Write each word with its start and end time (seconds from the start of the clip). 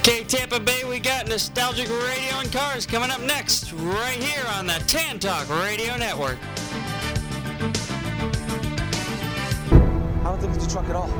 Okay, 0.00 0.24
Tampa 0.24 0.58
Bay, 0.58 0.82
we 0.88 0.98
got 0.98 1.28
Nostalgic 1.28 1.86
Radio 1.90 2.38
and 2.38 2.50
Cars 2.50 2.86
coming 2.86 3.10
up 3.10 3.20
next, 3.20 3.70
right 3.74 4.16
here 4.16 4.46
on 4.56 4.66
the 4.66 4.82
Tan 4.86 5.18
Talk 5.18 5.46
Radio 5.62 5.94
Network. 5.98 6.38
I 9.70 10.22
don't 10.24 10.40
think 10.40 10.54
it's 10.54 10.64
a 10.64 10.70
truck 10.70 10.88
at 10.88 10.96
all. 10.96 11.10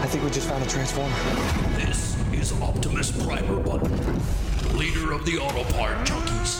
I 0.00 0.06
think 0.08 0.24
we 0.24 0.30
just 0.30 0.48
found 0.48 0.64
a 0.64 0.66
transformer. 0.66 1.14
This 1.76 2.16
is 2.32 2.58
Optimus 2.62 3.12
Primer 3.22 3.60
Button, 3.60 3.92
leader 4.78 5.12
of 5.12 5.26
the 5.26 5.36
auto 5.36 5.62
part 5.74 5.98
junkies. 6.06 6.58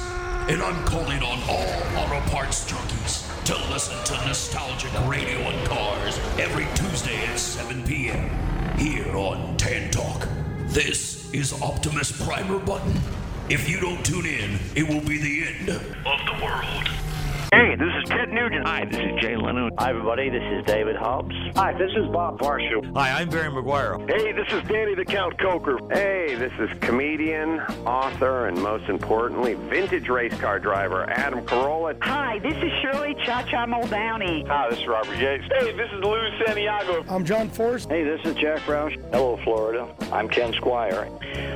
And 0.51 0.63
I'm 0.63 0.85
calling 0.85 1.23
on 1.23 1.43
all 1.49 2.05
auto 2.05 2.21
parts 2.29 2.71
junkies 2.71 3.18
to 3.49 3.55
listen 3.73 3.97
to 4.05 4.13
Nostalgic 4.27 4.93
Radio 5.09 5.39
and 5.39 5.67
Cars 5.67 6.19
every 6.39 6.67
Tuesday 6.75 7.17
at 7.25 7.39
7 7.39 7.83
p.m. 7.85 8.29
here 8.77 9.17
on 9.17 9.57
Tan 9.57 9.91
Talk. 9.91 10.29
This 10.67 11.33
is 11.33 11.55
Optimus 11.63 12.13
Primer 12.27 12.59
Button. 12.59 12.93
If 13.49 13.67
you 13.67 13.81
don't 13.81 14.05
tune 14.05 14.27
in, 14.27 14.59
it 14.75 14.87
will 14.87 15.01
be 15.01 15.17
the 15.17 15.47
end 15.49 15.71
of 15.71 16.19
the 16.27 16.45
world. 16.45 16.89
Hey, 17.51 17.75
this 17.75 17.89
is 18.03 18.11
Ted 18.11 18.29
Nugent. 18.29 18.67
Hi, 18.67 18.85
this 18.85 19.01
is 19.01 19.18
Jay 19.55 19.71
Hi, 19.79 19.91
everybody. 19.91 20.29
This 20.29 20.43
is 20.43 20.65
David 20.67 20.97
Hobbs. 20.97 21.35
Hi, 21.57 21.73
this 21.73 21.91
is 21.97 22.07
Bob 22.09 22.41
Marshall. 22.41 22.85
Hi, 22.95 23.21
I'm 23.21 23.31
Barry 23.31 23.51
McGuire. 23.51 23.99
Hey, 24.11 24.33
this 24.33 24.47
is 24.53 24.63
Danny 24.69 24.95
the 24.95 25.05
Count 25.05 25.39
Coker. 25.39 25.79
Hey, 25.91 26.35
this 26.35 26.53
is 26.59 26.69
comedian, 26.81 27.61
author, 27.87 28.49
and 28.49 28.61
most 28.61 28.89
importantly, 28.89 29.55
vintage 29.55 30.09
race 30.09 30.35
car 30.35 30.59
driver 30.59 31.09
Adam 31.09 31.47
Carolla. 31.47 31.97
Hi, 32.03 32.39
this 32.41 32.57
is 32.57 32.73
Shirley 32.83 33.15
Cha 33.25 33.43
Cha 33.43 33.65
Muldowney. 33.67 34.47
Hi, 34.49 34.69
this 34.69 34.81
is 34.81 34.87
Robert 34.87 35.17
Yates. 35.17 35.45
Hey, 35.45 35.73
this 35.73 35.91
is 35.93 36.05
Lou 36.05 36.29
Santiago. 36.45 37.05
I'm 37.09 37.25
John 37.25 37.49
Forrest. 37.49 37.89
Hey, 37.89 38.05
this 38.05 38.21
is 38.25 38.35
Jack 38.35 38.61
Roush. 38.61 39.01
Hello, 39.13 39.39
Florida. 39.45 39.89
I'm 40.13 40.29
Ken 40.29 40.53
Squire. 40.53 41.09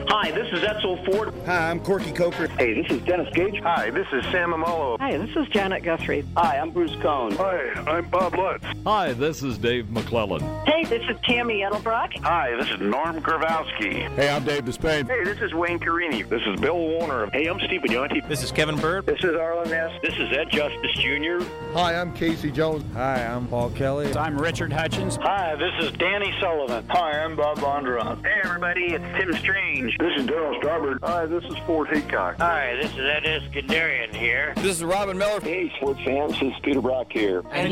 Hi, 0.08 0.30
this 0.30 0.47
is 0.52 0.61
Edsel 0.61 1.05
Ford. 1.05 1.33
Hi, 1.47 1.70
I'm 1.70 1.80
Corky 1.80 2.12
Coker. 2.12 2.48
Hey, 2.58 2.83
this 2.83 2.91
is 2.92 3.02
Dennis 3.02 3.28
Gage. 3.34 3.61
Hi, 3.62 3.91
this 3.91 4.06
is 4.12 4.24
Sam 4.27 4.52
Amolo. 4.52 4.98
Hi, 4.98 5.17
this 5.17 5.34
is 5.36 5.48
Janet 5.48 5.83
Guthrie. 5.83 6.24
Hi, 6.36 6.58
I'm 6.58 6.70
Bruce 6.70 6.95
Cohn. 6.97 7.33
Hi, 7.36 7.81
I'm 7.86 8.08
Bob 8.08 8.36
Lutz. 8.36 8.64
Hi, 8.86 9.12
this 9.12 9.42
is 9.42 9.58
Dave 9.58 9.86
McLellan. 9.86 10.42
Hey, 10.66 10.84
this 10.84 11.02
is 11.08 11.16
Tammy 11.25 11.61
Edelbrock. 11.61 12.16
Hi, 12.22 12.55
this 12.56 12.70
is 12.70 12.80
Norm 12.80 13.20
Grabowski. 13.20 14.08
Hey, 14.14 14.28
I'm 14.28 14.44
Dave 14.44 14.64
Despain. 14.64 15.08
Hey, 15.08 15.24
this 15.24 15.41
is 15.41 15.52
Wayne 15.52 15.80
Carini. 15.80 16.22
This 16.22 16.42
is 16.47 16.61
Bill 16.61 16.78
Warner. 16.78 17.28
Hey, 17.33 17.47
I'm 17.47 17.58
Steve 17.61 17.83
Bignotti. 17.83 18.27
This 18.28 18.44
is 18.44 18.52
Kevin 18.52 18.77
Bird. 18.77 19.06
This 19.06 19.19
is 19.24 19.34
Arlen 19.34 19.70
Ness. 19.70 19.91
This 20.02 20.14
is 20.14 20.33
Ed 20.33 20.50
Justice 20.50 20.92
Jr. 20.94 21.44
Hi, 21.72 21.97
I'm 22.00 22.12
Casey 22.14 22.52
Jones. 22.52 22.84
Hi, 22.94 23.24
I'm 23.24 23.48
Paul 23.48 23.70
Kelly. 23.70 24.14
I'm 24.14 24.39
Richard 24.41 24.72
Hutchins. 24.72 25.17
Hi, 25.17 25.56
this 25.56 25.72
is 25.84 25.92
Danny 25.98 26.33
Sullivan. 26.41 26.86
Hi, 26.91 27.22
I'm 27.22 27.34
Bob 27.34 27.58
Bondurant. 27.58 28.24
Hey, 28.24 28.41
everybody, 28.44 28.94
it's 28.94 29.05
Tim 29.19 29.33
Strange. 29.34 29.96
This 29.98 30.12
is 30.19 30.27
Darryl 30.27 30.61
Starbird. 30.62 30.98
Hi, 31.02 31.27
this 31.27 31.44
is 31.44 31.56
Fort 31.67 31.89
Haycock. 31.89 32.36
Hi, 32.39 32.77
this 32.80 32.92
is 32.92 33.00
Ed 33.00 33.24
Iskenderian 33.24 34.14
here. 34.14 34.52
This 34.56 34.77
is 34.77 34.84
Robin 34.84 35.19
Miller. 35.19 35.41
Hey, 35.41 35.72
sports 35.77 36.00
fans, 36.05 36.33
this 36.33 36.52
is 36.52 36.61
Peter 36.62 36.80
Brock 36.80 37.11
here. 37.11 37.42
And 37.50 37.72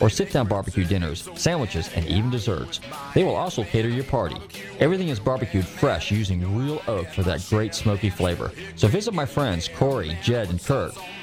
or 0.00 0.10
sit-down 0.10 0.48
barbecue 0.48 0.84
dinners, 0.84 1.28
sandwiches, 1.34 1.90
and 1.94 2.06
even 2.06 2.30
desserts. 2.30 2.80
They 3.14 3.24
will 3.24 3.36
also 3.36 3.62
cater 3.62 3.88
your 3.88 4.04
party. 4.04 4.36
Everything 4.78 5.08
is 5.08 5.20
barbecued 5.20 5.66
fresh 5.66 6.10
using 6.10 6.56
real 6.56 6.82
oak 6.88 7.08
for 7.08 7.22
that 7.22 7.44
great 7.48 7.74
smoky 7.74 8.10
flavor. 8.10 8.50
So 8.76 8.88
visit 8.88 9.14
my 9.14 9.26
friends 9.26 9.68
Corey, 9.68 10.18
Jed, 10.22 10.50
and 10.50 10.62
Kurt 10.62 10.94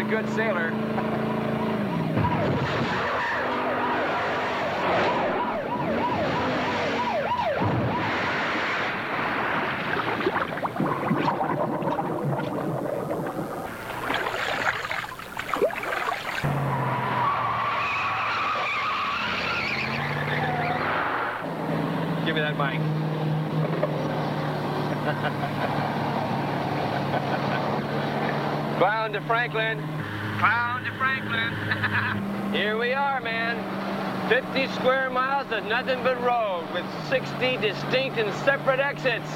a 0.00 0.04
good 0.04 0.26
sailor. 0.30 0.70
Give 22.24 22.34
me 22.34 22.40
that 22.40 22.56
mic. 22.56 22.80
Bound 28.80 29.12
to 29.12 29.20
Franklin. 29.28 29.78
Bound 30.40 30.86
to 30.86 30.92
Franklin. 30.92 31.52
Here 32.54 32.78
we 32.78 32.94
are, 32.94 33.20
man. 33.20 33.60
50 34.30 34.68
square 34.68 35.10
but 35.86 36.20
road 36.22 36.68
with 36.74 36.84
60 37.08 37.56
distinct 37.56 38.18
and 38.18 38.34
separate 38.44 38.80
exits. 38.80 39.30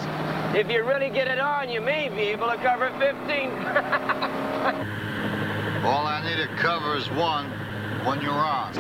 If 0.55 0.71
you 0.71 0.85
really 0.85 1.09
get 1.09 1.27
it 1.27 1.39
on, 1.39 1.71
you 1.71 1.81
may 1.81 2.11
be 2.11 2.25
able 2.25 2.51
to 2.51 2.59
cover 2.59 2.91
15. 2.99 3.51
All 5.87 6.07
I 6.07 6.23
need 6.23 6.37
to 6.37 6.49
cover 6.57 6.97
is 6.97 7.11
one 7.11 7.47
when 8.05 8.21
you're 8.21 8.33
on. 8.33 8.75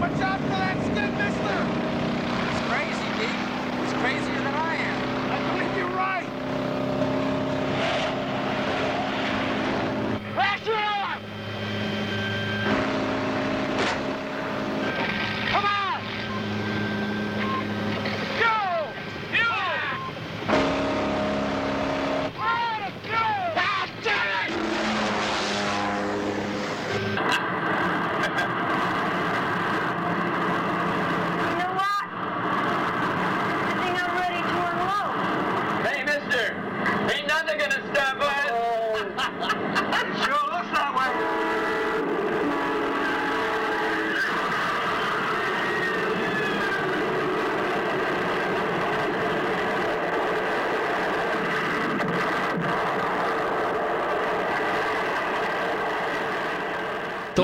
Watch 0.00 0.20
out 0.20 0.40
for 0.40 0.48
that 0.48 0.76
skid, 0.84 1.12
mister! 1.18 1.58
It's 2.48 2.60
crazy, 2.70 3.08
Pete. 3.18 3.42
It's 3.82 3.92
crazier 3.94 4.40
than 4.42 4.54
I 4.54 4.76
am. 4.76 4.98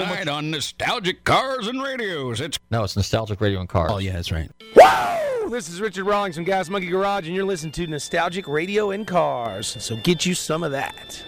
Tonight 0.04 0.28
on 0.28 0.50
Nostalgic 0.50 1.24
Cars 1.24 1.66
and 1.66 1.82
Radios. 1.82 2.38
It's 2.42 2.58
No, 2.70 2.84
it's 2.84 2.94
Nostalgic 2.94 3.40
Radio 3.40 3.60
and 3.60 3.68
Cars. 3.68 3.90
Oh, 3.90 3.96
yeah, 3.96 4.12
that's 4.12 4.30
right. 4.30 4.50
Woo! 4.76 5.48
This 5.48 5.70
is 5.70 5.80
Richard 5.80 6.04
Rawlings 6.04 6.34
from 6.34 6.44
Gas 6.44 6.68
Monkey 6.68 6.88
Garage, 6.88 7.26
and 7.26 7.34
you're 7.34 7.46
listening 7.46 7.72
to 7.72 7.86
Nostalgic 7.86 8.46
Radio 8.46 8.90
and 8.90 9.06
Cars. 9.06 9.82
So 9.82 9.96
get 9.96 10.26
you 10.26 10.34
some 10.34 10.62
of 10.62 10.72
that. 10.72 11.24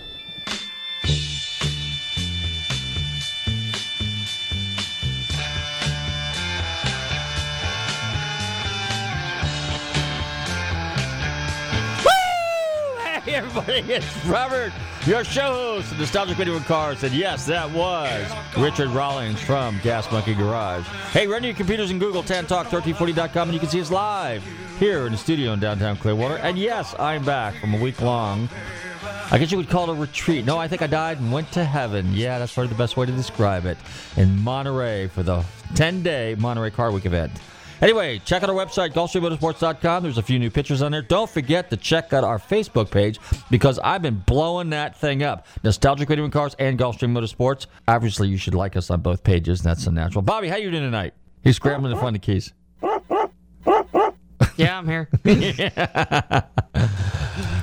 Hey, 13.24 13.34
everybody, 13.34 13.78
it's 13.92 14.24
Robert, 14.26 14.72
your 15.06 15.22
show 15.22 15.52
host 15.52 15.96
Nostalgic 15.98 16.36
Radio 16.36 16.58
Cars. 16.60 17.02
And 17.04 17.14
yes, 17.14 17.46
that 17.46 17.70
was 17.70 18.28
Richard 18.58 18.88
Rawlings 18.88 19.40
from 19.40 19.78
Gas 19.82 20.10
Monkey 20.10 20.34
Garage. 20.34 20.84
Hey, 21.12 21.26
run 21.26 21.44
your 21.44 21.54
computers 21.54 21.90
and 21.90 22.00
Google 22.00 22.22
tantalk1340.com 22.22 23.48
and 23.48 23.54
you 23.54 23.60
can 23.60 23.68
see 23.68 23.80
us 23.80 23.90
live 23.90 24.42
here 24.78 25.06
in 25.06 25.12
the 25.12 25.18
studio 25.18 25.52
in 25.52 25.60
downtown 25.60 25.96
Clearwater. 25.96 26.36
And 26.38 26.58
yes, 26.58 26.94
I'm 26.98 27.24
back 27.24 27.54
from 27.60 27.74
a 27.74 27.80
week 27.80 28.00
long. 28.00 28.48
I 29.30 29.38
guess 29.38 29.50
you 29.50 29.58
would 29.58 29.68
call 29.68 29.90
it 29.90 29.96
a 29.96 30.00
retreat. 30.00 30.44
No, 30.44 30.58
I 30.58 30.66
think 30.66 30.82
I 30.82 30.86
died 30.86 31.20
and 31.20 31.32
went 31.32 31.52
to 31.52 31.64
heaven. 31.64 32.12
Yeah, 32.12 32.38
that's 32.38 32.54
probably 32.54 32.68
the 32.68 32.78
best 32.78 32.96
way 32.96 33.06
to 33.06 33.12
describe 33.12 33.64
it. 33.64 33.78
In 34.16 34.40
Monterey 34.40 35.08
for 35.08 35.22
the 35.22 35.44
10 35.74 36.02
day 36.02 36.34
Monterey 36.36 36.70
Car 36.70 36.90
Week 36.90 37.06
event. 37.06 37.32
Anyway, 37.82 38.18
check 38.24 38.42
out 38.42 38.48
our 38.50 38.56
website, 38.56 38.92
GulfstreamMotorsports.com. 38.92 40.02
There's 40.02 40.18
a 40.18 40.22
few 40.22 40.38
new 40.38 40.50
pictures 40.50 40.82
on 40.82 40.92
there. 40.92 41.02
Don't 41.02 41.28
forget 41.28 41.70
to 41.70 41.76
check 41.76 42.12
out 42.12 42.24
our 42.24 42.38
Facebook 42.38 42.90
page 42.90 43.18
because 43.50 43.78
I've 43.78 44.02
been 44.02 44.22
blowing 44.26 44.70
that 44.70 44.96
thing 44.96 45.22
up. 45.22 45.46
Nostalgic 45.62 46.08
Radio 46.08 46.24
and 46.24 46.32
Cars 46.32 46.56
and 46.58 46.78
Gulfstream 46.78 47.12
Motorsports. 47.12 47.66
Obviously, 47.86 48.28
you 48.28 48.38
should 48.38 48.54
like 48.54 48.76
us 48.76 48.90
on 48.90 49.00
both 49.00 49.22
pages. 49.22 49.62
That's 49.62 49.84
the 49.84 49.92
natural. 49.92 50.22
Bobby, 50.22 50.48
how 50.48 50.56
you 50.56 50.70
doing 50.70 50.82
tonight? 50.82 51.14
He's 51.44 51.56
scrambling 51.56 51.94
to 51.94 52.00
find 52.00 52.14
the 52.14 52.20
keys. 52.20 52.52
Yeah, 54.58 54.78
I'm 54.78 54.88
here. 54.88 55.08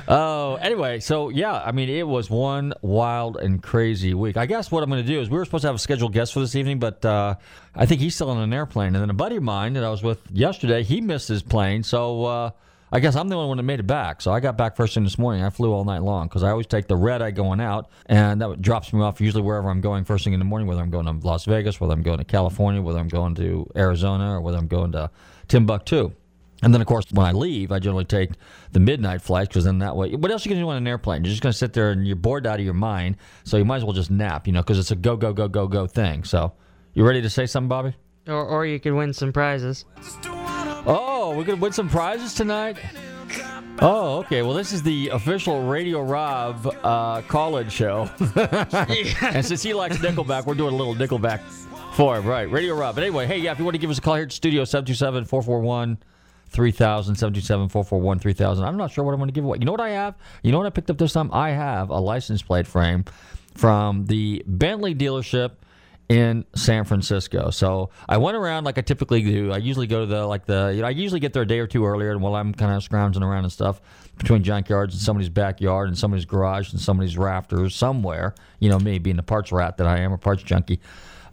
Oh, 0.06 0.56
anyway, 0.56 1.00
so 1.00 1.30
yeah, 1.30 1.54
I 1.54 1.72
mean, 1.72 1.88
it 1.88 2.06
was 2.06 2.28
one 2.28 2.74
wild 2.82 3.38
and 3.38 3.62
crazy 3.62 4.12
week. 4.12 4.36
I 4.36 4.44
guess 4.44 4.70
what 4.70 4.82
I'm 4.82 4.90
going 4.90 5.02
to 5.02 5.08
do 5.08 5.20
is 5.20 5.30
we 5.30 5.38
were 5.38 5.44
supposed 5.44 5.62
to 5.62 5.68
have 5.68 5.76
a 5.76 5.78
scheduled 5.78 6.12
guest 6.12 6.34
for 6.34 6.40
this 6.40 6.54
evening, 6.54 6.78
but 6.78 7.02
uh, 7.04 7.36
I 7.74 7.86
think 7.86 8.00
he's 8.02 8.14
still 8.14 8.30
on 8.30 8.38
an 8.38 8.52
airplane. 8.52 8.94
And 8.94 8.96
then 8.96 9.08
a 9.08 9.14
buddy 9.14 9.36
of 9.36 9.42
mine 9.42 9.72
that 9.74 9.84
I 9.84 9.88
was 9.88 10.02
with 10.02 10.20
yesterday, 10.30 10.82
he 10.82 11.00
missed 11.00 11.28
his 11.28 11.42
plane, 11.42 11.82
so 11.82 12.24
uh, 12.24 12.50
I 12.92 13.00
guess 13.00 13.16
I'm 13.16 13.28
the 13.28 13.36
only 13.36 13.48
one 13.48 13.56
that 13.56 13.62
made 13.62 13.80
it 13.80 13.86
back. 13.86 14.20
So 14.20 14.30
I 14.30 14.40
got 14.40 14.58
back 14.58 14.76
first 14.76 14.92
thing 14.92 15.04
this 15.04 15.18
morning. 15.18 15.42
I 15.42 15.48
flew 15.48 15.72
all 15.72 15.84
night 15.84 16.02
long 16.02 16.28
because 16.28 16.42
I 16.42 16.50
always 16.50 16.66
take 16.66 16.86
the 16.86 16.96
red 16.96 17.22
eye 17.22 17.30
going 17.30 17.60
out, 17.60 17.88
and 18.06 18.42
that 18.42 18.60
drops 18.60 18.92
me 18.92 19.00
off 19.00 19.22
usually 19.22 19.42
wherever 19.42 19.70
I'm 19.70 19.80
going 19.80 20.04
first 20.04 20.24
thing 20.24 20.34
in 20.34 20.38
the 20.38 20.44
morning, 20.44 20.68
whether 20.68 20.82
I'm 20.82 20.90
going 20.90 21.06
to 21.06 21.26
Las 21.26 21.46
Vegas, 21.46 21.80
whether 21.80 21.94
I'm 21.94 22.02
going 22.02 22.18
to 22.18 22.24
California, 22.24 22.82
whether 22.82 22.98
I'm 22.98 23.08
going 23.08 23.34
to 23.36 23.70
Arizona, 23.74 24.34
or 24.34 24.42
whether 24.42 24.58
I'm 24.58 24.68
going 24.68 24.92
to 24.92 25.10
Timbuktu. 25.48 26.12
And 26.64 26.72
then, 26.72 26.80
of 26.80 26.86
course, 26.86 27.04
when 27.12 27.26
I 27.26 27.32
leave, 27.32 27.70
I 27.70 27.78
generally 27.78 28.06
take 28.06 28.30
the 28.72 28.80
midnight 28.80 29.20
flight 29.20 29.48
because 29.48 29.64
then 29.64 29.78
that 29.80 29.94
way, 29.94 30.14
what 30.14 30.30
else 30.30 30.44
are 30.44 30.48
you 30.48 30.54
going 30.54 30.62
to 30.62 30.64
do 30.64 30.70
on 30.70 30.78
an 30.78 30.86
airplane? 30.86 31.22
You're 31.22 31.30
just 31.30 31.42
going 31.42 31.52
to 31.52 31.58
sit 31.58 31.74
there 31.74 31.90
and 31.90 32.06
you're 32.06 32.16
bored 32.16 32.46
out 32.46 32.58
of 32.58 32.64
your 32.64 32.72
mind. 32.72 33.18
So 33.44 33.58
you 33.58 33.66
might 33.66 33.76
as 33.76 33.84
well 33.84 33.92
just 33.92 34.10
nap, 34.10 34.46
you 34.46 34.52
know, 34.54 34.62
because 34.62 34.78
it's 34.78 34.90
a 34.90 34.96
go, 34.96 35.14
go, 35.14 35.34
go, 35.34 35.46
go, 35.46 35.68
go 35.68 35.86
thing. 35.86 36.24
So 36.24 36.54
you 36.94 37.06
ready 37.06 37.20
to 37.20 37.28
say 37.28 37.44
something, 37.44 37.68
Bobby? 37.68 37.94
Or, 38.26 38.42
or 38.42 38.64
you 38.64 38.80
could 38.80 38.94
win 38.94 39.12
some 39.12 39.30
prizes. 39.30 39.84
Oh, 40.86 41.34
we 41.36 41.44
could 41.44 41.60
win 41.60 41.72
some 41.72 41.90
prizes 41.90 42.32
tonight? 42.32 42.78
Oh, 43.82 44.20
okay. 44.20 44.40
Well, 44.40 44.54
this 44.54 44.72
is 44.72 44.82
the 44.82 45.08
official 45.08 45.64
Radio 45.64 46.00
Rob 46.00 46.66
uh, 46.82 47.20
college 47.22 47.72
show. 47.72 48.08
and 49.20 49.44
since 49.44 49.62
he 49.62 49.74
likes 49.74 49.98
Nickelback, 49.98 50.46
we're 50.46 50.54
doing 50.54 50.72
a 50.72 50.76
little 50.76 50.94
Nickelback 50.94 51.40
for 51.94 52.16
him. 52.16 52.26
Right. 52.26 52.50
Radio 52.50 52.74
Rob. 52.74 52.94
But 52.94 53.04
anyway, 53.04 53.26
hey, 53.26 53.36
yeah, 53.36 53.52
if 53.52 53.58
you 53.58 53.66
want 53.66 53.74
to 53.74 53.78
give 53.78 53.90
us 53.90 53.98
a 53.98 54.00
call 54.00 54.14
here 54.14 54.24
at 54.24 54.32
studio, 54.32 54.64
727 54.64 55.26
441 55.26 55.98
3000 56.54 57.16
727 57.16 57.68
441 57.68 58.18
3000. 58.20 58.64
I'm 58.64 58.76
not 58.76 58.92
sure 58.92 59.04
what 59.04 59.12
I'm 59.12 59.18
going 59.18 59.28
to 59.28 59.34
give 59.34 59.44
away. 59.44 59.58
You 59.58 59.66
know 59.66 59.72
what 59.72 59.80
I 59.80 59.90
have? 59.90 60.14
You 60.42 60.52
know 60.52 60.58
what 60.58 60.66
I 60.66 60.70
picked 60.70 60.88
up 60.88 60.98
this 60.98 61.12
time? 61.12 61.30
I 61.32 61.50
have 61.50 61.90
a 61.90 61.98
license 61.98 62.42
plate 62.42 62.66
frame 62.66 63.04
from 63.54 64.06
the 64.06 64.42
Bentley 64.46 64.94
dealership 64.94 65.52
in 66.08 66.44
San 66.54 66.84
Francisco. 66.84 67.50
So 67.50 67.90
I 68.08 68.18
went 68.18 68.36
around 68.36 68.64
like 68.64 68.78
I 68.78 68.82
typically 68.82 69.22
do. 69.22 69.52
I 69.52 69.56
usually 69.56 69.86
go 69.86 70.00
to 70.00 70.06
the 70.06 70.26
like 70.26 70.46
the 70.46 70.72
you 70.74 70.82
know 70.82 70.86
I 70.86 70.90
usually 70.90 71.20
get 71.20 71.32
there 71.32 71.42
a 71.42 71.46
day 71.46 71.58
or 71.58 71.66
two 71.66 71.84
earlier, 71.84 72.10
and 72.12 72.20
while 72.20 72.34
I'm 72.34 72.52
kind 72.54 72.72
of 72.72 72.82
scrounging 72.82 73.22
around 73.22 73.44
and 73.44 73.52
stuff 73.52 73.80
between 74.18 74.42
junkyards 74.42 74.92
and 74.92 75.00
somebody's 75.00 75.30
backyard 75.30 75.88
and 75.88 75.98
somebody's 75.98 76.26
garage 76.26 76.72
and 76.72 76.80
somebody's 76.80 77.16
rafters 77.16 77.74
somewhere. 77.74 78.34
You 78.60 78.68
know 78.68 78.78
me 78.78 78.98
being 78.98 79.16
the 79.16 79.22
parts 79.22 79.50
rat 79.50 79.78
that 79.78 79.86
I 79.86 80.00
am, 80.00 80.12
a 80.12 80.18
parts 80.18 80.42
junkie. 80.42 80.80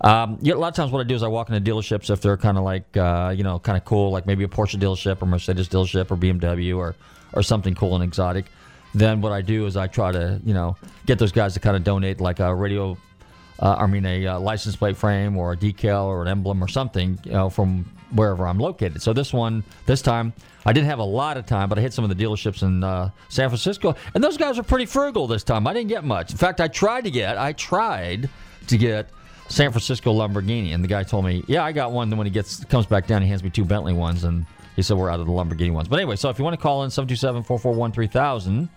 Um, 0.03 0.39
you 0.42 0.51
know, 0.51 0.57
a 0.57 0.62
lot 0.62 0.69
of 0.69 0.75
times, 0.75 0.92
what 0.92 1.00
I 1.00 1.03
do 1.03 1.15
is 1.15 1.21
I 1.21 1.27
walk 1.27 1.50
into 1.50 1.71
dealerships 1.71 2.09
if 2.09 2.21
they're 2.21 2.38
kind 2.38 2.57
of 2.57 2.63
like, 2.63 2.98
uh, 2.98 3.33
you 3.36 3.44
know, 3.44 3.59
kind 3.59 3.77
of 3.77 3.86
cool, 3.86 4.12
like 4.12 4.25
maybe 4.25 4.44
a 4.44 4.48
Porsche 4.48 4.80
dealership 4.80 5.21
or 5.21 5.27
Mercedes 5.27 5.69
dealership 5.69 6.09
or 6.12 6.18
BMW 6.18 6.75
or 6.77 6.95
or 7.33 7.44
something 7.44 7.75
cool 7.75 7.95
and 7.95 8.03
exotic. 8.03 8.45
Then 8.94 9.21
what 9.21 9.31
I 9.31 9.42
do 9.42 9.65
is 9.67 9.77
I 9.77 9.88
try 9.88 10.12
to, 10.12 10.41
you 10.43 10.53
know, 10.53 10.75
get 11.05 11.17
those 11.17 11.31
guys 11.31 11.53
to 11.53 11.60
kind 11.60 11.77
of 11.77 11.84
donate 11.84 12.20
like 12.20 12.39
a 12.39 12.53
radio, 12.53 12.98
uh, 13.60 13.75
I 13.79 13.88
mean, 13.88 14.05
a 14.05 14.27
uh, 14.27 14.39
license 14.39 14.75
plate 14.75 14.98
frame 14.98 15.38
or 15.38 15.53
a 15.53 15.58
decal 15.58 16.05
or 16.05 16.22
an 16.24 16.27
emblem 16.27 16.62
or 16.63 16.67
something, 16.67 17.17
you 17.24 17.31
know, 17.31 17.50
from 17.50 17.86
wherever 18.12 18.46
I'm 18.46 18.58
located. 18.58 19.01
So 19.01 19.13
this 19.13 19.31
one, 19.31 19.63
this 19.86 20.01
time, 20.01 20.34
I 20.65 20.74
didn't 20.74 20.88
have 20.88 21.00
a 21.00 21.03
lot 21.03 21.38
of 21.38 21.46
time, 21.46 21.70
but 21.70 21.77
I 21.77 21.81
hit 21.81 21.93
some 21.93 22.03
of 22.03 22.15
the 22.15 22.22
dealerships 22.22 22.63
in 22.63 22.84
uh, 22.84 23.10
San 23.29 23.50
Francisco, 23.50 23.96
and 24.13 24.24
those 24.24 24.38
guys 24.38 24.60
are 24.60 24.63
pretty 24.63 24.86
frugal 24.86 25.25
this 25.25 25.43
time. 25.43 25.65
I 25.67 25.74
didn't 25.74 25.89
get 25.89 26.03
much. 26.03 26.31
In 26.31 26.38
fact, 26.38 26.60
I 26.60 26.67
tried 26.67 27.05
to 27.05 27.12
get, 27.12 27.38
I 27.38 27.53
tried 27.53 28.29
to 28.67 28.77
get 28.77 29.10
San 29.51 29.72
Francisco 29.72 30.13
Lamborghini, 30.13 30.74
and 30.74 30.84
the 30.84 30.88
guy 30.88 31.03
told 31.03 31.25
me, 31.25 31.43
"Yeah, 31.48 31.63
I 31.63 31.74
got 31.74 31.91
one." 31.91 32.10
Then 32.10 32.17
when 32.17 32.25
he 32.25 32.31
gets 32.31 32.63
comes 32.65 32.86
back 32.86 33.05
down, 33.05 33.22
he 33.22 33.27
hands 33.27 33.43
me 33.43 33.50
two 33.50 33.65
Bentley 33.65 33.93
ones, 33.93 34.24
and 34.24 34.46
he 34.75 34.81
said 34.81 34.98
we're 34.98 35.10
out 35.10 35.20
of 35.20 35.25
the 35.25 35.31
Lamborghini 35.31 35.72
ones. 35.72 35.88
But 35.88 36.00
anyway, 36.00 36.15
so 36.15 36.29
if 36.29 36.39
you 36.39 36.46
want 36.46 36.58
to 36.58 36.62
call 36.62 36.84
in 36.84 36.89
727-441-3000, 36.89 38.70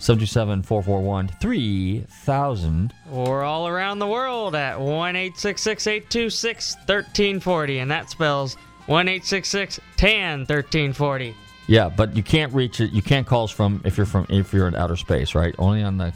727-441-3000, 0.00 2.90
or 3.12 3.42
all 3.42 3.68
around 3.68 4.00
the 4.00 4.06
world 4.06 4.54
at 4.54 4.80
one 4.80 5.16
eight 5.16 5.38
six 5.38 5.62
six 5.62 5.86
eight 5.86 6.10
two 6.10 6.28
six 6.30 6.76
thirteen 6.86 7.40
forty, 7.40 7.78
and 7.78 7.90
that 7.90 8.10
spells 8.10 8.56
one 8.86 9.08
eight 9.08 9.24
six 9.24 9.48
six 9.48 9.80
tan 9.96 10.44
thirteen 10.46 10.92
forty. 10.92 11.34
Yeah, 11.68 11.88
but 11.88 12.16
you 12.16 12.24
can't 12.24 12.52
reach 12.52 12.80
it. 12.80 12.90
You 12.90 13.02
can't 13.02 13.26
call 13.26 13.44
us 13.44 13.52
from 13.52 13.80
if 13.84 13.96
you're 13.96 14.06
from 14.06 14.26
if 14.28 14.52
you're 14.52 14.66
in 14.66 14.74
outer 14.74 14.96
space, 14.96 15.36
right? 15.36 15.54
Only 15.58 15.82
on 15.82 15.98
the 15.98 16.12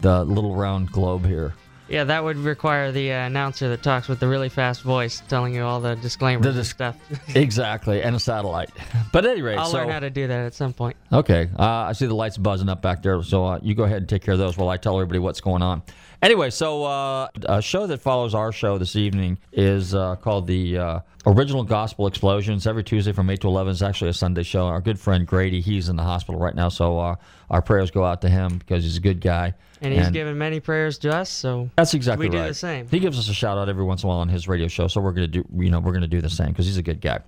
the 0.00 0.24
little 0.24 0.54
round 0.54 0.90
globe 0.90 1.26
here. 1.26 1.52
Yeah, 1.88 2.04
that 2.04 2.22
would 2.22 2.36
require 2.36 2.92
the 2.92 3.12
uh, 3.12 3.26
announcer 3.26 3.70
that 3.70 3.82
talks 3.82 4.08
with 4.08 4.20
the 4.20 4.28
really 4.28 4.50
fast 4.50 4.82
voice 4.82 5.22
telling 5.28 5.54
you 5.54 5.62
all 5.62 5.80
the 5.80 5.96
disclaimers 5.96 6.44
The 6.44 6.50
and 6.50 6.66
stuff. 6.66 6.96
exactly, 7.34 8.02
and 8.02 8.14
a 8.14 8.20
satellite. 8.20 8.70
But 9.10 9.24
at 9.24 9.32
any 9.32 9.42
rate, 9.42 9.56
I'll 9.56 9.66
so, 9.66 9.78
learn 9.78 9.88
how 9.88 10.00
to 10.00 10.10
do 10.10 10.26
that 10.26 10.46
at 10.46 10.54
some 10.54 10.74
point. 10.74 10.96
Okay, 11.10 11.48
uh, 11.58 11.62
I 11.62 11.92
see 11.92 12.06
the 12.06 12.14
lights 12.14 12.36
buzzing 12.36 12.68
up 12.68 12.82
back 12.82 13.02
there, 13.02 13.22
so 13.22 13.44
uh, 13.44 13.58
you 13.62 13.74
go 13.74 13.84
ahead 13.84 13.98
and 13.98 14.08
take 14.08 14.22
care 14.22 14.32
of 14.32 14.38
those 14.38 14.58
while 14.58 14.68
I 14.68 14.76
tell 14.76 14.96
everybody 14.96 15.18
what's 15.18 15.40
going 15.40 15.62
on. 15.62 15.82
Anyway, 16.20 16.50
so 16.50 16.84
uh, 16.84 17.28
a 17.44 17.62
show 17.62 17.86
that 17.86 17.98
follows 18.00 18.34
our 18.34 18.50
show 18.50 18.76
this 18.76 18.96
evening 18.96 19.38
is 19.52 19.94
uh, 19.94 20.16
called 20.16 20.48
the 20.48 20.76
uh, 20.76 21.00
Original 21.26 21.62
Gospel 21.62 22.08
Explosions. 22.08 22.66
Every 22.66 22.82
Tuesday 22.82 23.12
from 23.12 23.30
8 23.30 23.40
to 23.42 23.46
11 23.46 23.70
is 23.70 23.82
actually 23.84 24.10
a 24.10 24.14
Sunday 24.14 24.42
show. 24.42 24.66
Our 24.66 24.80
good 24.80 24.98
friend 24.98 25.24
Grady, 25.24 25.60
he's 25.60 25.88
in 25.88 25.94
the 25.94 26.02
hospital 26.02 26.40
right 26.40 26.56
now, 26.56 26.70
so 26.70 26.98
uh, 26.98 27.14
our 27.50 27.62
prayers 27.62 27.92
go 27.92 28.04
out 28.04 28.20
to 28.22 28.28
him 28.28 28.58
because 28.58 28.82
he's 28.82 28.96
a 28.96 29.00
good 29.00 29.20
guy. 29.20 29.54
And 29.80 29.94
he's 29.94 30.10
given 30.10 30.36
many 30.36 30.58
prayers 30.58 30.98
to 30.98 31.14
us, 31.14 31.30
so 31.30 31.70
That's 31.76 31.94
exactly 31.94 32.28
we 32.28 32.36
right. 32.36 32.46
do 32.46 32.48
the 32.48 32.54
same. 32.54 32.88
He 32.88 32.98
gives 32.98 33.16
us 33.16 33.28
a 33.28 33.34
shout 33.34 33.56
out 33.56 33.68
every 33.68 33.84
once 33.84 34.02
in 34.02 34.08
a 34.08 34.10
while 34.10 34.18
on 34.18 34.28
his 34.28 34.48
radio 34.48 34.66
show, 34.66 34.88
so 34.88 35.00
we're 35.00 35.12
gonna 35.12 35.28
do 35.28 35.44
you 35.56 35.70
know 35.70 35.78
we're 35.78 35.92
gonna 35.92 36.08
do 36.08 36.20
the 36.20 36.28
same 36.28 36.48
because 36.48 36.66
he's 36.66 36.78
a 36.78 36.82
good 36.82 37.00
guy. 37.00 37.20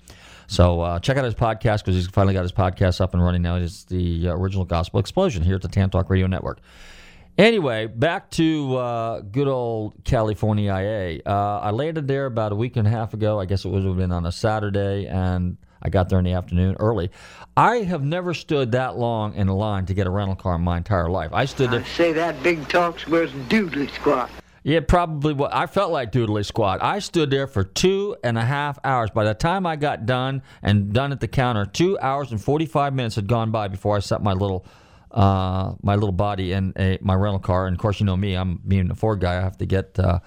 So 0.48 0.80
uh, 0.80 0.98
check 0.98 1.16
out 1.16 1.24
his 1.24 1.36
podcast 1.36 1.84
because 1.84 1.94
he's 1.94 2.08
finally 2.08 2.34
got 2.34 2.42
his 2.42 2.50
podcast 2.50 3.00
up 3.00 3.14
and 3.14 3.22
running 3.22 3.42
now. 3.42 3.54
It's 3.54 3.84
the 3.84 4.30
uh, 4.30 4.34
original 4.34 4.64
Gospel 4.64 4.98
Explosion 4.98 5.44
here 5.44 5.54
at 5.54 5.62
the 5.62 5.68
Tan 5.68 5.90
Talk 5.90 6.10
Radio 6.10 6.26
Network. 6.26 6.58
Anyway, 7.40 7.86
back 7.86 8.28
to 8.28 8.76
uh, 8.76 9.20
good 9.20 9.48
old 9.48 9.94
California 10.04 10.70
IA. 10.70 11.22
Uh, 11.24 11.58
I 11.60 11.70
landed 11.70 12.06
there 12.06 12.26
about 12.26 12.52
a 12.52 12.54
week 12.54 12.76
and 12.76 12.86
a 12.86 12.90
half 12.90 13.14
ago. 13.14 13.40
I 13.40 13.46
guess 13.46 13.64
it 13.64 13.70
would 13.70 13.82
have 13.82 13.96
been 13.96 14.12
on 14.12 14.26
a 14.26 14.32
Saturday, 14.32 15.06
and 15.06 15.56
I 15.80 15.88
got 15.88 16.10
there 16.10 16.18
in 16.18 16.26
the 16.26 16.34
afternoon 16.34 16.76
early. 16.78 17.10
I 17.56 17.76
have 17.76 18.04
never 18.04 18.34
stood 18.34 18.72
that 18.72 18.98
long 18.98 19.34
in 19.36 19.48
a 19.48 19.56
line 19.56 19.86
to 19.86 19.94
get 19.94 20.06
a 20.06 20.10
rental 20.10 20.36
car 20.36 20.56
in 20.56 20.60
my 20.60 20.76
entire 20.76 21.08
life. 21.08 21.30
I 21.32 21.46
stood 21.46 21.70
there. 21.70 21.82
say 21.82 22.12
that 22.12 22.42
big 22.42 22.68
talk's 22.68 23.08
worth 23.08 23.30
doodly 23.48 23.90
squat. 23.90 24.30
Yeah, 24.62 24.80
probably 24.80 25.32
what 25.32 25.54
I 25.54 25.66
felt 25.66 25.90
like 25.90 26.12
Doodly 26.12 26.44
Squad. 26.44 26.80
I 26.82 26.98
stood 26.98 27.30
there 27.30 27.46
for 27.46 27.64
two 27.64 28.18
and 28.22 28.36
a 28.36 28.44
half 28.44 28.78
hours. 28.84 29.08
By 29.08 29.24
the 29.24 29.32
time 29.32 29.64
I 29.64 29.76
got 29.76 30.04
done 30.04 30.42
and 30.60 30.92
done 30.92 31.12
at 31.12 31.20
the 31.20 31.28
counter, 31.28 31.64
two 31.64 31.98
hours 32.00 32.32
and 32.32 32.44
forty 32.44 32.66
five 32.66 32.92
minutes 32.92 33.14
had 33.14 33.26
gone 33.26 33.50
by 33.50 33.68
before 33.68 33.96
I 33.96 34.00
set 34.00 34.22
my 34.22 34.34
little 34.34 34.66
uh, 35.12 35.74
my 35.82 35.94
little 35.94 36.12
body 36.12 36.52
in 36.52 36.72
a, 36.78 36.98
my 37.00 37.14
rental 37.14 37.38
car. 37.38 37.66
And 37.66 37.74
of 37.74 37.80
course, 37.80 38.00
you 38.00 38.06
know 38.06 38.16
me, 38.16 38.34
I'm 38.34 38.60
being 38.66 38.90
a 38.90 38.94
Ford 38.94 39.20
guy. 39.20 39.38
I 39.38 39.40
have 39.40 39.58
to 39.58 39.66
get 39.66 39.98
uh, 39.98 40.20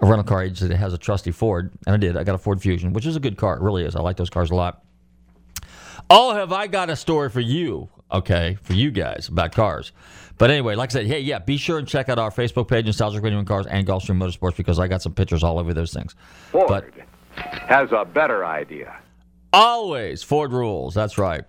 a 0.00 0.06
rental 0.06 0.24
car 0.24 0.42
agency 0.42 0.68
that 0.68 0.76
has 0.76 0.92
a 0.92 0.98
trusty 0.98 1.32
Ford, 1.32 1.72
and 1.86 1.94
I 1.94 1.98
did. 1.98 2.16
I 2.16 2.24
got 2.24 2.34
a 2.34 2.38
Ford 2.38 2.60
Fusion, 2.60 2.92
which 2.92 3.06
is 3.06 3.16
a 3.16 3.20
good 3.20 3.36
car. 3.36 3.56
It 3.56 3.62
really 3.62 3.84
is. 3.84 3.96
I 3.96 4.00
like 4.00 4.16
those 4.16 4.30
cars 4.30 4.50
a 4.50 4.54
lot. 4.54 4.82
Oh, 6.08 6.34
have 6.34 6.52
I 6.52 6.66
got 6.68 6.88
a 6.90 6.96
story 6.96 7.30
for 7.30 7.40
you 7.40 7.88
okay, 8.10 8.56
for 8.62 8.72
you 8.72 8.90
guys 8.90 9.28
about 9.28 9.52
cars. 9.52 9.92
But 10.38 10.50
anyway, 10.50 10.74
like 10.74 10.90
I 10.90 10.92
said, 10.92 11.06
hey, 11.06 11.20
yeah, 11.20 11.38
be 11.38 11.56
sure 11.56 11.78
and 11.78 11.88
check 11.88 12.08
out 12.08 12.18
our 12.18 12.30
Facebook 12.30 12.68
page, 12.68 12.86
Nostalgic 12.86 13.22
Radio 13.22 13.38
and 13.38 13.48
Cars, 13.48 13.66
and 13.66 13.86
Gulfstream 13.86 14.18
Motorsports, 14.18 14.56
because 14.56 14.78
I 14.78 14.86
got 14.86 15.02
some 15.02 15.14
pictures 15.14 15.42
all 15.42 15.58
over 15.58 15.72
those 15.72 15.92
things. 15.92 16.14
Ford 16.50 16.66
but, 16.68 16.84
has 17.34 17.90
a 17.92 18.04
better 18.04 18.44
idea. 18.44 18.98
Always 19.52 20.22
Ford 20.22 20.52
rules. 20.52 20.94
That's 20.94 21.16
right. 21.16 21.44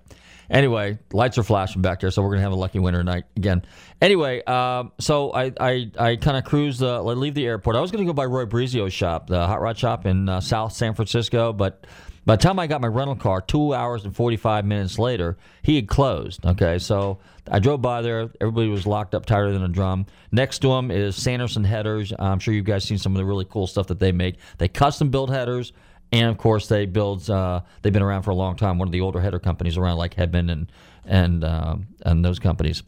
Anyway, 0.49 0.97
lights 1.11 1.37
are 1.37 1.43
flashing 1.43 1.81
back 1.81 1.99
there, 1.99 2.11
so 2.11 2.21
we're 2.21 2.31
gonna 2.31 2.41
have 2.41 2.51
a 2.51 2.55
lucky 2.55 2.79
winter 2.79 3.03
night 3.03 3.25
again. 3.35 3.63
Anyway, 4.01 4.43
um, 4.45 4.91
so 4.99 5.31
I 5.33 5.51
I, 5.59 5.91
I 5.99 6.15
kind 6.15 6.37
of 6.37 6.45
cruise 6.45 6.79
the 6.79 7.01
leave 7.01 7.33
the 7.33 7.45
airport. 7.45 7.75
I 7.75 7.81
was 7.81 7.91
gonna 7.91 8.05
go 8.05 8.13
by 8.13 8.25
Roy 8.25 8.45
Brizio's 8.45 8.93
shop, 8.93 9.27
the 9.27 9.45
hot 9.45 9.61
rod 9.61 9.77
shop 9.77 10.05
in 10.05 10.29
uh, 10.29 10.39
South 10.39 10.73
San 10.73 10.93
Francisco, 10.93 11.51
but 11.53 11.85
by 12.27 12.35
the 12.35 12.41
time 12.41 12.59
I 12.59 12.67
got 12.67 12.81
my 12.81 12.89
rental 12.89 13.15
car, 13.15 13.39
two 13.39 13.73
hours 13.73 14.03
and 14.03 14.13
45 14.13 14.65
minutes 14.65 14.99
later, 14.99 15.37
he 15.61 15.77
had 15.77 15.87
closed. 15.87 16.45
Okay, 16.45 16.77
so 16.77 17.19
I 17.49 17.59
drove 17.59 17.81
by 17.81 18.01
there. 18.01 18.29
Everybody 18.41 18.67
was 18.67 18.85
locked 18.85 19.15
up 19.15 19.25
tighter 19.25 19.53
than 19.53 19.63
a 19.63 19.69
drum. 19.69 20.05
Next 20.29 20.59
to 20.59 20.73
him 20.73 20.91
is 20.91 21.15
Sanderson 21.15 21.63
Headers. 21.63 22.11
I'm 22.19 22.39
sure 22.39 22.53
you 22.53 22.63
guys 22.63 22.83
seen 22.83 22.97
some 22.97 23.13
of 23.13 23.17
the 23.17 23.23
really 23.23 23.45
cool 23.45 23.65
stuff 23.65 23.87
that 23.87 23.99
they 23.99 24.11
make. 24.11 24.39
They 24.57 24.67
custom 24.67 25.09
build 25.09 25.29
headers, 25.29 25.71
and 26.11 26.29
of 26.29 26.37
course 26.37 26.67
they 26.67 26.85
build. 26.85 27.29
Uh, 27.29 27.61
they've 27.81 27.93
been 27.93 28.01
around 28.01 28.23
for 28.23 28.31
a 28.31 28.35
long 28.35 28.55
time. 28.55 28.77
One 28.77 28.87
of 28.87 28.91
the 28.91 29.01
older 29.01 29.19
header 29.19 29.39
companies 29.39 29.77
around, 29.77 29.97
like 29.97 30.15
Hedman 30.15 30.51
and 30.51 30.71
and 31.05 31.43
uh, 31.43 31.75
and 32.05 32.23
those 32.23 32.39
companies, 32.39 32.83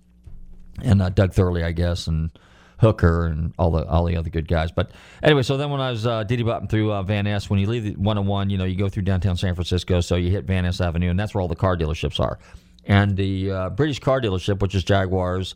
and 0.81 1.01
uh, 1.01 1.09
Doug 1.09 1.33
Thorley, 1.33 1.63
I 1.63 1.71
guess, 1.71 2.07
and 2.07 2.31
Hooker 2.79 3.25
and 3.25 3.53
all 3.59 3.71
the 3.71 3.85
all 3.85 4.05
the 4.05 4.15
other 4.15 4.29
good 4.29 4.47
guys. 4.47 4.71
But 4.71 4.91
anyway, 5.21 5.43
so 5.43 5.57
then 5.57 5.69
when 5.69 5.81
I 5.81 5.91
was 5.91 6.07
uh, 6.07 6.23
diddy 6.23 6.43
botting 6.43 6.67
through 6.67 6.93
uh, 6.93 7.03
Van 7.03 7.25
Ness, 7.25 7.49
when 7.49 7.59
you 7.59 7.67
leave 7.67 7.83
the 7.83 7.91
101, 7.91 8.49
you 8.49 8.57
know, 8.57 8.65
you 8.65 8.75
go 8.75 8.89
through 8.89 9.03
downtown 9.03 9.35
San 9.35 9.55
Francisco, 9.55 10.01
so 10.01 10.15
you 10.15 10.31
hit 10.31 10.45
Van 10.45 10.63
Ness 10.63 10.79
Avenue, 10.79 11.09
and 11.09 11.19
that's 11.19 11.33
where 11.33 11.41
all 11.41 11.47
the 11.47 11.55
car 11.55 11.75
dealerships 11.75 12.19
are. 12.19 12.39
And 12.85 13.17
the 13.17 13.51
uh, 13.51 13.69
British 13.71 13.99
car 13.99 14.21
dealership, 14.21 14.61
which 14.61 14.75
is 14.75 14.83
Jaguars, 14.83 15.55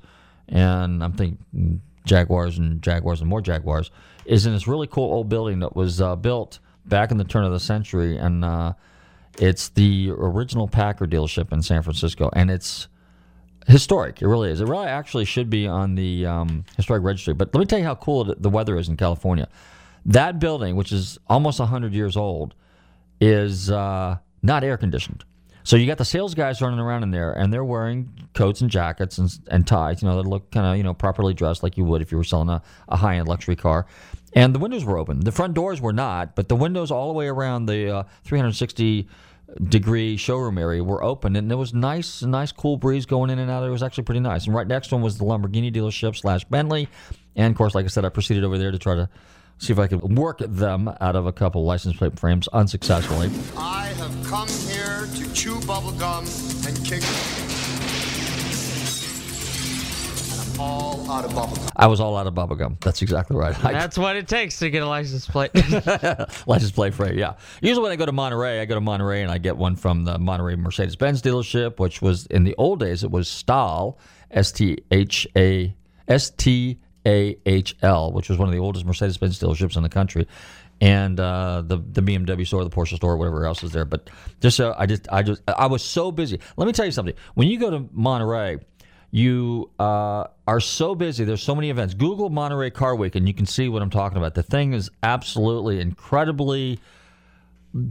and 0.50 1.04
I'm 1.04 1.14
thinking 1.14 1.82
Jaguars 2.06 2.58
and 2.58 2.82
Jaguars 2.82 3.22
and 3.22 3.30
more 3.30 3.42
Jaguars, 3.42 3.90
is 4.26 4.46
in 4.46 4.54
this 4.54 4.68
really 4.68 4.88
cool 4.88 5.12
old 5.12 5.30
building 5.30 5.60
that 5.60 5.76
was 5.76 6.02
uh, 6.02 6.16
built 6.16 6.60
back 6.86 7.12
in 7.12 7.18
the 7.18 7.24
turn 7.24 7.44
of 7.44 7.52
the 7.52 7.60
century, 7.60 8.18
and 8.18 8.44
uh, 8.44 8.74
it's 9.40 9.70
the 9.70 10.12
original 10.12 10.68
Packard 10.68 11.12
dealership 11.12 11.52
in 11.52 11.62
San 11.62 11.82
Francisco, 11.82 12.30
and 12.34 12.52
it's 12.52 12.88
historic. 13.68 14.22
It 14.22 14.28
really 14.28 14.52
is. 14.52 14.62
It 14.62 14.68
really 14.68 14.88
actually 14.88 15.26
should 15.26 15.50
be 15.50 15.68
on 15.68 15.96
the 15.96 16.26
um, 16.26 16.66
historic 16.78 17.04
registry. 17.04 17.34
But 17.34 17.54
let 17.54 17.60
me 17.60 17.66
tell 17.66 17.80
you 17.80 17.86
how 17.86 17.96
cool 17.96 18.36
the 18.38 18.50
weather 18.50 18.78
is 18.78 18.90
in 18.90 18.98
California. 18.98 19.48
That 20.06 20.40
building, 20.40 20.76
which 20.76 20.92
is 20.92 21.18
almost 21.28 21.60
100 21.60 21.94
years 21.94 22.18
old, 22.18 22.56
is 23.22 23.72
uh, 23.72 24.18
not 24.42 24.64
air 24.64 24.78
conditioned. 24.78 25.24
So 25.66 25.78
you 25.78 25.88
got 25.88 25.98
the 25.98 26.06
sales 26.06 26.36
guys 26.36 26.62
running 26.62 26.80
around 26.80 27.04
in 27.04 27.12
there, 27.12 27.32
and 27.32 27.54
they're 27.54 27.64
wearing 27.64 28.12
coats 28.34 28.60
and 28.60 28.70
jackets 28.70 29.18
and, 29.18 29.32
and 29.48 29.66
ties. 29.66 30.02
You 30.02 30.10
know, 30.10 30.22
that 30.22 30.28
look 30.28 30.52
kind 30.52 30.66
of 30.66 30.76
you 30.76 30.84
know 30.84 30.94
properly 30.94 31.34
dressed 31.34 31.64
like 31.64 31.78
you 31.78 31.86
would 31.86 32.02
if 32.02 32.12
you 32.12 32.18
were 32.18 32.26
selling 32.26 32.50
a, 32.50 32.62
a 32.90 32.98
high 32.98 33.16
end 33.16 33.30
luxury 33.30 33.56
car. 33.56 33.86
And 34.36 34.54
the 34.56 34.60
windows 34.60 34.84
were 34.84 34.98
open. 34.98 35.20
The 35.20 35.32
front 35.32 35.54
doors 35.54 35.80
were 35.80 35.94
not, 35.94 36.36
but 36.36 36.50
the 36.50 36.56
windows 36.56 36.92
all 36.92 37.08
the 37.08 37.14
way 37.14 37.28
around 37.28 37.68
the 37.68 37.98
uh, 37.98 38.04
360 38.24 39.08
degree 39.70 40.18
showroom 40.18 40.58
area 40.58 40.84
were 40.84 41.04
open, 41.04 41.36
and 41.36 41.50
there 41.50 41.58
was 41.58 41.74
nice, 41.74 42.24
nice 42.24 42.52
cool 42.52 42.78
breeze 42.78 43.06
going 43.06 43.30
in 43.30 43.40
and 43.40 43.52
out. 43.52 43.64
It 43.64 43.70
was 43.70 43.84
actually 43.84 44.06
pretty 44.06 44.22
nice. 44.22 44.46
And 44.46 44.56
right 44.56 44.68
next 44.68 44.88
to 44.88 44.96
them 44.96 45.02
was 45.02 45.18
the 45.18 45.26
Lamborghini 45.26 45.74
dealership 45.74 46.16
slash 46.16 46.44
Bentley, 46.46 46.90
and 47.36 47.52
of 47.52 47.58
course, 47.58 47.76
like 47.76 47.86
I 47.86 47.90
said, 47.90 48.06
I 48.06 48.10
proceeded 48.10 48.44
over 48.44 48.58
there 48.58 48.72
to 48.72 48.80
try 48.80 48.96
to 48.96 49.10
see 49.60 49.72
if 49.72 49.80
I 49.80 49.88
could 49.88 50.18
work 50.18 50.40
them 50.40 50.94
out 51.00 51.16
of 51.16 51.26
a 51.26 51.32
couple 51.32 51.64
license 51.64 51.96
plate 51.96 52.20
frames 52.20 52.48
unsuccessfully. 52.50 53.30
I 53.56 53.88
have 53.98 54.26
come 54.26 54.48
here 54.48 55.08
to 55.16 55.34
chew 55.34 55.56
bubblegum 55.60 56.68
and 56.68 56.86
kick 56.86 57.04
all 60.60 61.10
out 61.10 61.26
of 61.26 61.32
bubblegum. 61.32 61.72
I 61.76 61.88
was 61.88 62.00
all 62.00 62.18
out 62.18 62.28
of 62.28 62.34
bubblegum. 62.34 62.80
That's 62.82 63.02
exactly 63.02 63.38
right. 63.38 63.56
That's 63.62 63.98
what 63.98 64.16
it 64.16 64.28
takes 64.28 64.60
to 64.60 64.70
get 64.70 64.84
a 64.84 64.88
license 64.88 65.28
plate. 65.28 65.52
license 66.48 66.72
plate 66.72 66.94
frame, 66.94 67.18
yeah. 67.18 67.34
Usually 67.62 67.84
when 67.84 67.92
I 67.92 67.96
go 67.96 68.06
to 68.06 68.12
Monterey, 68.12 68.62
I 68.62 68.66
go 68.66 68.76
to 68.76 68.82
Monterey 68.82 69.22
and 69.22 69.32
I 69.32 69.38
get 69.38 69.58
one 69.58 69.76
from 69.76 70.04
the 70.06 70.18
Monterey 70.18 70.56
Mercedes 70.56 70.96
Benz 70.96 71.22
dealership, 71.22 71.80
which 71.80 72.02
was 72.02 72.26
in 72.28 72.44
the 72.44 72.56
old 72.58 72.80
days, 72.80 73.04
it 73.04 73.12
was 73.12 73.28
Stahl, 73.28 74.00
S 74.32 74.52
T 74.52 74.78
H 74.92 75.28
A 75.36 75.76
S 76.08 76.30
T 76.32 76.80
A 77.06 77.38
H 77.46 77.76
L, 77.82 78.12
which 78.12 78.30
was 78.30 78.38
one 78.38 78.48
of 78.48 78.54
the 78.54 78.60
oldest 78.60 78.86
Mercedes 78.86 79.18
Benz 79.18 79.40
dealerships 79.40 79.78
in 79.78 79.84
the 79.84 79.90
country. 79.90 80.28
And 80.82 81.20
uh, 81.20 81.64
the 81.66 81.78
the 81.78 82.02
BMW 82.02 82.46
store, 82.46 82.64
the 82.64 82.70
Porsche 82.70 82.96
store, 82.96 83.16
whatever 83.16 83.46
else 83.46 83.64
is 83.64 83.72
there, 83.72 83.86
but 83.86 84.10
just 84.42 84.58
so 84.58 84.76
I 84.78 84.86
just 84.86 85.08
I 85.12 85.22
just 85.22 85.42
I 85.48 85.68
was 85.68 85.82
so 85.82 86.12
busy. 86.12 86.40
Let 86.58 86.66
me 86.66 86.74
tell 86.74 86.86
you 86.86 86.92
something. 86.92 87.14
When 87.36 87.48
you 87.48 87.58
go 87.58 87.70
to 87.70 87.88
Monterey, 87.94 88.58
you 89.14 89.70
uh, 89.80 90.26
are 90.48 90.60
so 90.60 90.96
busy. 90.96 91.24
There's 91.24 91.44
so 91.44 91.54
many 91.54 91.70
events. 91.70 91.94
Google 91.94 92.32
Monterey 92.32 92.72
Car 92.72 92.96
Week, 92.96 93.14
and 93.14 93.28
you 93.28 93.34
can 93.36 93.46
see 93.46 93.70
what 93.70 93.84
I'm 93.84 93.92
talking 93.92 94.18
about. 94.18 94.34
The 94.34 94.42
thing 94.42 94.74
is 94.74 94.90
absolutely 95.04 95.80
incredibly 95.80 96.80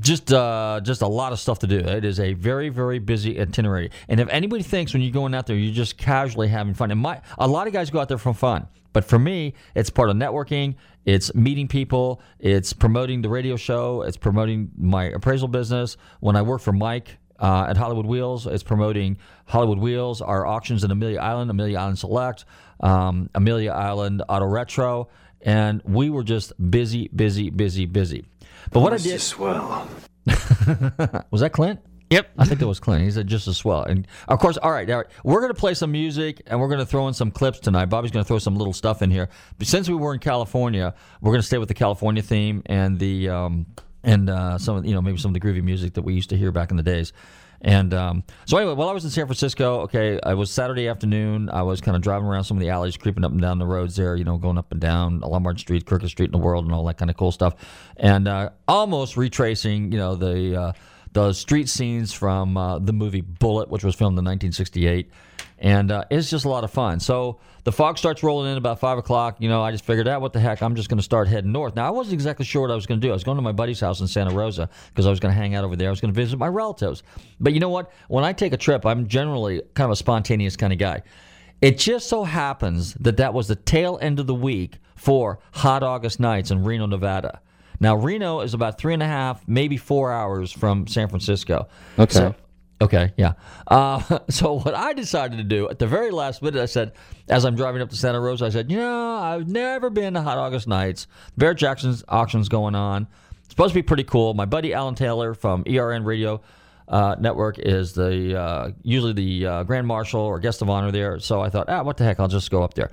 just 0.01 0.33
uh, 0.33 0.81
just 0.83 1.01
a 1.01 1.07
lot 1.07 1.33
of 1.33 1.39
stuff 1.39 1.61
to 1.61 1.69
do. 1.69 1.79
It 1.79 2.05
is 2.05 2.19
a 2.19 2.33
very 2.33 2.71
very 2.71 2.99
busy 2.99 3.41
itinerary. 3.41 3.93
And 4.09 4.19
if 4.19 4.29
anybody 4.31 4.65
thinks 4.65 4.93
when 4.93 5.01
you're 5.01 5.13
going 5.13 5.33
out 5.33 5.47
there 5.47 5.55
you're 5.55 5.73
just 5.73 5.97
casually 5.97 6.49
having 6.49 6.75
fun, 6.75 6.91
and 6.91 6.99
my 6.99 7.21
a 7.39 7.47
lot 7.47 7.69
of 7.69 7.73
guys 7.73 7.89
go 7.89 8.01
out 8.01 8.09
there 8.09 8.19
for 8.19 8.35
fun, 8.35 8.67
but 8.93 9.05
for 9.05 9.19
me 9.19 9.55
it's 9.77 9.91
part 9.91 10.11
of 10.11 10.17
networking. 10.17 10.75
It's 11.05 11.33
meeting 11.37 11.69
people. 11.69 12.21
It's 12.41 12.73
promoting 12.73 13.23
the 13.23 13.29
radio 13.29 13.57
show. 13.57 14.03
It's 14.03 14.17
promoting 14.17 14.71
my 14.77 15.05
appraisal 15.05 15.49
business. 15.49 15.97
When 16.19 16.35
I 16.35 16.43
work 16.43 16.61
for 16.61 16.73
Mike 16.73 17.19
uh, 17.43 17.67
at 17.69 17.77
Hollywood 17.77 18.07
Wheels. 18.07 18.47
It's 18.47 18.63
promoting 18.63 19.19
Hollywood 19.47 19.79
Wheels, 19.79 20.23
our 20.23 20.47
auctions 20.47 20.85
in 20.85 20.91
Amelia 20.91 21.19
Island, 21.19 21.51
Amelia 21.51 21.79
Island 21.79 21.99
Select, 21.99 22.47
um, 22.81 23.29
Amelia 23.35 23.73
Island 23.73 24.23
Auto 24.29 24.47
Retro, 24.47 25.09
and 25.43 25.83
we 25.85 26.09
were 26.09 26.23
just 26.23 26.53
busy, 26.71 27.09
busy, 27.09 27.51
busy, 27.51 27.85
busy. 27.85 28.25
But 28.71 28.81
what 28.81 28.93
I 28.93 28.99
did, 28.99 29.21
swell. 29.21 29.89
was 31.31 31.41
that 31.41 31.51
Clint? 31.53 31.81
Yep. 32.11 32.31
I 32.39 32.45
think 32.45 32.61
that 32.61 32.69
was 32.69 32.79
Clint. 32.79 33.03
He's 33.03 33.17
just 33.25 33.49
as 33.49 33.57
swell. 33.57 33.83
And 33.85 34.07
of 34.29 34.39
course, 34.39 34.59
all 34.59 34.71
right, 34.71 34.89
all 34.89 34.99
right. 34.99 35.07
We're 35.25 35.41
going 35.41 35.53
to 35.53 35.59
play 35.59 35.73
some 35.73 35.91
music 35.91 36.43
and 36.47 36.61
we're 36.61 36.69
going 36.69 36.79
to 36.79 36.87
throw 36.87 37.09
in 37.09 37.15
some 37.15 37.31
clips 37.31 37.59
tonight. 37.59 37.87
Bobby's 37.87 38.11
going 38.11 38.23
to 38.23 38.29
throw 38.29 38.39
some 38.39 38.55
little 38.55 38.75
stuff 38.75 39.01
in 39.01 39.11
here. 39.11 39.31
But 39.59 39.67
since 39.67 39.89
we 39.89 39.95
were 39.95 40.13
in 40.13 40.21
California, 40.21 40.95
we're 41.23 41.33
going 41.33 41.41
to 41.41 41.47
stay 41.47 41.57
with 41.57 41.69
the 41.69 41.75
California 41.75 42.23
theme 42.23 42.63
and 42.67 42.99
the 42.99 43.31
um, 43.31 43.67
and 44.05 44.29
uh, 44.29 44.59
some 44.59 44.77
of 44.77 44.87
you 44.87 44.95
know 44.95 45.03
maybe 45.03 45.19
some 45.19 45.35
of 45.35 45.41
the 45.41 45.47
groovy 45.47 45.63
music 45.63 45.95
that 45.95 46.03
we 46.03 46.15
used 46.15 46.31
to 46.31 46.37
hear 46.37 46.53
back 46.53 46.71
in 46.71 46.77
the 46.77 46.83
days. 46.83 47.13
And 47.65 47.95
um, 47.95 48.25
so 48.45 48.57
anyway, 48.59 48.75
while 48.75 48.89
I 48.89 48.93
was 48.93 49.05
in 49.05 49.11
San 49.11 49.27
Francisco, 49.27 49.83
okay, 49.83 50.19
it 50.27 50.37
was 50.37 50.51
Saturday 50.51 50.89
afternoon. 50.89 51.49
I 51.49 51.63
was 51.63 51.81
kind 51.81 51.97
of 51.97 52.03
driving 52.03 52.27
around 52.27 52.43
some 52.43 52.57
of 52.57 52.61
the 52.61 52.71
alleys, 52.71 52.97
creeping 52.97 53.25
up 53.25 53.31
and 53.31 53.41
down 53.41 53.61
the 53.61 53.67
roads 53.67 53.95
there, 53.95 54.17
you 54.17 54.25
know, 54.25 54.37
going 54.37 54.59
up 54.59 54.73
and 54.73 54.81
down 54.81 55.21
Lombard 55.21 55.61
Street, 55.61 55.87
Crooked 55.87 56.09
Street 56.09 56.27
in 56.27 56.33
the 56.33 56.45
world, 56.45 56.65
and 56.65 56.75
all 56.75 56.85
that 56.87 56.99
kind 56.99 57.11
of 57.11 57.17
cool 57.17 57.31
stuff, 57.31 57.55
and 57.97 58.27
uh, 58.27 58.51
almost 58.67 59.17
retracing, 59.17 59.93
you 59.93 59.99
know, 59.99 60.17
the 60.17 60.61
uh, 60.61 60.73
the 61.13 61.33
street 61.33 61.69
scenes 61.69 62.13
from 62.13 62.57
uh, 62.57 62.79
the 62.79 62.93
movie 62.93 63.21
Bullitt, 63.21 63.69
which 63.69 63.85
was 63.85 63.95
filmed 63.95 64.19
in 64.19 64.25
1968 64.25 65.11
and 65.63 65.93
uh, 65.93 66.05
it's 66.11 66.29
just 66.29 66.45
a 66.45 66.49
lot 66.49 66.65
of 66.65 66.73
fun. 66.73 66.99
So 66.99 67.39
the 67.63 67.71
fog 67.71 67.97
starts 67.97 68.25
rolling 68.25 68.51
in 68.51 68.59
about 68.59 68.81
five 68.81 68.99
o'clock. 68.99 69.37
You 69.39 69.49
know, 69.49 69.63
I 69.63 69.71
just 69.71 69.85
figured 69.85 70.09
out 70.09 70.21
what 70.21 70.33
the 70.33 70.41
heck, 70.41 70.61
I'm 70.61 70.75
just 70.75 70.89
going 70.89 70.99
to 70.99 71.05
start 71.05 71.29
heading 71.29 71.53
north. 71.53 71.77
Now 71.77 71.87
I 71.87 71.91
wasn't 71.91 72.15
exactly 72.15 72.45
sure 72.45 72.63
what 72.63 72.73
I 72.73 72.75
was 72.75 72.85
going 72.85 73.01
to 73.01 73.07
do. 73.07 73.11
I 73.11 73.15
was 73.15 73.23
going 73.23 73.37
to 73.37 73.43
my 73.43 73.53
buddy's 73.53 73.79
house 73.79 74.01
in 74.01 74.09
Santa 74.09 74.35
Rosa 74.35 74.69
because 74.89 75.07
I 75.07 75.11
was 75.11 75.21
going 75.21 75.33
to 75.33 75.41
hang 75.41 75.55
out 75.55 75.63
over 75.65 75.77
there. 75.77 75.87
I 75.87 75.91
was 75.91 76.01
going 76.01 76.13
to 76.13 76.21
visit 76.21 76.37
my 76.37 76.49
relatives. 76.49 77.05
But 77.39 77.53
you 77.55 77.61
know 77.61 77.69
what? 77.69 77.93
When 78.09 78.25
I 78.25 78.33
take 78.33 78.53
a 78.53 78.57
trip, 78.57 78.85
I'm 78.85 79.07
generally 79.07 79.63
kind 79.75 79.85
of 79.85 79.93
a 79.93 79.97
spontaneous 79.97 80.57
kind 80.57 80.73
of 80.73 80.81
guy. 80.81 81.03
It 81.61 81.79
just 81.79 82.09
so 82.09 82.25
happens 82.25 82.95
that 82.95 83.19
that 83.19 83.33
was 83.33 83.47
the 83.47 83.55
tail 83.55 84.01
end 84.03 84.19
of 84.19 84.27
the 84.27 84.35
week 84.35 84.79
for 84.97 85.39
Hot 85.53 85.85
August 85.85 86.19
Nights 86.19 86.51
in 86.51 86.65
Reno, 86.65 86.87
Nevada. 86.87 87.41
Now 87.79 87.95
Reno 87.95 88.41
is 88.41 88.53
about 88.53 88.79
three 88.79 88.95
and 88.95 89.03
a 89.03 89.07
half, 89.07 89.47
maybe 89.47 89.77
four 89.77 90.11
hours 90.11 90.51
from 90.51 90.89
San 90.89 91.09
Francisco. 91.09 91.69
Okay. 92.01 92.15
So, 92.15 92.35
Okay, 92.81 93.13
yeah. 93.17 93.35
Uh, 93.69 94.19
so 94.29 94.55
what 94.55 94.75
I 94.75 94.93
decided 94.93 95.37
to 95.37 95.45
do 95.45 95.69
at 95.69 95.79
the 95.79 95.87
very 95.87 96.11
last 96.11 96.43
minute, 96.43 96.61
I 96.61 96.67
said, 96.67 96.93
as 97.29 97.45
I'm 97.45 97.55
driving 97.55 97.83
up 97.83 97.91
to 97.91 97.97
Santa 97.97 98.21
Rosa, 98.21 98.47
I 98.47 98.49
said, 98.49 98.71
you 98.71 98.79
know, 98.79 99.17
I've 99.17 99.49
never 99.49 99.91
been 99.91 100.15
to 100.15 100.23
Hot 100.23 100.39
August 100.39 100.67
Nights. 100.67 101.07
Barrett 101.37 101.59
Jackson's 101.59 102.03
auction's 102.09 102.49
going 102.49 102.75
on. 102.75 103.07
It's 103.41 103.51
supposed 103.51 103.73
to 103.73 103.79
be 103.79 103.83
pretty 103.83 104.05
cool. 104.05 104.35
My 104.35 104.47
buddy 104.47 104.75
Alan 104.75 104.95
Taylor 104.95 105.35
from 105.35 105.65
ERN 105.67 106.05
Radio 106.05 106.41
uh, 106.89 107.17
Network 107.19 107.59
is 107.59 107.93
the 107.93 108.39
uh, 108.39 108.71
usually 108.83 109.13
the 109.13 109.47
uh, 109.47 109.63
Grand 109.63 109.87
Marshal 109.87 110.21
or 110.21 110.39
guest 110.39 110.63
of 110.63 110.69
honor 110.69 110.91
there. 110.91 111.19
So 111.21 111.41
I 111.41 111.49
thought, 111.49 111.69
ah, 111.69 111.83
what 111.83 111.97
the 111.97 112.05
heck? 112.05 112.21
I'll 112.21 112.29
just 112.29 112.51
go 112.51 112.63
up 112.63 112.75
there. 112.75 112.91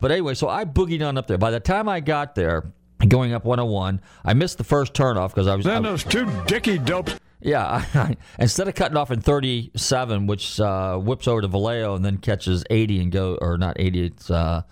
But 0.00 0.12
anyway, 0.12 0.34
so 0.34 0.48
I 0.48 0.64
boogied 0.64 1.06
on 1.06 1.18
up 1.18 1.26
there. 1.26 1.38
By 1.38 1.50
the 1.50 1.60
time 1.60 1.88
I 1.88 2.00
got 2.00 2.34
there, 2.34 2.72
going 3.06 3.32
up 3.32 3.44
101, 3.44 4.00
I 4.24 4.34
missed 4.34 4.58
the 4.58 4.64
first 4.64 4.92
turnoff 4.94 5.30
because 5.30 5.46
I 5.46 5.54
was. 5.54 5.64
Then 5.64 5.84
I, 5.84 5.90
those 5.90 6.04
two 6.04 6.30
dicky 6.46 6.78
dopes 6.78 7.18
yeah, 7.40 8.14
instead 8.38 8.68
of 8.68 8.74
cutting 8.74 8.96
off 8.96 9.10
in 9.10 9.20
37, 9.20 10.26
which 10.26 10.58
uh, 10.60 10.96
whips 10.98 11.28
over 11.28 11.40
to 11.40 11.48
Vallejo 11.48 11.94
and 11.94 12.04
then 12.04 12.18
catches 12.18 12.64
80 12.70 13.00
and 13.00 13.12
go, 13.12 13.38
or 13.40 13.56
not 13.58 13.76
80, 13.78 14.04
it's 14.04 14.30
uh, 14.30 14.62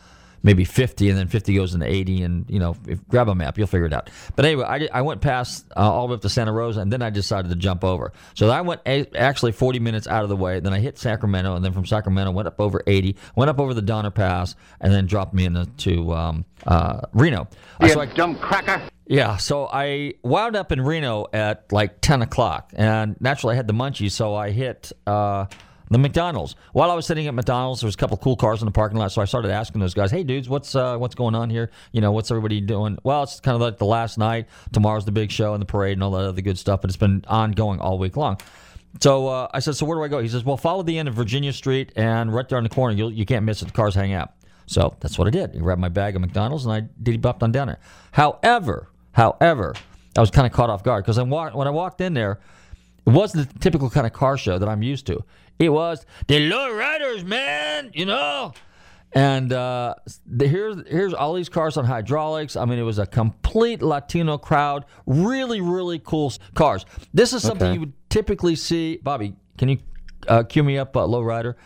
maybe 0.47 0.65
50, 0.65 1.11
and 1.11 1.19
then 1.19 1.27
50 1.27 1.55
goes 1.55 1.75
into 1.75 1.85
80, 1.85 2.23
and 2.23 2.49
you 2.49 2.61
know, 2.61 2.77
if, 2.87 3.07
grab 3.09 3.29
a 3.29 3.35
map, 3.35 3.59
you'll 3.59 3.67
figure 3.67 3.85
it 3.85 3.93
out. 3.93 4.09
But 4.37 4.45
anyway, 4.45 4.65
I, 4.65 4.89
I 4.99 5.03
went 5.03 5.21
past 5.21 5.67
uh, 5.77 5.81
all 5.81 6.07
the 6.07 6.13
way 6.13 6.15
up 6.15 6.23
to 6.23 6.29
Santa 6.29 6.53
Rosa, 6.53 6.81
and 6.81 6.93
then 6.93 7.03
I 7.03 7.11
decided 7.11 7.49
to 7.51 7.57
jump 7.57 7.83
over. 7.83 8.13
So 8.35 8.49
I 8.49 8.61
went 8.61 8.81
a, 8.87 9.07
actually 9.17 9.53
40 9.53 9.81
minutes 9.81 10.07
out 10.07 10.23
of 10.23 10.29
the 10.29 10.37
way. 10.37 10.61
Then 10.61 10.73
I 10.73 10.79
hit 10.79 10.99
Sacramento, 10.99 11.57
and 11.57 11.65
then 11.65 11.73
from 11.73 11.85
Sacramento 11.85 12.31
went 12.31 12.47
up 12.47 12.61
over 12.61 12.81
80, 12.87 13.17
went 13.35 13.51
up 13.51 13.59
over 13.59 13.75
the 13.75 13.83
Donner 13.83 14.13
Pass, 14.13 14.55
and 14.81 14.93
then 14.93 15.07
dropped 15.07 15.35
me 15.35 15.45
into 15.45 16.15
um, 16.15 16.45
uh, 16.65 17.01
Reno. 17.13 17.49
You 17.81 17.89
uh, 17.89 17.89
so 17.89 18.01
I, 18.01 18.07
dumb 18.07 18.37
cracker. 18.37 18.81
Yeah, 19.09 19.37
so 19.37 19.69
I 19.73 20.15
wound 20.23 20.57
up 20.57 20.71
in 20.71 20.81
Reno 20.81 21.27
at 21.33 21.73
like 21.73 22.01
10 22.01 22.23
o'clock, 22.23 22.73
and 22.77 23.17
naturally 23.21 23.55
I 23.55 23.57
had 23.57 23.67
the 23.67 23.75
munchies, 23.75 24.13
so 24.13 24.35
I 24.35 24.51
hit 24.51 24.93
uh, 25.07 25.47
the 25.91 25.99
McDonald's. 25.99 26.57
While 26.73 26.91
I 26.91 26.95
was 26.95 27.07
sitting 27.07 27.27
at 27.27 27.35
McDonald's, 27.35 27.81
there 27.81 27.87
was 27.87 27.95
a 27.95 27.99
couple 27.99 28.17
cool 28.17 28.37
cars 28.37 28.61
in 28.61 28.67
the 28.67 28.73
parking 28.73 28.99
lot, 28.99 29.13
so 29.13 29.23
I 29.23 29.25
started 29.25 29.51
asking 29.51 29.81
those 29.81 29.95
guys, 29.95 30.11
"Hey, 30.11 30.25
dudes, 30.25 30.49
what's 30.49 30.75
uh, 30.75 30.97
what's 30.97 31.15
going 31.15 31.35
on 31.35 31.51
here? 31.51 31.71
You 31.93 32.01
know, 32.01 32.13
what's 32.13 32.31
everybody 32.31 32.61
doing?" 32.61 32.99
Well, 33.05 33.23
it's 33.23 33.41
kind 33.41 33.55
of 33.55 33.61
like 33.61 33.79
the 33.79 33.87
last 33.87 34.19
night. 34.19 34.47
Tomorrow's 34.73 35.05
the 35.05 35.13
big 35.13 35.31
show 35.31 35.55
and 35.55 35.61
the 35.61 35.67
parade 35.67 35.95
and 35.95 36.03
all 36.03 36.11
that 36.13 36.25
other 36.25 36.43
good 36.43 36.59
stuff, 36.59 36.81
but 36.81 36.91
it's 36.91 36.97
been 36.97 37.25
ongoing 37.29 37.81
all 37.81 37.99
week 37.99 38.17
long. 38.17 38.39
So 39.01 39.29
uh, 39.29 39.49
I 39.53 39.61
said, 39.61 39.77
"So 39.77 39.87
where 39.87 39.97
do 39.99 40.05
I 40.05 40.09
go?" 40.09 40.21
He 40.21 40.29
says, 40.29 40.45
"Well, 40.45 40.57
follow 40.57 40.83
the 40.83 40.99
end 40.99 41.09
of 41.09 41.15
Virginia 41.15 41.53
Street, 41.53 41.93
and 41.97 42.35
right 42.35 42.49
there 42.49 42.59
on 42.59 42.65
the 42.65 42.71
corner, 42.71 42.95
you 42.95 43.09
you 43.09 43.25
can't 43.25 43.45
miss 43.45 43.63
it. 43.63 43.67
The 43.67 43.73
cars 43.73 43.95
hang 43.95 44.13
out." 44.13 44.33
So 44.67 44.97
that's 45.01 45.19
what 45.19 45.29
I 45.29 45.31
did. 45.31 45.55
I 45.55 45.59
grabbed 45.59 45.81
my 45.81 45.89
bag 45.89 46.17
of 46.17 46.21
McDonald's 46.21 46.67
and 46.67 46.75
I 46.75 46.81
diddy 47.03 47.19
bopped 47.19 47.43
on 47.43 47.53
down 47.53 47.69
there. 47.69 47.79
However, 48.13 48.89
however, 49.13 49.75
I 50.17 50.21
was 50.21 50.31
kind 50.31 50.47
of 50.47 50.53
caught 50.53 50.71
off 50.71 50.83
guard 50.83 51.05
because 51.05 51.19
when 51.19 51.33
I 51.33 51.71
walked 51.71 52.01
in 52.01 52.15
there, 52.15 52.41
it 53.07 53.11
wasn't 53.11 53.53
the 53.53 53.59
typical 53.61 53.89
kind 53.89 54.07
of 54.07 54.13
car 54.13 54.37
show 54.37 54.59
that 54.59 54.69
I'm 54.69 54.83
used 54.83 55.07
to. 55.07 55.25
It 55.59 55.71
was 55.71 56.05
the 56.27 56.49
low 56.49 56.75
riders, 56.75 57.25
man, 57.25 57.91
you 57.95 58.07
know. 58.07 58.53
And 59.13 59.53
uh, 59.53 59.95
the, 60.27 60.47
here's 60.47 60.77
here's 60.89 61.15
all 61.15 61.33
these 61.35 61.49
cars 61.49 61.77
on 61.77 61.85
hydraulics. 61.85 62.57
I 62.57 62.65
mean, 62.65 62.79
it 62.79 62.83
was 62.83 62.99
a 62.99 63.07
complete 63.07 63.81
Latino 63.81 64.37
crowd. 64.37 64.85
Really, 65.07 65.61
really 65.61 65.99
cool 65.99 66.33
cars. 66.55 66.85
This 67.15 67.33
is 67.33 67.43
something 67.43 67.69
okay. 67.69 67.75
you 67.75 67.81
would 67.81 67.93
typically 68.11 68.57
see. 68.57 68.99
Bobby, 69.03 69.35
can 69.57 69.69
you 69.69 69.79
uh, 70.29 70.43
cue 70.43 70.63
me 70.63 70.77
up, 70.77 70.97
uh, 70.97 71.07
low 71.07 71.23
rider? 71.23 71.57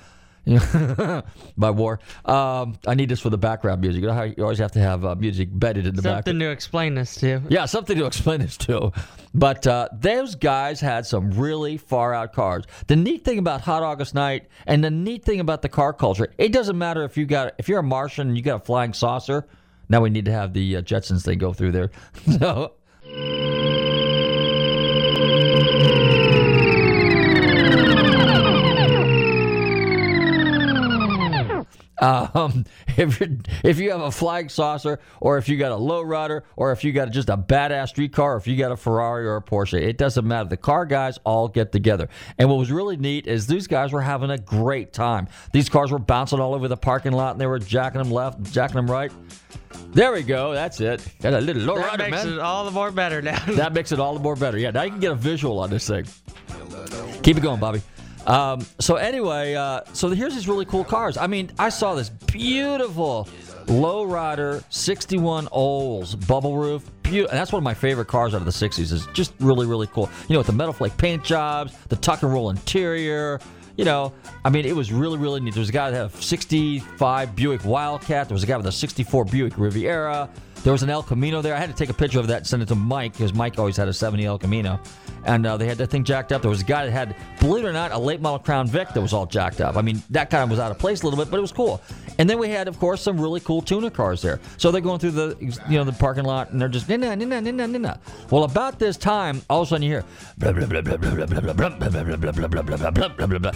by 1.56 1.70
war. 1.70 2.00
Um, 2.24 2.78
I 2.86 2.94
need 2.94 3.08
this 3.08 3.20
for 3.20 3.30
the 3.30 3.38
background 3.38 3.80
music. 3.80 4.00
You 4.00 4.08
know 4.08 4.14
how 4.14 4.22
you 4.22 4.42
always 4.42 4.58
have 4.58 4.72
to 4.72 4.80
have 4.80 5.04
uh, 5.04 5.14
music 5.14 5.48
bedded 5.52 5.86
in 5.86 5.94
the 5.94 6.02
something 6.02 6.16
back. 6.16 6.24
Something 6.24 6.38
to 6.40 6.50
explain 6.50 6.94
this 6.94 7.14
to. 7.16 7.42
Yeah, 7.48 7.66
something 7.66 7.96
to 7.96 8.06
explain 8.06 8.40
this 8.40 8.56
to. 8.58 8.92
But 9.34 9.66
uh, 9.66 9.88
those 9.92 10.34
guys 10.34 10.80
had 10.80 11.06
some 11.06 11.30
really 11.30 11.76
far 11.76 12.14
out 12.14 12.32
cars. 12.32 12.64
The 12.86 12.96
neat 12.96 13.24
thing 13.24 13.38
about 13.38 13.60
Hot 13.62 13.82
August 13.82 14.14
Night 14.14 14.48
and 14.66 14.82
the 14.82 14.90
neat 14.90 15.24
thing 15.24 15.40
about 15.40 15.62
the 15.62 15.68
car 15.68 15.92
culture, 15.92 16.32
it 16.38 16.52
doesn't 16.52 16.78
matter 16.78 17.04
if 17.04 17.16
you 17.16 17.26
got 17.26 17.54
if 17.58 17.68
you're 17.68 17.80
a 17.80 17.84
Martian 17.84 18.28
and 18.28 18.36
you 18.36 18.42
got 18.42 18.62
a 18.62 18.64
flying 18.64 18.92
saucer. 18.92 19.46
Now 19.88 20.00
we 20.00 20.10
need 20.10 20.24
to 20.24 20.32
have 20.32 20.52
the 20.52 20.76
uh, 20.76 20.82
Jetsons 20.82 21.24
thing 21.24 21.38
go 21.38 21.52
through 21.52 21.72
there. 21.72 21.90
so. 22.38 22.74
Um, 32.34 32.64
if 32.96 33.20
you 33.20 33.38
if 33.64 33.78
you 33.78 33.90
have 33.92 34.00
a 34.00 34.10
flying 34.10 34.48
saucer, 34.48 34.98
or 35.20 35.38
if 35.38 35.48
you 35.48 35.56
got 35.56 35.72
a 35.72 35.76
low 35.76 36.00
lowrider, 36.04 36.42
or 36.56 36.72
if 36.72 36.84
you 36.84 36.92
got 36.92 37.10
just 37.10 37.28
a 37.28 37.36
badass 37.36 37.88
street 37.88 38.12
car, 38.12 38.34
or 38.34 38.36
if 38.36 38.46
you 38.46 38.56
got 38.56 38.72
a 38.72 38.76
Ferrari 38.76 39.26
or 39.26 39.36
a 39.36 39.42
Porsche, 39.42 39.80
it 39.80 39.98
doesn't 39.98 40.26
matter. 40.26 40.48
The 40.48 40.56
car 40.56 40.86
guys 40.86 41.18
all 41.24 41.48
get 41.48 41.72
together. 41.72 42.08
And 42.38 42.48
what 42.48 42.58
was 42.58 42.70
really 42.70 42.96
neat 42.96 43.26
is 43.26 43.46
these 43.46 43.66
guys 43.66 43.92
were 43.92 44.00
having 44.02 44.30
a 44.30 44.38
great 44.38 44.92
time. 44.92 45.28
These 45.52 45.68
cars 45.68 45.90
were 45.92 45.98
bouncing 45.98 46.40
all 46.40 46.54
over 46.54 46.68
the 46.68 46.76
parking 46.76 47.12
lot, 47.12 47.32
and 47.32 47.40
they 47.40 47.46
were 47.46 47.58
jacking 47.58 48.00
them 48.02 48.10
left, 48.10 48.42
jacking 48.52 48.76
them 48.76 48.90
right. 48.90 49.12
There 49.92 50.12
we 50.12 50.22
go. 50.22 50.52
That's 50.52 50.80
it. 50.80 51.06
Got 51.20 51.34
a 51.34 51.40
little 51.40 51.62
lowrider, 51.62 51.96
That 51.98 52.10
makes 52.10 52.24
man. 52.24 52.34
it 52.34 52.38
all 52.38 52.64
the 52.64 52.70
more 52.70 52.90
better 52.90 53.20
now. 53.22 53.44
that 53.46 53.72
makes 53.72 53.92
it 53.92 54.00
all 54.00 54.14
the 54.14 54.20
more 54.20 54.36
better. 54.36 54.58
Yeah. 54.58 54.70
Now 54.70 54.82
you 54.82 54.90
can 54.90 55.00
get 55.00 55.12
a 55.12 55.16
visual 55.16 55.58
on 55.58 55.70
this 55.70 55.86
thing. 55.88 56.06
Keep 57.22 57.38
it 57.38 57.40
going, 57.40 57.60
Bobby. 57.60 57.82
Um, 58.26 58.66
so 58.78 58.96
anyway, 58.96 59.54
uh, 59.54 59.80
so 59.92 60.08
here's 60.10 60.34
these 60.34 60.48
really 60.48 60.64
cool 60.64 60.84
cars. 60.84 61.16
I 61.16 61.26
mean, 61.26 61.50
I 61.58 61.68
saw 61.68 61.94
this 61.94 62.10
beautiful 62.10 63.28
lowrider 63.66 64.62
61 64.70 65.48
Olds 65.52 66.14
bubble 66.14 66.56
roof. 66.56 66.90
Be- 67.02 67.26
that's 67.26 67.52
one 67.52 67.60
of 67.60 67.64
my 67.64 67.74
favorite 67.74 68.08
cars 68.08 68.34
out 68.34 68.38
of 68.38 68.44
the 68.44 68.50
60s. 68.50 68.92
Is 68.92 69.06
just 69.12 69.32
really 69.40 69.66
really 69.66 69.86
cool. 69.88 70.10
You 70.28 70.34
know, 70.34 70.40
with 70.40 70.46
the 70.46 70.52
metal 70.52 70.72
flake 70.72 70.96
paint 70.96 71.24
jobs, 71.24 71.76
the 71.88 71.96
tuck 71.96 72.22
and 72.22 72.32
roll 72.32 72.50
interior. 72.50 73.40
You 73.76 73.84
know, 73.86 74.12
I 74.44 74.50
mean, 74.50 74.66
it 74.66 74.76
was 74.76 74.92
really, 74.92 75.16
really 75.16 75.40
neat. 75.40 75.54
There 75.54 75.60
was 75.60 75.70
a 75.70 75.72
guy 75.72 75.90
that 75.90 75.96
had 75.96 76.20
a 76.20 76.22
65 76.22 77.34
Buick 77.34 77.64
Wildcat. 77.64 78.28
There 78.28 78.34
was 78.34 78.42
a 78.42 78.46
guy 78.46 78.56
with 78.58 78.66
a 78.66 78.72
64 78.72 79.24
Buick 79.24 79.56
Riviera. 79.56 80.28
There 80.62 80.72
was 80.72 80.82
an 80.82 80.90
El 80.90 81.02
Camino 81.02 81.40
there. 81.40 81.54
I 81.54 81.58
had 81.58 81.70
to 81.70 81.74
take 81.74 81.88
a 81.88 81.94
picture 81.94 82.20
of 82.20 82.26
that 82.26 82.38
and 82.38 82.46
send 82.46 82.62
it 82.62 82.66
to 82.66 82.74
Mike 82.74 83.12
because 83.12 83.32
Mike 83.32 83.58
always 83.58 83.76
had 83.78 83.88
a 83.88 83.94
70 83.94 84.26
El 84.26 84.38
Camino. 84.38 84.78
And 85.24 85.46
uh, 85.46 85.56
they 85.56 85.66
had 85.66 85.78
that 85.78 85.88
thing 85.88 86.04
jacked 86.04 86.32
up. 86.32 86.42
There 86.42 86.50
was 86.50 86.60
a 86.60 86.64
guy 86.64 86.84
that 86.84 86.92
had, 86.92 87.16
believe 87.40 87.64
it 87.64 87.68
or 87.68 87.72
not, 87.72 87.92
a 87.92 87.98
late 87.98 88.20
model 88.20 88.38
Crown 88.38 88.66
Vic 88.66 88.88
that 88.90 89.00
was 89.00 89.12
all 89.14 89.26
jacked 89.26 89.60
up. 89.60 89.76
I 89.76 89.82
mean, 89.82 90.02
that 90.10 90.28
kind 90.28 90.42
of 90.44 90.50
was 90.50 90.58
out 90.58 90.70
of 90.70 90.78
place 90.78 91.02
a 91.02 91.06
little 91.06 91.22
bit, 91.22 91.30
but 91.30 91.38
it 91.38 91.40
was 91.40 91.52
cool. 91.52 91.80
And 92.18 92.28
then 92.28 92.38
we 92.38 92.50
had, 92.50 92.68
of 92.68 92.78
course, 92.78 93.00
some 93.00 93.18
really 93.18 93.40
cool 93.40 93.62
tuner 93.62 93.88
cars 93.90 94.20
there. 94.20 94.38
So 94.58 94.70
they're 94.70 94.82
going 94.82 94.98
through 94.98 95.12
the, 95.12 95.36
you 95.68 95.78
know, 95.78 95.84
the 95.84 95.92
parking 95.92 96.24
lot 96.24 96.50
and 96.50 96.60
they're 96.60 96.68
just, 96.68 96.88
nina, 96.88 97.16
nina, 97.16 97.40
nina, 97.40 97.66
nina. 97.66 98.00
Well, 98.30 98.44
about 98.44 98.78
this 98.78 98.98
time, 98.98 99.40
all 99.48 99.62
of 99.62 99.68
a 99.68 99.70
sudden 99.70 99.82
you 99.82 99.90
hear, 99.90 100.04
blah, 100.36 100.52
blah, 100.52 100.66
blah, 100.66 100.82
blah, 100.82 100.96
blah, 100.96 101.10
blah, 101.14 101.26
blah, 101.26 101.42
blah, 101.42 101.72
blah, 101.72 101.88
blah, 101.88 101.88
blah, 101.88 102.32
blah, 102.32 102.32
blah, 102.32 102.62
blah, 102.62 102.62
blah, 102.62 102.90
blah, 102.90 103.08
blah, 103.08 103.26
blah, 103.26 103.38
blah. 103.38 103.52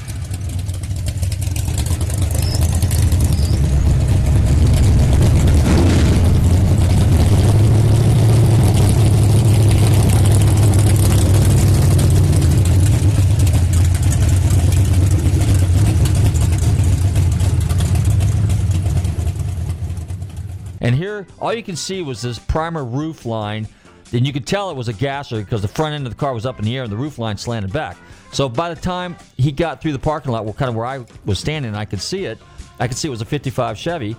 And 20.85 20.95
here, 20.95 21.27
all 21.41 21.55
you 21.55 21.63
can 21.63 21.77
see 21.77 22.03
was 22.03 22.21
this 22.21 22.39
primer 22.39 22.85
roof 22.85 23.25
line. 23.25 23.67
And 24.13 24.27
you 24.27 24.35
could 24.35 24.47
tell 24.47 24.71
it 24.71 24.77
was 24.77 24.89
a 24.89 24.93
gasser 24.93 25.41
because 25.41 25.63
the 25.63 25.69
front 25.69 25.95
end 25.95 26.07
of 26.07 26.13
the 26.13 26.19
car 26.19 26.35
was 26.35 26.45
up 26.45 26.59
in 26.59 26.65
the 26.65 26.77
air 26.77 26.83
and 26.83 26.93
the 26.93 26.97
roof 26.97 27.19
line 27.19 27.39
slanted 27.39 27.73
back. 27.73 27.97
So 28.33 28.51
by 28.51 28.73
the 28.73 28.81
time 28.81 29.17
he 29.39 29.51
got 29.51 29.81
through 29.81 29.93
the 29.93 29.99
parking 29.99 30.31
lot, 30.31 30.45
well, 30.45 30.53
kind 30.53 30.69
of 30.69 30.77
where 30.77 30.85
I 30.85 31.05
was 31.25 31.39
standing, 31.39 31.71
and 31.71 31.77
I 31.77 31.87
could 31.87 32.03
see 32.03 32.27
it. 32.27 32.39
I 32.79 32.87
could 32.87 32.99
see 32.99 33.09
it 33.09 33.11
was 33.11 33.23
a 33.23 33.25
55 33.25 33.79
Chevy. 33.79 34.15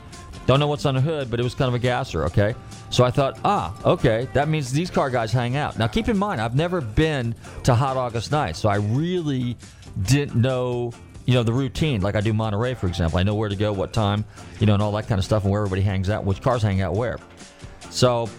Don't 0.47 0.60
know 0.60 0.67
what's 0.67 0.86
on 0.86 0.95
the 0.95 1.01
hood, 1.01 1.30
but 1.30 1.39
it 1.39 1.43
was 1.43 1.54
kind 1.54 1.69
of 1.69 1.75
a 1.75 1.80
gasser, 1.80 2.25
okay? 2.25 2.56
So 2.89 3.04
I 3.04 3.12
thought, 3.12 3.39
ah, 3.45 3.75
okay, 3.86 4.28
that 4.34 4.49
means 4.49 4.71
these 4.71 4.89
car 4.89 5.10
guys 5.10 5.32
hang 5.32 5.56
out. 5.56 5.78
Now 5.78 5.88
keep 5.88 6.10
in 6.10 6.17
mind, 6.17 6.41
I've 6.41 6.56
never 6.56 6.82
been 6.82 7.36
to 7.63 7.75
Hot 7.75 7.95
August 7.95 8.32
Night, 8.32 8.56
so 8.56 8.69
I 8.69 8.78
really 8.78 9.56
didn't 10.04 10.36
know 10.36 10.93
you 11.26 11.34
know 11.34 11.44
the 11.44 11.54
routine 11.54 12.02
like 12.02 12.16
i 12.16 12.22
do 12.22 12.34
monterey 12.34 12.74
for 12.74 12.88
example. 12.88 13.20
I 13.20 13.24
know 13.24 13.36
where 13.36 13.50
to 13.50 13.56
go 13.56 13.74
what 13.74 13.94
time 13.94 14.26
you 14.60 14.66
know 14.66 14.74
and 14.74 14.82
all 14.82 14.92
that 14.94 15.08
kind 15.08 15.20
of 15.20 15.26
stuff 15.26 15.44
and 15.44 15.52
where 15.52 15.62
everybody 15.62 15.82
hangs 15.82 16.10
out 16.10 16.24
which 16.24 16.42
cars 16.42 16.62
hang 16.62 16.82
out 16.82 16.94
where. 16.94 17.18
So 17.90 18.30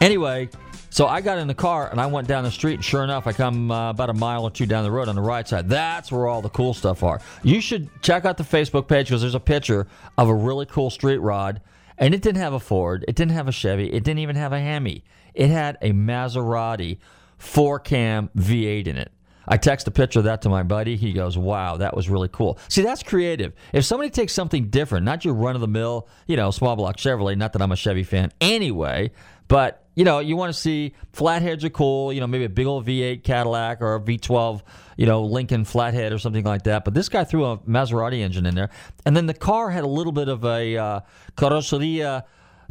anyway 0.00 0.48
so 0.92 1.06
i 1.06 1.20
got 1.20 1.38
in 1.38 1.46
the 1.46 1.54
car 1.54 1.90
and 1.90 2.00
i 2.00 2.06
went 2.06 2.26
down 2.26 2.42
the 2.42 2.50
street 2.50 2.74
and 2.74 2.84
sure 2.84 3.04
enough 3.04 3.26
i 3.26 3.32
come 3.32 3.70
uh, 3.70 3.90
about 3.90 4.10
a 4.10 4.14
mile 4.14 4.44
or 4.44 4.50
two 4.50 4.66
down 4.66 4.82
the 4.82 4.90
road 4.90 5.08
on 5.08 5.14
the 5.14 5.20
right 5.20 5.46
side. 5.46 5.68
That's 5.68 6.10
where 6.10 6.26
all 6.26 6.42
the 6.42 6.48
cool 6.48 6.74
stuff 6.74 7.02
are. 7.02 7.20
You 7.42 7.60
should 7.60 7.88
check 8.02 8.24
out 8.24 8.36
the 8.36 8.44
facebook 8.44 8.88
page 8.88 9.08
because 9.08 9.20
there's 9.20 9.34
a 9.34 9.40
picture 9.40 9.86
of 10.16 10.28
a 10.28 10.34
really 10.34 10.66
cool 10.66 10.90
street 10.90 11.18
rod 11.18 11.60
and 11.98 12.14
it 12.14 12.22
didn't 12.22 12.40
have 12.40 12.54
a 12.54 12.60
ford 12.60 13.04
it 13.06 13.14
didn't 13.14 13.32
have 13.32 13.48
a 13.48 13.52
chevy 13.52 13.92
it 13.92 14.04
didn't 14.04 14.20
even 14.20 14.36
have 14.36 14.52
a 14.52 14.60
hemi. 14.60 15.04
It 15.34 15.48
had 15.48 15.78
a 15.80 15.92
maserati 15.92 16.98
4 17.38 17.78
cam 17.78 18.30
v8 18.36 18.86
in 18.86 18.96
it 18.96 19.12
I 19.50 19.56
text 19.56 19.88
a 19.88 19.90
picture 19.90 20.20
of 20.20 20.26
that 20.26 20.42
to 20.42 20.48
my 20.48 20.62
buddy. 20.62 20.96
He 20.96 21.12
goes, 21.12 21.36
"Wow, 21.36 21.76
that 21.78 21.94
was 21.96 22.08
really 22.08 22.28
cool." 22.28 22.56
See, 22.68 22.82
that's 22.82 23.02
creative. 23.02 23.52
If 23.72 23.84
somebody 23.84 24.08
takes 24.08 24.32
something 24.32 24.68
different, 24.68 25.04
not 25.04 25.24
your 25.24 25.34
run 25.34 25.56
of 25.56 25.60
the 25.60 25.68
mill, 25.68 26.08
you 26.28 26.36
know, 26.36 26.52
small 26.52 26.76
block 26.76 26.96
Chevrolet. 26.96 27.36
Not 27.36 27.52
that 27.54 27.60
I'm 27.60 27.72
a 27.72 27.76
Chevy 27.76 28.04
fan 28.04 28.30
anyway, 28.40 29.10
but 29.48 29.84
you 29.96 30.04
know, 30.04 30.20
you 30.20 30.36
want 30.36 30.54
to 30.54 30.58
see 30.58 30.94
flatheads 31.12 31.64
are 31.64 31.70
cool. 31.70 32.12
You 32.12 32.20
know, 32.20 32.28
maybe 32.28 32.44
a 32.44 32.48
big 32.48 32.66
old 32.66 32.86
V8 32.86 33.24
Cadillac 33.24 33.82
or 33.82 33.96
a 33.96 34.00
V12, 34.00 34.62
you 34.96 35.06
know, 35.06 35.24
Lincoln 35.24 35.64
flathead 35.64 36.12
or 36.12 36.18
something 36.18 36.44
like 36.44 36.62
that. 36.62 36.84
But 36.84 36.94
this 36.94 37.08
guy 37.08 37.24
threw 37.24 37.44
a 37.44 37.58
Maserati 37.58 38.20
engine 38.20 38.46
in 38.46 38.54
there, 38.54 38.70
and 39.04 39.16
then 39.16 39.26
the 39.26 39.34
car 39.34 39.70
had 39.70 39.82
a 39.82 39.88
little 39.88 40.12
bit 40.12 40.28
of 40.28 40.44
a 40.44 40.76
uh, 40.76 41.00
carrozzeria 41.36 42.22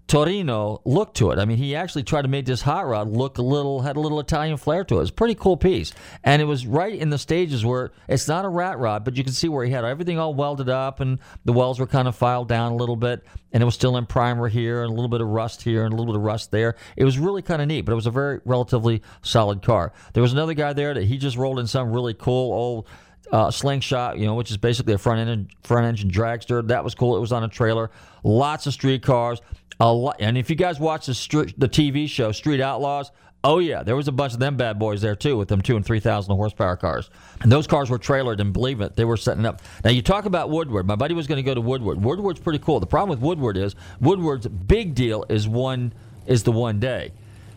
Torino 0.10 0.82
look 0.86 1.14
to 1.14 1.30
it. 1.30 1.38
I 1.38 1.46
mean, 1.46 1.58
he 1.58 1.76
actually 1.76 2.02
tried 2.02 2.24
to 2.24 2.28
make 2.28 2.48
this 2.48 2.64
hot 2.64 2.88
rod 2.88 3.10
look 3.10 3.38
a 3.38 3.44
little, 3.44 3.82
had 3.82 3.96
a 3.96 4.00
little 4.00 4.20
Italian 4.20 4.58
flair 4.58 4.84
to 4.86 4.98
it. 4.98 5.02
It's 5.04 5.12
a 5.12 5.14
pretty 5.14 5.36
cool 5.36 5.56
piece. 5.56 5.94
And 6.24 6.42
it 6.42 6.46
was 6.46 6.66
right 6.66 6.96
in 6.96 7.12
the 7.12 7.20
stages 7.20 7.64
where 7.64 7.92
it's 8.08 8.28
not 8.28 8.44
a 8.44 8.50
rat 8.50 8.80
rod, 8.80 9.06
but 9.06 9.16
you 9.16 9.24
can 9.24 9.34
see 9.34 9.48
where 9.48 9.64
he 9.64 9.72
had 9.72 9.86
everything 9.86 10.18
all 10.18 10.34
welded 10.34 10.68
up 10.68 11.00
and 11.00 11.20
the 11.46 11.54
welds 11.54 11.80
were 11.80 11.86
kind 11.86 12.08
of 12.08 12.16
filed 12.16 12.48
down 12.48 12.72
a 12.72 12.76
little 12.76 12.96
bit. 12.96 13.24
And 13.54 13.62
it 13.62 13.66
was 13.68 13.76
still 13.76 13.98
in 13.98 14.08
primer 14.08 14.48
here 14.48 14.82
and 14.82 14.92
a 14.92 14.96
little 14.96 15.10
bit 15.10 15.22
of 15.22 15.28
rust 15.28 15.62
here 15.62 15.84
and 15.84 15.94
a 15.94 15.96
little 15.96 16.12
bit 16.12 16.18
of 16.18 16.26
rust 16.26 16.50
there. 16.50 16.76
It 16.98 17.04
was 17.04 17.20
really 17.20 17.44
kind 17.44 17.62
of 17.62 17.68
neat, 17.68 17.82
but 17.82 17.92
it 17.92 17.96
was 17.96 18.08
a 18.08 18.12
very 18.12 18.40
relatively 18.46 19.04
solid 19.22 19.62
car. 19.62 19.94
There 20.14 20.24
was 20.24 20.34
another 20.34 20.56
guy 20.56 20.74
there 20.74 20.96
that 20.96 21.04
he 21.04 21.20
just 21.20 21.38
rolled 21.38 21.60
in 21.60 21.68
some 21.68 21.92
really 21.92 22.16
cool 22.16 22.52
old 22.52 22.88
uh, 23.32 23.52
slingshot, 23.52 24.18
you 24.18 24.26
know, 24.26 24.36
which 24.36 24.52
is 24.52 24.58
basically 24.58 24.94
a 24.94 24.98
front 24.98 25.20
engine 25.20 25.50
front 25.64 25.86
engine 25.86 26.10
dragster. 26.10 26.68
That 26.68 26.84
was 26.84 26.96
cool. 26.96 27.16
It 27.16 27.20
was 27.20 27.32
on 27.32 27.44
a 27.44 27.48
trailer. 27.48 27.92
Lots 28.24 28.68
of 28.68 28.74
street 28.74 29.04
cars. 29.04 29.42
A 29.82 29.92
lot, 29.92 30.18
and 30.20 30.38
if 30.38 30.50
you 30.50 30.58
guys 30.58 30.78
watch 30.78 31.06
the 31.06 31.14
street, 31.14 31.58
the 31.58 31.70
TV 31.70 32.10
show 32.10 32.34
Street 32.34 32.60
Outlaws, 32.60 33.12
oh 33.46 33.60
yeah, 33.60 33.82
there 33.82 33.96
was 33.96 34.10
a 34.10 34.12
bunch 34.12 34.34
of 34.34 34.40
them 34.40 34.58
bad 34.58 34.78
boys 34.78 35.02
there 35.02 35.16
too, 35.16 35.38
with 35.38 35.48
them 35.48 35.62
two 35.62 35.78
and 35.78 35.86
three 35.86 36.02
thousand 36.02 36.36
horsepower 36.36 36.76
cars. 36.76 37.10
And 37.42 37.50
those 37.50 37.66
cars 37.66 37.90
were 37.90 38.00
trailered, 38.00 38.40
and 38.40 38.52
believe 38.52 38.82
it, 38.82 38.98
they 38.98 39.06
were 39.06 39.16
setting 39.16 39.46
up. 39.46 39.62
Now 39.86 39.92
you 39.92 40.02
talk 40.02 40.26
about 40.26 40.50
Woodward. 40.50 40.86
My 40.86 40.96
buddy 40.96 41.14
was 41.14 41.28
going 41.28 41.38
to 41.38 41.44
go 41.44 41.54
to 41.54 41.62
Woodward. 41.62 42.04
Woodward's 42.04 42.42
pretty 42.42 42.60
cool. 42.60 42.82
The 42.82 42.88
problem 42.88 43.18
with 43.18 43.26
Woodward 43.26 43.56
is 43.56 43.76
Woodward's 44.02 44.48
big 44.48 44.96
deal 44.96 45.26
is 45.30 45.48
one 45.48 45.94
is 46.28 46.44
the 46.44 46.52
one 46.52 46.82
day, 46.82 47.14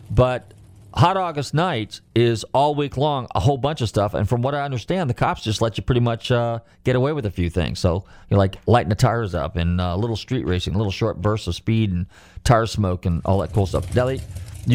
but 0.09 0.53
Hot 0.95 1.17
August 1.17 1.55
Nights 1.55 2.01
is 2.13 2.43
all 2.53 2.75
week 2.75 2.97
long, 2.97 3.27
a 3.33 3.39
whole 3.39 3.57
bunch 3.57 3.81
of 3.81 3.89
stuff. 3.89 4.13
And 4.13 4.29
from 4.29 4.43
what 4.43 4.53
I 4.53 4.61
understand, 4.61 5.09
the 5.09 5.15
cops 5.15 5.41
just 5.41 5.59
let 5.59 5.75
you 5.75 5.83
pretty 5.83 6.01
much 6.01 6.31
uh, 6.31 6.59
get 6.83 6.95
away 6.95 7.13
with 7.13 7.25
a 7.25 7.31
few 7.31 7.49
things. 7.49 7.79
So 7.79 8.05
you're 8.29 8.37
like 8.37 8.57
lighting 8.67 8.89
the 8.89 8.95
tires 8.95 9.33
up 9.33 9.55
and 9.55 9.81
a 9.81 9.85
uh, 9.85 9.95
little 9.95 10.15
street 10.15 10.45
racing, 10.45 10.75
a 10.75 10.77
little 10.77 10.91
short 10.91 11.19
bursts 11.19 11.47
of 11.47 11.55
speed 11.55 11.91
and 11.91 12.05
tire 12.43 12.67
smoke 12.67 13.07
and 13.07 13.21
all 13.25 13.39
that 13.39 13.53
cool 13.53 13.65
stuff. 13.65 13.95
Now, 13.95 14.07
you, 14.07 14.19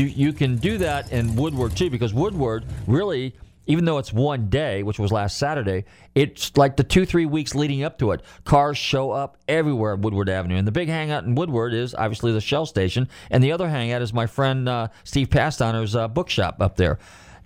you 0.04 0.32
can 0.32 0.56
do 0.56 0.76
that 0.78 1.12
in 1.12 1.36
Woodward 1.36 1.76
too, 1.76 1.88
because 1.88 2.12
Woodward 2.12 2.64
really 2.88 3.34
even 3.68 3.84
though 3.84 3.98
it's 3.98 4.12
one 4.12 4.48
day, 4.48 4.82
which 4.82 4.98
was 4.98 5.12
last 5.12 5.38
Saturday, 5.38 5.84
it's 6.14 6.56
like 6.56 6.76
the 6.76 6.82
two, 6.82 7.04
three 7.04 7.26
weeks 7.26 7.54
leading 7.54 7.84
up 7.84 7.98
to 7.98 8.10
it. 8.12 8.22
Cars 8.44 8.78
show 8.78 9.12
up 9.12 9.36
everywhere 9.46 9.92
at 9.92 10.00
Woodward 10.00 10.28
Avenue. 10.28 10.56
And 10.56 10.66
the 10.66 10.72
big 10.72 10.88
hangout 10.88 11.24
in 11.24 11.34
Woodward 11.34 11.74
is 11.74 11.94
obviously 11.94 12.32
the 12.32 12.40
Shell 12.40 12.66
station. 12.66 13.08
And 13.30 13.44
the 13.44 13.52
other 13.52 13.68
hangout 13.68 14.02
is 14.02 14.12
my 14.12 14.26
friend 14.26 14.68
uh, 14.68 14.88
Steve 15.04 15.28
Pasteiner's 15.28 15.94
uh, 15.94 16.08
bookshop 16.08 16.60
up 16.60 16.76
there 16.76 16.98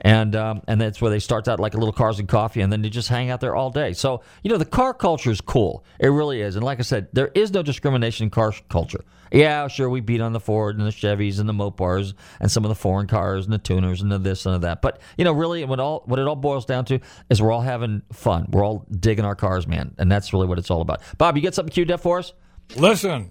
and 0.03 0.37
um, 0.37 0.63
and 0.69 0.81
that's 0.81 1.01
where 1.01 1.11
they 1.11 1.19
start 1.19 1.49
out 1.49 1.59
like 1.59 1.75
a 1.75 1.79
little 1.79 1.93
cars 1.93 2.19
and 2.19 2.29
coffee, 2.29 2.61
and 2.61 2.71
then 2.71 2.83
they 2.83 2.91
just 2.91 3.09
hang 3.09 3.31
out 3.31 3.41
there 3.41 3.57
all 3.57 3.71
day. 3.71 3.93
So 3.95 4.23
you 4.43 4.51
know 4.51 4.59
the 4.59 4.65
car 4.65 4.93
culture 4.93 5.31
is 5.31 5.41
cool. 5.41 5.85
It 5.99 6.09
really 6.09 6.43
is, 6.43 6.57
and 6.57 6.65
like 6.65 6.79
I 6.79 6.83
said, 6.83 7.09
there 7.13 7.31
is 7.35 7.53
no 7.53 7.63
discrimination 7.63 8.25
in 8.25 8.31
car 8.31 8.53
culture. 8.69 9.05
Yeah, 9.31 9.67
sure, 9.69 9.89
we 9.89 10.01
beat 10.01 10.21
on 10.21 10.35
the 10.35 10.41
Ford 10.41 10.77
and 10.77 10.87
the 10.87 10.91
Chevys 10.91 11.41
and 11.41 11.49
the 11.49 11.55
Mopars 11.55 12.13
and 12.39 12.51
some 12.51 12.67
of 12.67 12.69
the 12.69 12.75
foreign 12.75 13.07
cars 13.07 13.47
and 13.47 13.53
the 13.53 13.59
tuners 13.59 14.03
and 14.03 14.13
the 14.13 14.19
this 14.19 14.45
and 14.45 14.57
the 14.57 14.59
that. 14.59 14.83
But 14.83 15.01
you 15.17 15.25
know, 15.25 15.33
really, 15.33 15.65
what 15.65 15.81
all 15.81 16.03
what 16.05 16.19
it 16.19 16.27
all 16.27 16.37
boils 16.37 16.67
down 16.67 16.85
to 16.87 16.99
is 17.31 17.41
we're 17.41 17.53
all 17.53 17.63
having 17.63 18.03
fun. 18.13 18.49
We're 18.51 18.65
all 18.65 18.85
digging 18.91 19.25
our 19.25 19.37
cars, 19.37 19.67
man, 19.67 19.95
and 19.99 20.11
that's 20.11 20.33
really 20.33 20.49
what 20.49 20.59
it's 20.59 20.71
all 20.71 20.83
about. 20.83 21.01
Bob, 21.17 21.37
you 21.37 21.43
get 21.43 21.55
something 21.55 21.73
queued 21.73 21.91
up 21.91 22.01
for 22.01 22.19
us? 22.19 22.35
Listen. 22.77 23.31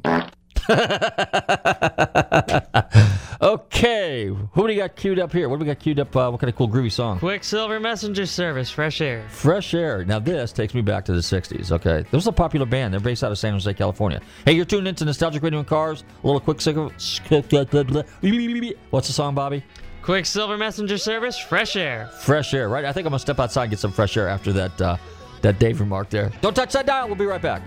okay, 3.42 4.28
who 4.28 4.50
do 4.56 4.64
we 4.64 4.76
got 4.76 4.96
queued 4.96 5.20
up 5.20 5.34
here? 5.34 5.50
What 5.50 5.58
do 5.58 5.62
we 5.62 5.68
got 5.68 5.80
queued 5.80 6.00
up? 6.00 6.16
Uh, 6.16 6.30
what 6.30 6.40
kind 6.40 6.50
of 6.50 6.56
cool 6.56 6.70
groovy 6.70 6.92
song? 6.92 7.20
Quicksilver 7.20 7.80
Messenger 7.80 8.26
Service, 8.26 8.70
Fresh 8.70 9.02
Air. 9.02 9.26
Fresh 9.30 9.74
Air. 9.74 10.06
Now 10.06 10.20
this 10.20 10.52
takes 10.52 10.74
me 10.74 10.82
back 10.82 11.06
to 11.06 11.14
the 11.14 11.20
'60s. 11.20 11.72
Okay, 11.72 12.04
this 12.04 12.12
was 12.12 12.28
a 12.28 12.32
popular 12.32 12.66
band. 12.66 12.94
They're 12.94 13.00
based 13.00 13.24
out 13.24 13.32
of 13.32 13.38
San 13.38 13.54
Jose, 13.54 13.74
California. 13.74 14.22
Hey, 14.46 14.54
you're 14.54 14.66
tuned 14.66 14.88
into 14.88 15.06
Nostalgic 15.06 15.44
Radio 15.44 15.60
and 15.60 15.68
Cars. 15.68 16.04
A 16.24 16.28
little 16.28 16.40
Quicksilver. 16.40 16.94
What's 18.90 19.08
the 19.08 19.14
song, 19.14 19.36
Bobby? 19.36 19.64
Quicksilver 20.04 20.58
Messenger 20.58 20.98
Service, 20.98 21.38
Fresh 21.38 21.76
Air. 21.76 22.08
Fresh 22.22 22.54
Air, 22.54 22.70
right? 22.70 22.86
I 22.86 22.92
think 22.92 23.06
I'm 23.06 23.12
gonna 23.12 23.20
step 23.20 23.40
outside 23.40 23.64
and 23.64 23.72
get 23.72 23.80
some 23.80 23.92
fresh 23.92 24.18
air 24.18 24.28
after 24.28 24.52
that. 24.54 24.82
Uh, 24.82 24.98
that 25.42 25.60
Dave 25.60 25.80
remark 25.80 26.10
there. 26.10 26.32
Don't 26.42 26.56
touch 26.56 26.74
that 26.74 26.86
dial. 26.86 27.08
We'll 27.08 27.16
be 27.16 27.26
right 27.26 27.42
back. 27.42 27.62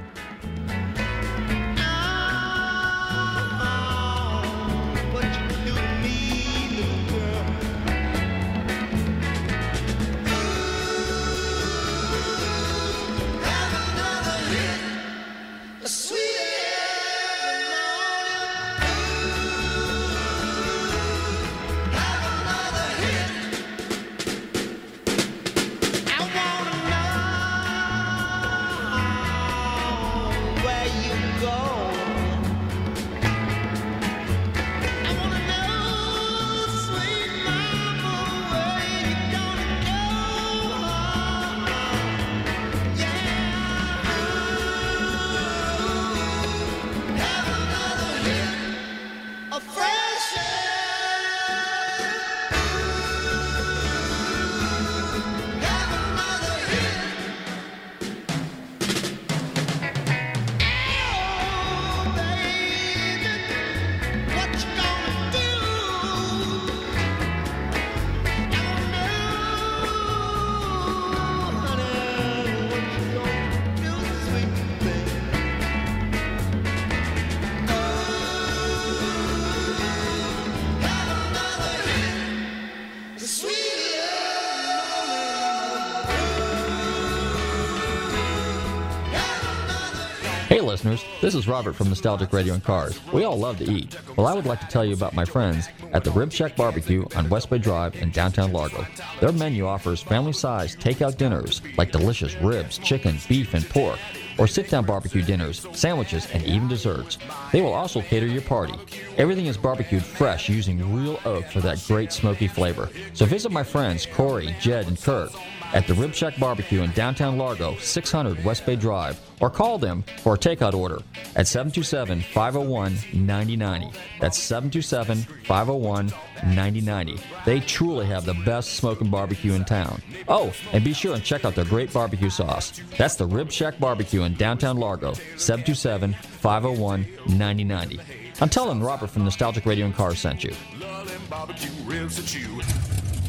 Listeners. 90.75 91.05
This 91.21 91.37
is 91.37 91.47
Robert 91.47 91.77
from 91.77 91.89
Nostalgic 91.89 92.33
Radio 92.33 92.53
and 92.53 92.65
Cars. 92.65 92.99
We 93.13 93.23
all 93.23 93.39
love 93.39 93.59
to 93.59 93.71
eat. 93.71 93.97
Well, 94.17 94.27
I 94.27 94.35
would 94.35 94.45
like 94.45 94.59
to 94.59 94.67
tell 94.67 94.85
you 94.85 94.93
about 94.93 95.15
my 95.15 95.25
friends 95.25 95.69
at 95.93 96.03
the 96.03 96.11
Rib 96.11 96.33
Shack 96.33 96.57
Barbecue 96.57 97.07
on 97.15 97.29
West 97.29 97.49
Bay 97.49 97.59
Drive 97.59 97.95
in 97.95 98.11
downtown 98.11 98.53
Largo. 98.53 98.85
Their 99.21 99.31
menu 99.31 99.69
offers 99.69 100.03
family 100.03 100.33
sized 100.33 100.81
takeout 100.81 101.17
dinners 101.17 101.63
like 101.79 101.93
delicious 101.93 102.35
ribs, 102.43 102.79
chicken, 102.79 103.19
beef, 103.29 103.55
and 103.55 103.65
pork, 103.69 104.01
or 104.37 104.49
sit 104.49 104.69
down 104.69 104.85
barbecue 104.85 105.23
dinners, 105.23 105.65
sandwiches, 105.75 106.27
and 106.33 106.43
even 106.43 106.67
desserts. 106.67 107.19
They 107.53 107.63
will 107.63 107.73
also 107.73 108.03
cater 108.03 108.27
your 108.27 108.43
party. 108.43 108.75
Everything 109.17 109.47
is 109.47 109.57
barbecued 109.57 110.05
fresh 110.05 110.49
using 110.49 110.95
real 110.95 111.21
oak 111.25 111.47
for 111.47 111.61
that 111.61 111.83
great 111.87 112.13
smoky 112.13 112.49
flavor. 112.49 112.91
So 113.13 113.25
visit 113.25 113.53
my 113.53 113.63
friends 113.63 114.07
Corey, 114.07 114.55
Jed, 114.61 114.89
and 114.89 115.01
Kurt 115.01 115.33
at 115.73 115.87
the 115.87 115.95
Rib 115.95 116.15
Shack 116.15 116.39
Barbecue 116.39 116.83
in 116.83 116.91
downtown 116.93 117.39
Largo, 117.39 117.77
600 117.77 118.45
West 118.45 118.67
Bay 118.67 118.77
Drive, 118.77 119.21
or 119.41 119.51
call 119.51 119.79
them 119.79 120.05
for 120.19 120.35
a 120.35 120.39
takeout 120.39 120.75
order 120.75 121.01
at 121.37 121.47
727 121.47 122.23
501 122.23 122.95
9090. 123.13 123.97
That's 124.21 124.39
727 124.39 125.19
501 125.45 126.07
9090. 126.47 127.21
They 127.45 127.61
truly 127.61 128.07
have 128.07 128.25
the 128.25 128.35
best 128.45 128.75
smoking 128.75 129.11
barbecue 129.11 129.53
in 129.53 129.65
town. 129.65 130.03
Oh, 130.27 130.53
and 130.73 130.85
be 130.85 130.93
sure 130.93 131.15
and 131.15 131.23
check 131.23 131.45
out 131.45 131.55
their 131.55 131.65
great 131.65 131.93
barbecue 131.93 132.31
sauce. 132.31 132.81
That's 132.97 133.17
the 133.17 133.27
Rib 133.27 133.51
Shack 133.51 133.79
Barbecue 133.79 134.23
in 134.23 134.35
downtown 134.35 134.77
Largo, 134.77 135.13
727 135.37 136.15
501 136.15 137.07
9090. 137.29 138.24
I'm 138.41 138.49
telling 138.49 138.81
Robert 138.81 139.11
from 139.11 139.25
Nostalgic 139.25 139.65
Radio 139.65 139.87
and 139.87 139.95
Cars 139.95 140.19
sent 140.19 140.43
you. 140.43 140.53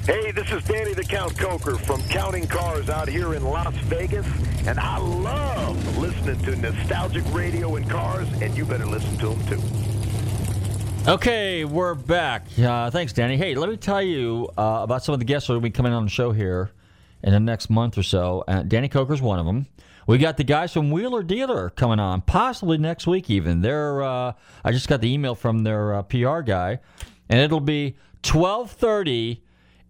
Hey, 0.06 0.32
this 0.32 0.52
is 0.52 0.64
Danny 0.64 0.94
the 0.94 1.06
Count 1.08 1.38
Coker 1.38 1.76
from 1.76 2.02
Counting 2.10 2.48
Cars 2.48 2.90
out 2.90 3.08
here 3.08 3.34
in 3.36 3.44
Las 3.44 3.74
Vegas, 3.86 4.26
and 4.68 4.80
I 4.80 4.98
love 4.98 5.98
listening 5.98 6.40
to 6.44 6.56
nostalgic 6.56 7.24
radio 7.34 7.76
and 7.76 7.90
cars, 7.90 8.28
and 8.42 8.56
you 8.58 8.66
better 8.66 8.86
listen 8.86 9.18
to 9.18 9.30
them 9.30 9.48
too. 9.48 11.12
Okay, 11.12 11.66
we're 11.66 11.94
back. 11.94 12.48
Uh, 12.60 12.90
thanks, 12.90 13.14
Danny. 13.14 13.38
Hey, 13.38 13.54
let 13.54 13.70
me 13.70 13.78
tell 13.78 14.02
you 14.02 14.50
uh, 14.58 14.80
about 14.82 15.04
some 15.04 15.14
of 15.14 15.20
the 15.20 15.26
guests 15.26 15.48
that 15.48 15.54
will 15.54 15.62
be 15.62 15.70
coming 15.70 15.94
on 15.94 16.04
the 16.04 16.10
show 16.10 16.32
here 16.32 16.72
in 17.24 17.32
the 17.32 17.40
next 17.40 17.70
month 17.70 17.98
or 17.98 18.04
so. 18.04 18.44
Uh, 18.48 18.64
Danny 18.64 18.90
Coker's 18.90 19.22
one 19.22 19.38
of 19.38 19.46
them. 19.46 19.68
We 20.08 20.18
got 20.20 20.38
the 20.38 20.44
guys 20.44 20.72
from 20.74 20.92
Wheeler 20.92 21.24
Dealer 21.24 21.72
coming 21.72 22.00
on, 22.00 22.22
possibly 22.22 22.78
next 22.78 23.08
week 23.08 23.30
even. 23.30 23.62
They're 23.62 24.04
uh, 24.04 24.34
I 24.64 24.72
just 24.72 24.88
got 24.88 25.02
the 25.02 25.12
email 25.12 25.36
from 25.36 25.64
their 25.64 25.96
uh, 25.96 26.04
PR 26.04 26.42
guy, 26.42 26.80
and 27.30 27.40
it'll 27.40 27.60
be 27.60 27.96
twelve 28.22 28.72
thirty 28.72 29.42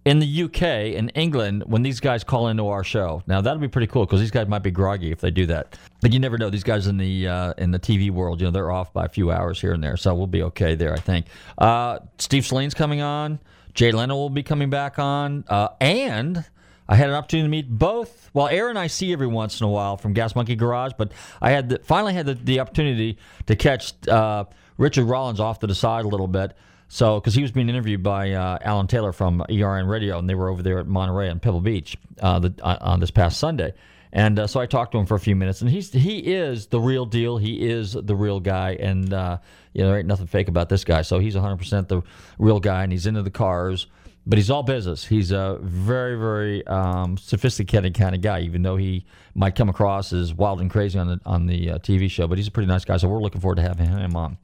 in 0.06 0.20
the 0.20 0.44
UK 0.44 0.62
in 0.94 1.10
England 1.10 1.64
when 1.66 1.82
these 1.82 2.00
guys 2.00 2.24
call 2.24 2.48
into 2.48 2.68
our 2.68 2.84
show. 2.84 3.24
Now 3.28 3.42
that'll 3.42 3.60
be 3.60 3.68
pretty 3.68 3.88
cool 3.88 4.06
because 4.06 4.22
these 4.22 4.32
guys 4.32 4.48
might 4.48 4.60
be 4.60 4.72
groggy 4.72 5.12
if 5.12 5.20
they 5.20 5.32
do 5.32 5.48
that. 5.48 5.78
But 6.00 6.14
you 6.14 6.20
never 6.20 6.38
know. 6.38 6.50
These 6.50 6.64
guys 6.64 6.88
in 6.88 6.98
the 6.98 7.28
uh, 7.28 7.54
in 7.58 7.72
the 7.72 7.80
TV 7.80 8.10
world, 8.10 8.40
you 8.40 8.48
know, 8.48 8.52
they're 8.52 8.72
off 8.72 8.94
by 8.94 9.06
a 9.06 9.10
few 9.10 9.32
hours 9.32 9.60
here 9.60 9.74
and 9.74 9.84
there, 9.84 9.98
so 9.98 10.14
we'll 10.14 10.28
be 10.28 10.44
okay 10.44 10.76
there. 10.76 10.94
I 10.94 11.00
think. 11.00 11.26
Uh, 11.58 12.00
Steve 12.20 12.44
Saleen's 12.44 12.74
coming 12.74 13.02
on. 13.02 13.40
Jay 13.74 13.92
Leno 13.92 14.16
will 14.16 14.30
be 14.30 14.44
coming 14.44 14.70
back 14.70 15.00
on, 15.00 15.44
uh, 15.50 15.68
and 15.82 16.46
I 16.88 16.96
had 16.96 17.10
an 17.10 17.16
opportunity 17.16 17.48
to 17.48 17.50
meet 17.50 17.70
both. 17.70 18.30
Well, 18.34 18.48
Aaron 18.48 18.72
and 18.72 18.80
I 18.80 18.88
see 18.88 19.12
every 19.12 19.28
once 19.28 19.60
in 19.60 19.66
a 19.66 19.70
while 19.70 19.98
from 19.98 20.14
Gas 20.14 20.36
Monkey 20.36 20.56
Garage, 20.56 20.94
but 20.98 21.12
I 21.42 21.52
had 21.52 21.70
the, 21.70 21.80
finally 21.84 22.14
had 22.14 22.26
the, 22.26 22.36
the 22.36 22.60
opportunity 22.60 23.18
to 23.48 23.56
catch 23.56 23.94
uh, 24.08 24.46
Richard 24.78 25.06
Rawlings 25.06 25.40
off 25.40 25.60
to 25.60 25.68
the 25.68 25.76
side 25.76 26.06
a 26.06 26.08
little 26.08 26.28
bit. 26.28 26.56
So, 26.88 27.20
because 27.20 27.34
he 27.34 27.42
was 27.42 27.52
being 27.52 27.68
interviewed 27.68 28.04
by 28.04 28.32
uh, 28.34 28.60
Alan 28.62 28.86
Taylor 28.86 29.12
from 29.12 29.44
ERN 29.50 29.88
Radio, 29.88 30.20
and 30.20 30.30
they 30.30 30.36
were 30.36 30.50
over 30.50 30.62
there 30.62 30.78
at 30.78 30.86
Monterey 30.86 31.30
and 31.30 31.42
Pebble 31.42 31.62
Beach 31.62 31.98
uh, 32.22 32.40
the, 32.40 32.54
uh, 32.62 32.78
on 32.80 33.00
this 33.00 33.10
past 33.10 33.40
Sunday. 33.40 33.74
And 34.16 34.40
uh, 34.40 34.48
so 34.48 34.62
I 34.62 34.66
talked 34.66 34.94
to 34.94 34.98
him 34.98 35.06
for 35.06 35.16
a 35.16 35.20
few 35.20 35.36
minutes, 35.36 35.60
and 35.62 35.70
he's 35.70 35.92
he 35.92 36.20
is 36.20 36.68
the 36.68 36.80
real 36.80 37.06
deal. 37.06 37.38
He 37.38 37.68
is 37.68 37.94
the 37.94 38.16
real 38.16 38.40
guy, 38.40 38.78
and 38.80 39.12
uh, 39.14 39.40
you 39.74 39.82
know 39.82 39.90
there 39.90 39.98
ain't 39.98 40.08
nothing 40.08 40.28
fake 40.28 40.48
about 40.48 40.70
this 40.70 40.86
guy. 40.86 41.02
So 41.02 41.20
he's 41.20 41.36
100 41.36 41.58
percent 41.58 41.90
the 41.90 42.02
real 42.40 42.62
guy, 42.62 42.84
and 42.84 42.94
he's 42.94 43.08
into 43.08 43.24
the 43.24 43.30
cars, 43.30 43.88
but 44.26 44.38
he's 44.38 44.50
all 44.50 44.64
business. 44.64 45.06
He's 45.06 45.32
a 45.32 45.60
very 45.62 46.18
very 46.18 46.66
um, 46.68 47.18
sophisticated 47.18 47.94
kind 47.94 48.16
of 48.16 48.22
guy, 48.22 48.42
even 48.42 48.62
though 48.64 48.78
he 48.78 49.06
might 49.36 49.56
come 49.56 49.70
across 49.70 50.14
as 50.14 50.34
wild 50.34 50.62
and 50.62 50.70
crazy 50.70 50.98
on 51.00 51.08
the 51.08 51.20
on 51.26 51.48
the 51.48 51.72
uh, 51.72 51.80
TV 51.80 52.10
show. 52.10 52.28
But 52.28 52.38
he's 52.38 52.48
a 52.48 52.52
pretty 52.52 52.68
nice 52.68 52.86
guy, 52.86 52.98
so 52.98 53.08
we're 53.08 53.22
looking 53.22 53.42
forward 53.42 53.56
to 53.56 53.62
having 53.62 53.88
him 53.88 54.16
on. 54.16 54.38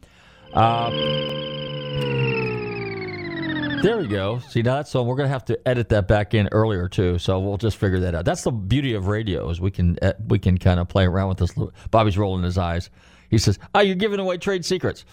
There 3.81 3.97
we 3.97 4.07
go. 4.07 4.39
See 4.49 4.61
now 4.61 4.75
that's 4.75 4.91
so 4.91 5.01
we're 5.01 5.15
gonna 5.15 5.29
have 5.29 5.45
to 5.45 5.67
edit 5.67 5.89
that 5.89 6.07
back 6.07 6.35
in 6.35 6.47
earlier 6.51 6.87
too. 6.87 7.17
So 7.17 7.39
we'll 7.39 7.57
just 7.57 7.77
figure 7.77 7.99
that 8.01 8.13
out. 8.13 8.25
That's 8.25 8.43
the 8.43 8.51
beauty 8.51 8.93
of 8.93 9.07
radio 9.07 9.49
is 9.49 9.59
we 9.59 9.71
can 9.71 9.97
uh, 10.03 10.13
we 10.27 10.37
can 10.37 10.59
kind 10.59 10.79
of 10.79 10.87
play 10.87 11.05
around 11.05 11.29
with 11.29 11.39
this. 11.39 11.55
Bobby's 11.89 12.15
rolling 12.17 12.43
his 12.43 12.59
eyes. 12.59 12.91
He 13.31 13.39
says, 13.39 13.57
"Oh, 13.73 13.79
you're 13.79 13.95
giving 13.95 14.19
away 14.19 14.37
trade 14.37 14.63
secrets." 14.63 15.05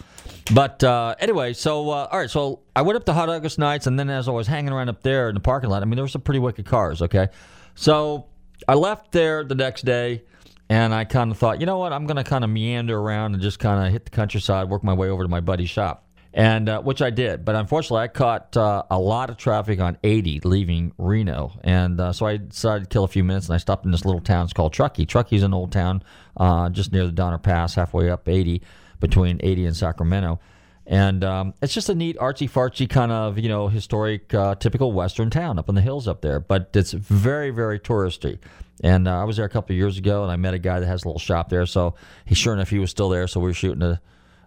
But 0.52 0.84
uh, 0.84 1.14
anyway, 1.18 1.54
so 1.54 1.88
uh, 1.88 2.08
all 2.12 2.18
right. 2.18 2.28
So 2.28 2.60
I 2.76 2.82
went 2.82 2.96
up 2.96 3.04
to 3.06 3.14
Hot 3.14 3.30
August 3.30 3.58
Nights, 3.58 3.86
and 3.86 3.98
then 3.98 4.10
as 4.10 4.28
I 4.28 4.32
was 4.32 4.46
hanging 4.46 4.72
around 4.72 4.90
up 4.90 5.02
there 5.02 5.30
in 5.30 5.34
the 5.34 5.40
parking 5.40 5.70
lot, 5.70 5.80
I 5.82 5.86
mean, 5.86 5.94
there 5.94 6.04
were 6.04 6.08
some 6.08 6.20
pretty 6.20 6.40
wicked 6.40 6.66
cars. 6.66 7.00
Okay, 7.00 7.28
so 7.74 8.26
I 8.66 8.74
left 8.74 9.12
there 9.12 9.44
the 9.44 9.54
next 9.54 9.86
day. 9.86 10.24
And 10.70 10.92
I 10.92 11.04
kind 11.04 11.30
of 11.30 11.38
thought, 11.38 11.60
you 11.60 11.66
know 11.66 11.78
what? 11.78 11.94
I'm 11.94 12.04
going 12.04 12.18
to 12.18 12.24
kind 12.24 12.44
of 12.44 12.50
meander 12.50 12.98
around 12.98 13.32
and 13.32 13.42
just 13.42 13.58
kind 13.58 13.86
of 13.86 13.90
hit 13.90 14.04
the 14.04 14.10
countryside, 14.10 14.68
work 14.68 14.84
my 14.84 14.92
way 14.92 15.08
over 15.08 15.22
to 15.22 15.28
my 15.28 15.40
buddy's 15.40 15.70
shop 15.70 16.07
and 16.38 16.68
uh, 16.68 16.80
which 16.80 17.02
I 17.02 17.10
did. 17.10 17.44
But 17.44 17.56
unfortunately, 17.56 18.04
I 18.04 18.08
caught 18.08 18.56
uh, 18.56 18.84
a 18.92 18.98
lot 18.98 19.28
of 19.28 19.36
traffic 19.36 19.80
on 19.80 19.98
80 20.04 20.42
leaving 20.44 20.92
Reno, 20.96 21.58
and 21.64 22.00
uh, 22.00 22.12
so 22.12 22.26
I 22.26 22.36
decided 22.36 22.84
to 22.84 22.88
kill 22.88 23.02
a 23.02 23.08
few 23.08 23.24
minutes. 23.24 23.48
And 23.48 23.56
I 23.56 23.58
stopped 23.58 23.84
in 23.84 23.90
this 23.90 24.04
little 24.04 24.20
town. 24.20 24.44
It's 24.44 24.52
called 24.52 24.72
Truckee. 24.72 25.04
Truckee's 25.04 25.42
an 25.42 25.52
old 25.52 25.72
town 25.72 26.00
uh, 26.36 26.70
just 26.70 26.92
near 26.92 27.04
the 27.04 27.12
Donner 27.12 27.38
Pass, 27.38 27.74
halfway 27.74 28.08
up 28.08 28.28
80, 28.28 28.62
between 29.00 29.40
80 29.42 29.66
and 29.66 29.76
Sacramento. 29.76 30.38
And 30.86 31.24
um, 31.24 31.54
it's 31.60 31.74
just 31.74 31.88
a 31.88 31.94
neat 31.94 32.16
artsy 32.18 32.48
fartsy 32.48 32.88
kind 32.88 33.10
of 33.10 33.36
you 33.36 33.48
know 33.48 33.66
historic, 33.66 34.32
uh, 34.32 34.54
typical 34.54 34.92
Western 34.92 35.30
town 35.30 35.58
up 35.58 35.68
in 35.68 35.74
the 35.74 35.82
hills 35.82 36.06
up 36.06 36.22
there. 36.22 36.38
But 36.38 36.70
it's 36.72 36.92
very 36.92 37.50
very 37.50 37.80
touristy. 37.80 38.38
And 38.84 39.08
uh, 39.08 39.20
I 39.20 39.24
was 39.24 39.38
there 39.38 39.44
a 39.44 39.48
couple 39.48 39.74
years 39.74 39.98
ago, 39.98 40.22
and 40.22 40.30
I 40.30 40.36
met 40.36 40.54
a 40.54 40.58
guy 40.60 40.78
that 40.78 40.86
has 40.86 41.02
a 41.02 41.08
little 41.08 41.18
shop 41.18 41.48
there. 41.48 41.66
So 41.66 41.96
he, 42.24 42.36
sure 42.36 42.52
enough, 42.52 42.70
he 42.70 42.78
was 42.78 42.90
still 42.90 43.08
there. 43.08 43.26
So 43.26 43.40
we 43.40 43.46
were 43.46 43.54
shooting 43.54 43.82
a 43.82 44.00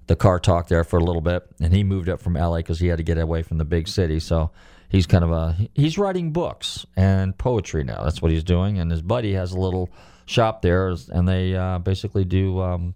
the 0.08 0.16
car 0.16 0.40
talk 0.40 0.68
there 0.68 0.84
for 0.84 0.98
a 0.98 1.04
little 1.04 1.22
bit, 1.22 1.48
and 1.60 1.74
he 1.74 1.84
moved 1.84 2.10
up 2.10 2.22
from 2.22 2.34
LA 2.34 2.58
because 2.58 2.80
he 2.80 2.88
had 2.88 2.98
to 2.98 3.04
get 3.04 3.18
away 3.18 3.44
from 3.44 3.58
the 3.58 3.66
big 3.66 3.88
city. 3.88 4.20
So 4.20 4.52
he's 4.90 5.08
kind 5.08 5.24
of 5.24 5.32
a 5.32 5.56
he's 5.74 5.98
writing 5.98 6.32
books 6.32 6.86
and 6.96 7.38
poetry 7.38 7.84
now. 7.84 8.04
That's 8.04 8.22
what 8.22 8.32
he's 8.32 8.44
doing, 8.44 8.78
and 8.80 8.92
his 8.92 9.02
buddy 9.02 9.34
has 9.34 9.52
a 9.52 9.60
little 9.60 9.90
shop 10.26 10.62
there, 10.62 10.96
and 11.10 11.28
they 11.28 11.56
uh, 11.56 11.80
basically 11.80 12.26
do. 12.26 12.62
Um, 12.62 12.96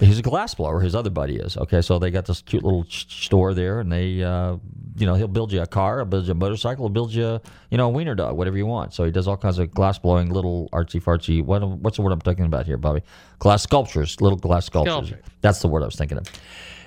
he's 0.00 0.18
a 0.18 0.22
glass 0.22 0.54
blower. 0.54 0.80
His 0.80 0.94
other 0.94 1.10
buddy 1.10 1.36
is 1.36 1.56
okay. 1.56 1.80
So 1.82 1.98
they 1.98 2.10
got 2.10 2.26
this 2.26 2.42
cute 2.42 2.62
little 2.62 2.84
store 2.88 3.54
there, 3.54 3.80
and 3.80 3.90
they, 3.90 4.22
uh, 4.22 4.56
you 4.96 5.06
know, 5.06 5.14
he'll 5.14 5.28
build 5.28 5.52
you 5.52 5.62
a 5.62 5.66
car, 5.66 5.98
he'll 5.98 6.06
build 6.06 6.26
you 6.26 6.32
a 6.32 6.34
motorcycle, 6.34 6.84
he'll 6.84 6.92
build 6.92 7.12
you, 7.12 7.40
you 7.70 7.78
know, 7.78 7.86
a 7.86 7.90
wiener 7.90 8.14
dog, 8.14 8.36
whatever 8.36 8.56
you 8.56 8.66
want. 8.66 8.94
So 8.94 9.04
he 9.04 9.10
does 9.10 9.28
all 9.28 9.36
kinds 9.36 9.58
of 9.58 9.70
glass 9.72 9.98
blowing, 9.98 10.30
little 10.30 10.68
artsy 10.72 11.02
fartsy. 11.02 11.42
What, 11.42 11.66
what's 11.66 11.96
the 11.96 12.02
word 12.02 12.12
I'm 12.12 12.20
talking 12.20 12.44
about 12.44 12.66
here, 12.66 12.76
Bobby? 12.76 13.02
Glass 13.38 13.62
sculptures, 13.62 14.20
little 14.20 14.38
glass 14.38 14.66
sculptures. 14.66 15.08
Sculpture. 15.08 15.20
That's 15.40 15.60
the 15.60 15.68
word 15.68 15.82
I 15.82 15.86
was 15.86 15.96
thinking 15.96 16.18
of. 16.18 16.26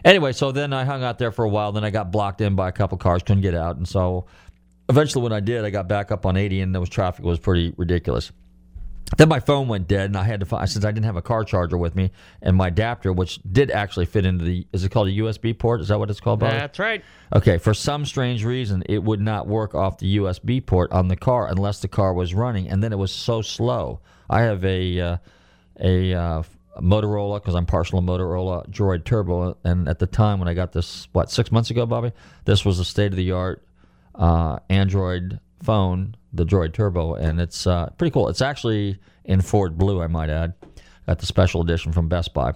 Anyway, 0.04 0.32
so 0.32 0.52
then 0.52 0.74
I 0.74 0.84
hung 0.84 1.04
out 1.04 1.19
there 1.19 1.32
for 1.32 1.45
a 1.45 1.50
while. 1.50 1.71
Then 1.71 1.84
I 1.84 1.91
got 1.91 2.12
blocked 2.12 2.41
in 2.41 2.56
by 2.56 2.69
a 2.69 2.71
couple 2.71 2.97
cars, 2.97 3.21
couldn't 3.24 3.41
get 3.41 3.56
out, 3.56 3.78
and 3.78 3.88
so 3.88 4.26
eventually, 4.91 5.24
when 5.24 5.34
I 5.34 5.39
did, 5.39 5.63
I 5.65 5.69
got 5.69 5.88
back 5.88 6.12
up 6.12 6.26
on 6.26 6.38
80, 6.38 6.62
and 6.62 6.76
there 6.76 6.80
was 6.80 6.89
traffic 6.89 7.26
was 7.26 7.39
pretty 7.39 7.74
ridiculous. 7.78 8.32
Then 9.17 9.28
my 9.28 9.39
phone 9.39 9.67
went 9.67 9.88
dead, 9.88 10.06
and 10.06 10.17
I 10.17 10.24
had 10.24 10.39
to 10.39 10.45
find 10.45 10.69
since 10.69 10.86
I 10.86 10.91
didn't 10.91 11.06
have 11.06 11.17
a 11.17 11.21
car 11.21 11.43
charger 11.43 11.78
with 11.78 11.95
me 11.95 12.12
and 12.41 12.56
my 12.56 12.67
adapter, 12.67 13.12
which 13.12 13.39
did 13.52 13.69
actually 13.69 14.06
fit 14.06 14.26
into 14.26 14.45
the 14.45 14.65
is 14.71 14.84
it 14.84 14.89
called 14.89 15.10
a 15.10 15.12
USB 15.12 15.58
port? 15.58 15.82
Is 15.82 15.89
that 15.89 16.00
what 16.00 16.10
it's 16.10 16.21
called? 16.21 16.39
Bobby? 16.39 16.56
Yeah 16.56 16.62
that's 16.71 16.80
right. 16.80 17.04
Okay, 17.36 17.58
for 17.58 17.74
some 17.74 18.06
strange 18.06 18.45
reason, 18.45 18.84
it 18.88 19.04
would 19.04 19.19
not 19.19 19.47
work 19.47 19.76
off 19.76 19.97
the 19.97 20.17
USB 20.17 20.65
port 20.65 20.91
on 20.91 21.10
the 21.10 21.17
car 21.17 21.47
unless 21.47 21.82
the 21.82 21.88
car 21.88 22.13
was 22.13 22.34
running, 22.34 22.69
and 22.69 22.82
then 22.84 22.93
it 22.93 22.97
was 22.97 23.12
so 23.12 23.41
slow. 23.41 24.00
I 24.30 24.43
have 24.43 24.63
a 24.63 25.00
uh, 25.00 25.17
a 25.80 26.13
uh, 26.13 26.43
Motorola 26.80 27.41
because 27.41 27.56
I'm 27.56 27.65
partial 27.65 28.00
to 28.00 28.08
Motorola 28.08 28.69
Droid 28.69 29.04
Turbo, 29.04 29.58
and 29.63 29.89
at 29.89 30.00
the 30.00 30.08
time 30.08 30.39
when 30.39 30.47
I 30.47 30.54
got 30.54 30.71
this, 30.71 31.08
what 31.12 31.30
six 31.30 31.52
months 31.52 31.69
ago, 31.69 31.86
Bobby, 31.86 32.13
this 32.45 32.63
was 32.63 32.80
a 32.80 32.86
state 32.86 33.12
of 33.12 33.17
the 33.17 33.32
art 33.32 33.65
uh, 34.15 34.60
Android 34.69 35.39
phone, 35.62 36.15
the 36.34 36.46
Droid 36.46 36.74
Turbo, 36.74 37.15
and 37.15 37.39
it's 37.39 37.67
uh, 37.67 37.89
pretty 37.98 38.12
cool. 38.12 38.30
It's 38.30 38.41
actually 38.41 39.00
in 39.26 39.41
Ford 39.41 39.78
Blue, 39.78 40.02
I 40.02 40.08
might 40.08 40.30
add, 40.30 40.54
at 41.08 41.20
the 41.20 41.26
special 41.26 41.62
edition 41.62 41.91
from 41.91 42.08
Best 42.08 42.34
Buy. 42.34 42.54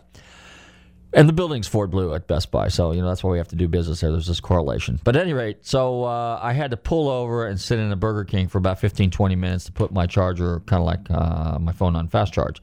And 1.14 1.30
the 1.30 1.34
building's 1.34 1.68
Ford 1.68 1.92
Blue 1.92 2.14
at 2.14 2.28
Best 2.28 2.52
Buy, 2.52 2.68
so 2.68 2.92
you 2.92 3.02
know 3.02 3.08
that's 3.08 3.24
why 3.24 3.32
we 3.32 3.38
have 3.38 3.48
to 3.50 3.56
do 3.56 3.70
business 3.70 4.02
there. 4.02 4.12
There's 4.12 4.28
this 4.28 4.42
correlation. 4.42 5.00
But 5.04 5.16
at 5.16 5.22
any 5.22 5.34
rate, 5.34 5.66
so 5.66 6.04
uh, 6.04 6.40
I 6.42 6.52
had 6.52 6.72
to 6.72 6.78
pull 6.78 7.08
over 7.08 7.48
and 7.48 7.60
sit 7.60 7.80
in 7.80 7.90
a 7.92 7.96
Burger 7.96 8.26
King 8.26 8.50
for 8.50 8.58
about 8.58 8.80
15, 8.80 9.12
20 9.12 9.36
minutes 9.36 9.66
to 9.66 9.72
put 9.72 9.94
my 9.94 10.08
charger, 10.08 10.60
kind 10.66 10.82
of 10.82 10.86
like 10.86 11.10
uh, 11.10 11.58
my 11.60 11.72
phone 11.72 11.96
on 11.96 12.10
fast 12.10 12.34
charge. 12.34 12.62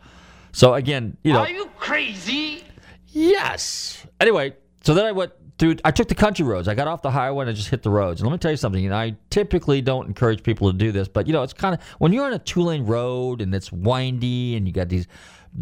So 0.52 0.74
again, 0.74 1.16
you 1.24 1.32
know, 1.32 1.40
are 1.40 1.48
you 1.48 1.70
crazy? 1.78 2.62
Yes. 3.08 4.06
Anyway, 4.20 4.54
so 4.82 4.92
then 4.92 5.06
I 5.06 5.12
went 5.12 5.32
through. 5.58 5.76
I 5.84 5.90
took 5.90 6.08
the 6.08 6.14
country 6.14 6.44
roads. 6.44 6.68
I 6.68 6.74
got 6.74 6.88
off 6.88 7.02
the 7.02 7.10
highway 7.10 7.42
and 7.42 7.50
I 7.50 7.52
just 7.52 7.68
hit 7.68 7.82
the 7.82 7.90
roads. 7.90 8.20
And 8.20 8.28
let 8.28 8.32
me 8.32 8.38
tell 8.38 8.50
you 8.50 8.56
something. 8.56 8.82
You 8.82 8.90
know, 8.90 8.96
I 8.96 9.16
typically 9.30 9.80
don't 9.80 10.06
encourage 10.06 10.42
people 10.42 10.70
to 10.70 10.76
do 10.76 10.92
this, 10.92 11.08
but 11.08 11.26
you 11.26 11.32
know, 11.32 11.42
it's 11.42 11.52
kind 11.52 11.74
of 11.74 11.82
when 11.98 12.12
you're 12.12 12.24
on 12.24 12.32
a 12.32 12.38
two 12.38 12.62
lane 12.62 12.84
road 12.84 13.40
and 13.40 13.54
it's 13.54 13.70
windy 13.72 14.56
and 14.56 14.66
you 14.66 14.72
got 14.72 14.88
these 14.88 15.06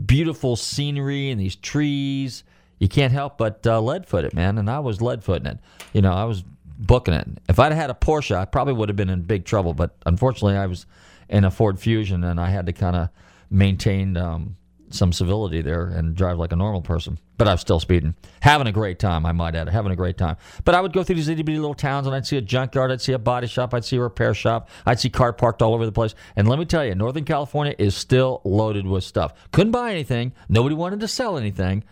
beautiful 0.06 0.56
scenery 0.56 1.30
and 1.30 1.40
these 1.40 1.56
trees, 1.56 2.44
you 2.78 2.88
can't 2.88 3.12
help 3.12 3.38
but 3.38 3.66
uh, 3.66 3.80
lead 3.80 4.06
foot 4.06 4.24
it, 4.24 4.34
man. 4.34 4.58
And 4.58 4.70
I 4.70 4.80
was 4.80 5.00
lead 5.00 5.22
footing 5.22 5.46
it. 5.46 5.58
You 5.92 6.02
know, 6.02 6.12
I 6.12 6.24
was 6.24 6.44
booking 6.78 7.14
it. 7.14 7.28
If 7.48 7.58
I'd 7.58 7.72
had 7.72 7.90
a 7.90 7.94
Porsche, 7.94 8.36
I 8.36 8.44
probably 8.44 8.74
would 8.74 8.88
have 8.88 8.96
been 8.96 9.10
in 9.10 9.22
big 9.22 9.44
trouble. 9.44 9.74
But 9.74 9.96
unfortunately, 10.06 10.56
I 10.56 10.66
was 10.66 10.86
in 11.28 11.44
a 11.44 11.50
Ford 11.50 11.78
Fusion 11.78 12.24
and 12.24 12.40
I 12.40 12.48
had 12.48 12.66
to 12.66 12.72
kind 12.72 12.96
of 12.96 13.08
maintain. 13.50 14.16
Um, 14.16 14.56
some 14.90 15.12
civility 15.12 15.62
there 15.62 15.86
and 15.86 16.14
drive 16.14 16.38
like 16.38 16.52
a 16.52 16.56
normal 16.56 16.82
person. 16.82 17.18
But 17.38 17.48
I 17.48 17.52
was 17.52 17.60
still 17.60 17.80
speeding. 17.80 18.14
Having 18.40 18.66
a 18.66 18.72
great 18.72 18.98
time, 18.98 19.24
I 19.24 19.32
might 19.32 19.54
add. 19.54 19.68
Having 19.68 19.92
a 19.92 19.96
great 19.96 20.18
time. 20.18 20.36
But 20.64 20.74
I 20.74 20.80
would 20.80 20.92
go 20.92 21.02
through 21.02 21.16
these 21.16 21.28
itty 21.28 21.42
bitty 21.42 21.58
little 21.58 21.74
towns 21.74 22.06
and 22.06 22.14
I'd 22.14 22.26
see 22.26 22.36
a 22.36 22.42
junkyard, 22.42 22.90
I'd 22.90 23.00
see 23.00 23.12
a 23.12 23.18
body 23.18 23.46
shop, 23.46 23.72
I'd 23.72 23.84
see 23.84 23.96
a 23.96 24.00
repair 24.00 24.34
shop, 24.34 24.68
I'd 24.84 25.00
see 25.00 25.08
car 25.08 25.32
parked 25.32 25.62
all 25.62 25.74
over 25.74 25.86
the 25.86 25.92
place. 25.92 26.14
And 26.36 26.48
let 26.48 26.58
me 26.58 26.64
tell 26.64 26.84
you, 26.84 26.94
Northern 26.94 27.24
California 27.24 27.74
is 27.78 27.94
still 27.94 28.40
loaded 28.44 28.86
with 28.86 29.04
stuff. 29.04 29.32
Couldn't 29.52 29.72
buy 29.72 29.92
anything. 29.92 30.32
Nobody 30.48 30.74
wanted 30.74 31.00
to 31.00 31.08
sell 31.08 31.38
anything. 31.38 31.84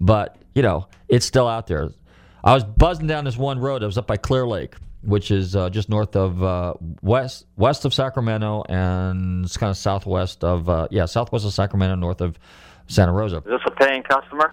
But, 0.00 0.36
you 0.54 0.62
know, 0.62 0.88
it's 1.08 1.26
still 1.26 1.48
out 1.48 1.66
there. 1.66 1.90
I 2.42 2.54
was 2.54 2.64
buzzing 2.64 3.06
down 3.06 3.24
this 3.24 3.36
one 3.36 3.58
road. 3.58 3.82
I 3.82 3.86
was 3.86 3.98
up 3.98 4.06
by 4.06 4.16
Clear 4.16 4.46
Lake 4.46 4.74
which 5.04 5.30
is 5.30 5.54
uh, 5.54 5.70
just 5.70 5.88
north 5.88 6.16
of 6.16 6.42
uh, 6.42 6.74
west 7.02 7.46
west 7.56 7.84
of 7.84 7.94
Sacramento 7.94 8.64
and 8.68 9.44
it's 9.44 9.56
kind 9.56 9.70
of 9.70 9.76
southwest 9.76 10.44
of 10.44 10.68
uh, 10.68 10.88
yeah 10.90 11.04
southwest 11.06 11.44
of 11.44 11.52
Sacramento, 11.52 11.94
north 11.96 12.20
of 12.20 12.38
Santa 12.86 13.12
Rosa. 13.12 13.38
Is 13.38 13.44
this 13.44 13.60
a 13.66 13.70
paying 13.70 14.02
customer? 14.02 14.52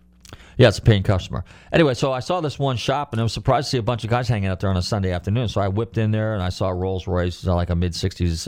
Yeah, 0.57 0.67
it's 0.67 0.77
a 0.77 0.81
paying 0.81 1.03
customer. 1.03 1.43
Anyway, 1.71 1.93
so 1.93 2.11
I 2.11 2.19
saw 2.19 2.41
this 2.41 2.59
one 2.59 2.77
shop 2.77 3.13
and 3.13 3.19
I 3.19 3.23
was 3.23 3.33
surprised 3.33 3.67
to 3.67 3.71
see 3.71 3.77
a 3.77 3.83
bunch 3.83 4.03
of 4.03 4.09
guys 4.09 4.27
hanging 4.27 4.49
out 4.49 4.59
there 4.59 4.69
on 4.69 4.77
a 4.77 4.81
Sunday 4.81 5.11
afternoon. 5.11 5.47
So 5.47 5.61
I 5.61 5.69
whipped 5.69 5.97
in 5.97 6.11
there 6.11 6.33
and 6.33 6.43
I 6.43 6.49
saw 6.49 6.69
Rolls 6.69 7.07
Royce, 7.07 7.43
like 7.45 7.69
a 7.69 7.75
mid 7.75 7.93
'60s 7.93 8.47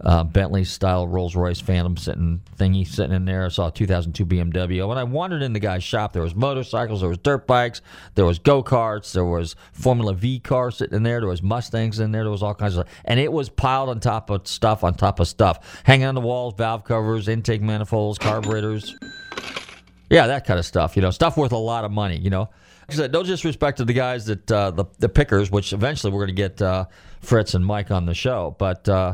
uh, 0.00 0.22
Bentley 0.24 0.64
style 0.64 1.08
Rolls 1.08 1.34
Royce 1.34 1.60
Phantom 1.60 1.96
sitting 1.96 2.40
thingy 2.56 2.86
sitting 2.86 3.14
in 3.14 3.24
there. 3.24 3.46
I 3.46 3.48
saw 3.48 3.68
a 3.68 3.72
2002 3.72 4.24
BMW. 4.26 4.86
When 4.86 4.98
I 4.98 5.04
wandered 5.04 5.42
in 5.42 5.52
the 5.52 5.60
guy's 5.60 5.82
shop, 5.82 6.12
there 6.12 6.22
was 6.22 6.34
motorcycles, 6.34 7.00
there 7.00 7.08
was 7.08 7.18
dirt 7.18 7.46
bikes, 7.46 7.80
there 8.14 8.24
was 8.24 8.38
go 8.38 8.62
karts, 8.62 9.12
there 9.12 9.24
was 9.24 9.56
Formula 9.72 10.14
V 10.14 10.38
cars 10.38 10.76
sitting 10.76 10.96
in 10.96 11.02
there, 11.02 11.20
there 11.20 11.28
was 11.28 11.42
Mustangs 11.42 11.98
in 11.98 12.12
there, 12.12 12.22
there 12.22 12.30
was 12.30 12.42
all 12.42 12.54
kinds 12.54 12.76
of 12.76 12.86
stuff, 12.86 13.02
and 13.04 13.18
it 13.18 13.32
was 13.32 13.48
piled 13.48 13.88
on 13.88 13.98
top 13.98 14.30
of 14.30 14.46
stuff 14.46 14.84
on 14.84 14.94
top 14.94 15.18
of 15.18 15.26
stuff, 15.26 15.82
hanging 15.84 16.06
on 16.06 16.14
the 16.14 16.20
walls, 16.20 16.54
valve 16.56 16.84
covers, 16.84 17.26
intake 17.26 17.62
manifolds, 17.62 18.18
carburetors. 18.18 18.96
Yeah, 20.10 20.26
that 20.28 20.46
kind 20.46 20.58
of 20.58 20.64
stuff. 20.64 20.96
You 20.96 21.02
know, 21.02 21.10
stuff 21.10 21.36
worth 21.36 21.52
a 21.52 21.56
lot 21.56 21.84
of 21.84 21.90
money. 21.90 22.18
You 22.18 22.30
know. 22.30 22.48
I 22.90 22.94
said, 22.94 23.12
no 23.12 23.22
disrespect 23.22 23.76
to 23.78 23.84
the 23.84 23.92
guys 23.92 24.24
that 24.26 24.50
uh, 24.50 24.70
the 24.70 24.86
the 24.98 25.10
pickers, 25.10 25.50
which 25.50 25.74
eventually 25.74 26.10
we're 26.10 26.24
going 26.24 26.34
to 26.34 26.42
get 26.42 26.62
uh, 26.62 26.86
Fritz 27.20 27.52
and 27.52 27.66
Mike 27.66 27.90
on 27.90 28.06
the 28.06 28.14
show, 28.14 28.56
but 28.58 28.88
uh, 28.88 29.12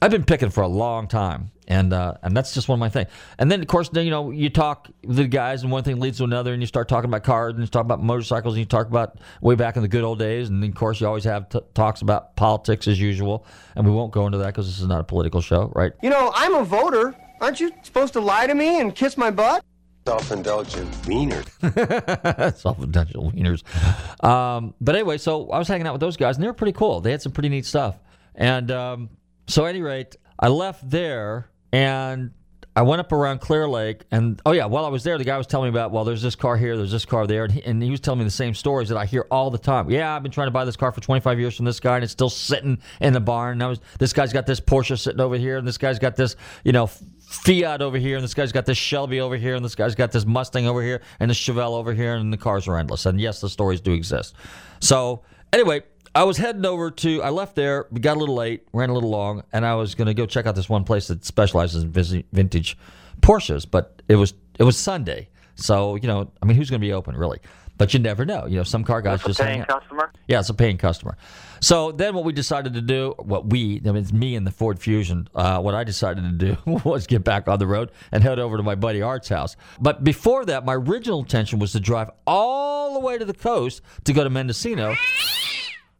I've 0.00 0.10
been 0.10 0.24
picking 0.24 0.50
for 0.50 0.62
a 0.62 0.68
long 0.68 1.08
time, 1.08 1.50
and 1.68 1.92
uh, 1.92 2.14
and 2.22 2.36
that's 2.36 2.54
just 2.54 2.68
one 2.68 2.76
of 2.76 2.80
my 2.80 2.88
things. 2.88 3.08
And 3.38 3.50
then 3.50 3.60
of 3.60 3.66
course, 3.66 3.88
then 3.88 4.04
you 4.04 4.10
know, 4.10 4.30
you 4.30 4.50
talk 4.50 4.88
the 5.02 5.26
guys, 5.26 5.62
and 5.62 5.70
one 5.70 5.84
thing 5.84 6.00
leads 6.00 6.18
to 6.18 6.24
another, 6.24 6.52
and 6.52 6.62
you 6.62 6.66
start 6.66 6.88
talking 6.88 7.08
about 7.08 7.24
cars, 7.24 7.52
and 7.52 7.60
you 7.60 7.66
talk 7.66 7.84
about 7.84 8.02
motorcycles, 8.02 8.54
and 8.54 8.60
you 8.60 8.66
talk 8.66 8.86
about 8.86 9.18
way 9.40 9.54
back 9.54 9.76
in 9.76 9.82
the 9.82 9.88
good 9.88 10.04
old 10.04 10.18
days, 10.18 10.48
and 10.48 10.62
then, 10.62 10.70
of 10.70 10.76
course, 10.76 11.00
you 11.00 11.06
always 11.06 11.24
have 11.24 11.48
t- 11.48 11.60
talks 11.74 12.02
about 12.02 12.36
politics 12.36 12.88
as 12.88 13.00
usual, 13.00 13.46
and 13.76 13.86
we 13.86 13.92
won't 13.92 14.12
go 14.12 14.26
into 14.26 14.38
that 14.38 14.46
because 14.46 14.66
this 14.66 14.80
is 14.80 14.86
not 14.86 15.00
a 15.00 15.04
political 15.04 15.40
show, 15.40 15.70
right? 15.74 15.92
You 16.02 16.10
know, 16.10 16.32
I'm 16.34 16.54
a 16.54 16.64
voter. 16.64 17.14
Aren't 17.40 17.60
you 17.60 17.72
supposed 17.82 18.12
to 18.14 18.20
lie 18.20 18.46
to 18.46 18.54
me 18.54 18.80
and 18.80 18.94
kiss 18.94 19.16
my 19.16 19.30
butt? 19.30 19.64
Self-indulgent 20.06 20.90
wieners. 21.02 22.56
Self-indulgent 22.56 23.16
wieners. 23.16 24.24
Um, 24.24 24.74
but 24.80 24.96
anyway, 24.96 25.18
so 25.18 25.48
I 25.50 25.58
was 25.58 25.68
hanging 25.68 25.86
out 25.86 25.92
with 25.92 26.00
those 26.00 26.16
guys, 26.16 26.36
and 26.36 26.42
they 26.42 26.48
were 26.48 26.54
pretty 26.54 26.72
cool. 26.72 27.00
They 27.00 27.12
had 27.12 27.22
some 27.22 27.32
pretty 27.32 27.48
neat 27.48 27.66
stuff. 27.66 28.00
And 28.34 28.70
um, 28.70 29.10
so, 29.52 29.66
at 29.66 29.70
any 29.70 29.82
rate, 29.82 30.16
I 30.38 30.48
left 30.48 30.88
there 30.88 31.50
and 31.72 32.32
I 32.74 32.82
went 32.82 33.00
up 33.00 33.12
around 33.12 33.40
Clear 33.40 33.68
Lake, 33.68 34.04
and 34.10 34.40
oh 34.46 34.52
yeah, 34.52 34.64
while 34.64 34.86
I 34.86 34.88
was 34.88 35.04
there, 35.04 35.18
the 35.18 35.24
guy 35.24 35.36
was 35.36 35.46
telling 35.46 35.70
me 35.70 35.78
about 35.78 35.90
well, 35.90 36.04
there's 36.04 36.22
this 36.22 36.34
car 36.34 36.56
here, 36.56 36.74
there's 36.74 36.90
this 36.90 37.04
car 37.04 37.26
there, 37.26 37.44
and 37.44 37.52
he, 37.52 37.62
and 37.62 37.82
he 37.82 37.90
was 37.90 38.00
telling 38.00 38.20
me 38.20 38.24
the 38.24 38.30
same 38.30 38.54
stories 38.54 38.88
that 38.88 38.96
I 38.96 39.04
hear 39.04 39.26
all 39.30 39.50
the 39.50 39.58
time. 39.58 39.90
Yeah, 39.90 40.16
I've 40.16 40.22
been 40.22 40.32
trying 40.32 40.46
to 40.46 40.52
buy 40.52 40.64
this 40.64 40.76
car 40.76 40.90
for 40.90 41.02
25 41.02 41.38
years 41.38 41.54
from 41.54 41.66
this 41.66 41.80
guy, 41.80 41.96
and 41.96 42.04
it's 42.04 42.14
still 42.14 42.30
sitting 42.30 42.78
in 43.02 43.12
the 43.12 43.20
barn. 43.20 43.52
And 43.52 43.62
I 43.62 43.66
was 43.66 43.80
this 43.98 44.14
guy's 44.14 44.32
got 44.32 44.46
this 44.46 44.58
Porsche 44.58 44.98
sitting 44.98 45.20
over 45.20 45.36
here, 45.36 45.58
and 45.58 45.68
this 45.68 45.76
guy's 45.76 45.98
got 45.98 46.16
this 46.16 46.34
you 46.64 46.72
know 46.72 46.86
Fiat 46.86 47.82
over 47.82 47.98
here, 47.98 48.16
and 48.16 48.24
this 48.24 48.34
guy's 48.34 48.52
got 48.52 48.64
this 48.64 48.78
Shelby 48.78 49.20
over 49.20 49.36
here, 49.36 49.54
and 49.54 49.62
this 49.62 49.74
guy's 49.74 49.94
got 49.94 50.10
this 50.10 50.24
Mustang 50.24 50.66
over 50.66 50.82
here, 50.82 51.02
and 51.20 51.30
this 51.30 51.38
Chevelle 51.38 51.72
over 51.72 51.92
here, 51.92 52.14
and 52.14 52.32
the 52.32 52.38
cars 52.38 52.66
are 52.68 52.78
endless. 52.78 53.04
And 53.04 53.20
yes, 53.20 53.42
the 53.42 53.50
stories 53.50 53.82
do 53.82 53.92
exist. 53.92 54.34
So 54.80 55.22
anyway, 55.52 55.82
I 56.14 56.24
was 56.24 56.36
heading 56.36 56.66
over 56.66 56.90
to. 56.90 57.22
I 57.22 57.30
left 57.30 57.54
there, 57.54 57.86
got 58.00 58.16
a 58.16 58.20
little 58.20 58.34
late, 58.34 58.66
ran 58.72 58.90
a 58.90 58.94
little 58.94 59.10
long, 59.10 59.44
and 59.52 59.64
I 59.64 59.74
was 59.74 59.94
going 59.94 60.06
to 60.06 60.14
go 60.14 60.26
check 60.26 60.46
out 60.46 60.54
this 60.54 60.68
one 60.68 60.84
place 60.84 61.08
that 61.08 61.24
specializes 61.24 61.84
in 61.84 62.24
vintage 62.32 62.76
Porsches. 63.20 63.66
But 63.70 64.02
it 64.08 64.16
was 64.16 64.34
it 64.58 64.64
was 64.64 64.78
Sunday, 64.78 65.28
so 65.54 65.96
you 65.96 66.08
know, 66.08 66.30
I 66.42 66.46
mean, 66.46 66.56
who's 66.56 66.68
going 66.68 66.80
to 66.80 66.86
be 66.86 66.92
open 66.92 67.16
really? 67.16 67.40
But 67.78 67.94
you 67.94 68.00
never 68.00 68.24
know. 68.24 68.46
You 68.46 68.58
know, 68.58 68.62
some 68.62 68.84
car 68.84 69.00
guys 69.00 69.22
just 69.22 69.40
a 69.40 69.42
paying 69.42 69.64
customer. 69.64 70.12
Yeah, 70.28 70.40
it's 70.40 70.50
a 70.50 70.54
paying 70.54 70.76
customer. 70.76 71.16
So 71.60 71.90
then, 71.90 72.14
what 72.14 72.24
we 72.24 72.32
decided 72.32 72.74
to 72.74 72.82
do, 72.82 73.14
what 73.18 73.46
we, 73.46 73.80
I 73.84 73.86
mean, 73.86 73.96
it's 73.96 74.12
me 74.12 74.36
and 74.36 74.46
the 74.46 74.50
Ford 74.50 74.78
Fusion. 74.78 75.28
Uh, 75.34 75.58
what 75.60 75.74
I 75.74 75.82
decided 75.82 76.22
to 76.22 76.54
do 76.54 76.56
was 76.84 77.06
get 77.06 77.24
back 77.24 77.48
on 77.48 77.58
the 77.58 77.66
road 77.66 77.90
and 78.12 78.22
head 78.22 78.38
over 78.38 78.58
to 78.58 78.62
my 78.62 78.74
buddy 78.74 79.00
Art's 79.00 79.30
house. 79.30 79.56
But 79.80 80.04
before 80.04 80.44
that, 80.44 80.64
my 80.64 80.74
original 80.74 81.20
intention 81.20 81.58
was 81.58 81.72
to 81.72 81.80
drive 81.80 82.10
all 82.26 82.94
the 82.94 83.00
way 83.00 83.16
to 83.16 83.24
the 83.24 83.34
coast 83.34 83.80
to 84.04 84.12
go 84.12 84.22
to 84.22 84.30
Mendocino. 84.30 84.94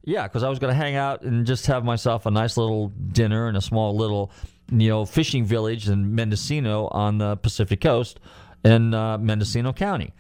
Yeah, 0.05 0.27
because 0.27 0.43
I 0.43 0.49
was 0.49 0.59
going 0.59 0.73
to 0.73 0.77
hang 0.77 0.97
out 0.97 1.23
and 1.23 1.47
just 1.47 1.67
have 1.67 1.85
myself 1.85 2.27
a 2.27 2.31
nice 2.31 2.57
little 2.57 2.89
dinner 2.89 3.49
in 3.49 3.57
a 3.57 3.61
small 3.61 3.97
little, 3.97 4.33
you 4.71 4.89
know, 4.89 5.05
fishing 5.05 5.45
village 5.45 5.89
in 5.89 6.15
Mendocino 6.15 6.89
on 6.89 7.19
the 7.19 7.37
Pacific 7.37 7.81
coast 7.81 8.19
in 8.65 8.95
uh, 8.95 9.19
Mendocino 9.19 9.73
County. 9.73 10.13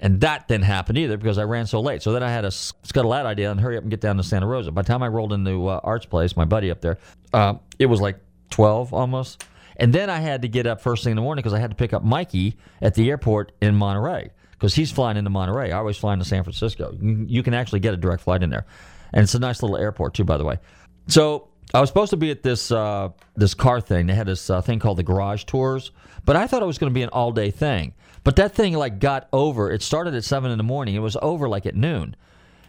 And 0.00 0.20
that 0.20 0.48
didn't 0.48 0.64
happen 0.64 0.96
either 0.96 1.16
because 1.16 1.38
I 1.38 1.42
ran 1.42 1.66
so 1.66 1.80
late. 1.80 2.02
So 2.02 2.12
then 2.12 2.22
I 2.22 2.30
had 2.30 2.44
a 2.44 2.50
scuttle 2.50 3.10
that 3.10 3.26
idea 3.26 3.50
and 3.50 3.60
hurry 3.60 3.76
up 3.76 3.82
and 3.82 3.90
get 3.90 4.00
down 4.00 4.16
to 4.16 4.22
Santa 4.22 4.46
Rosa. 4.46 4.70
By 4.70 4.82
the 4.82 4.86
time 4.86 5.02
I 5.02 5.08
rolled 5.08 5.32
into 5.32 5.66
uh, 5.66 5.80
Art's 5.82 6.06
place, 6.06 6.36
my 6.36 6.44
buddy 6.44 6.70
up 6.70 6.80
there, 6.80 6.98
uh, 7.32 7.54
it 7.78 7.86
was 7.86 8.00
like 8.00 8.18
12 8.50 8.94
almost. 8.94 9.44
And 9.76 9.92
then 9.92 10.08
I 10.08 10.18
had 10.18 10.42
to 10.42 10.48
get 10.48 10.66
up 10.66 10.80
first 10.80 11.04
thing 11.04 11.12
in 11.12 11.16
the 11.16 11.22
morning 11.22 11.42
because 11.42 11.52
I 11.52 11.58
had 11.58 11.70
to 11.70 11.76
pick 11.76 11.92
up 11.92 12.04
Mikey 12.04 12.56
at 12.80 12.94
the 12.94 13.10
airport 13.10 13.52
in 13.60 13.74
Monterey 13.74 14.30
because 14.52 14.74
he's 14.74 14.90
flying 14.90 15.16
into 15.16 15.30
Monterey. 15.30 15.72
I 15.72 15.78
always 15.78 15.96
fly 15.96 16.12
into 16.12 16.24
San 16.24 16.44
Francisco. 16.44 16.96
You 17.00 17.42
can 17.42 17.54
actually 17.54 17.80
get 17.80 17.92
a 17.92 17.96
direct 17.96 18.22
flight 18.22 18.42
in 18.42 18.50
there 18.50 18.66
and 19.12 19.22
it's 19.22 19.34
a 19.34 19.38
nice 19.38 19.62
little 19.62 19.76
airport 19.76 20.14
too, 20.14 20.24
by 20.24 20.36
the 20.36 20.44
way. 20.44 20.58
So 21.06 21.48
I 21.74 21.80
was 21.80 21.90
supposed 21.90 22.10
to 22.10 22.16
be 22.16 22.30
at 22.30 22.42
this 22.42 22.70
uh, 22.70 23.10
this 23.36 23.54
car 23.54 23.80
thing. 23.80 24.06
They 24.06 24.14
had 24.14 24.26
this 24.26 24.48
uh, 24.48 24.62
thing 24.62 24.78
called 24.78 24.98
the 24.98 25.02
Garage 25.02 25.44
Tours, 25.44 25.90
but 26.24 26.36
I 26.36 26.46
thought 26.46 26.62
it 26.62 26.66
was 26.66 26.78
going 26.78 26.90
to 26.90 26.94
be 26.94 27.02
an 27.02 27.10
all 27.10 27.32
day 27.32 27.50
thing. 27.50 27.94
But 28.24 28.36
that 28.36 28.54
thing 28.54 28.74
like 28.74 28.98
got 28.98 29.28
over. 29.32 29.70
It 29.70 29.82
started 29.82 30.14
at 30.14 30.24
seven 30.24 30.50
in 30.50 30.58
the 30.58 30.64
morning. 30.64 30.94
It 30.94 31.00
was 31.00 31.16
over 31.20 31.48
like 31.48 31.66
at 31.66 31.74
noon, 31.74 32.16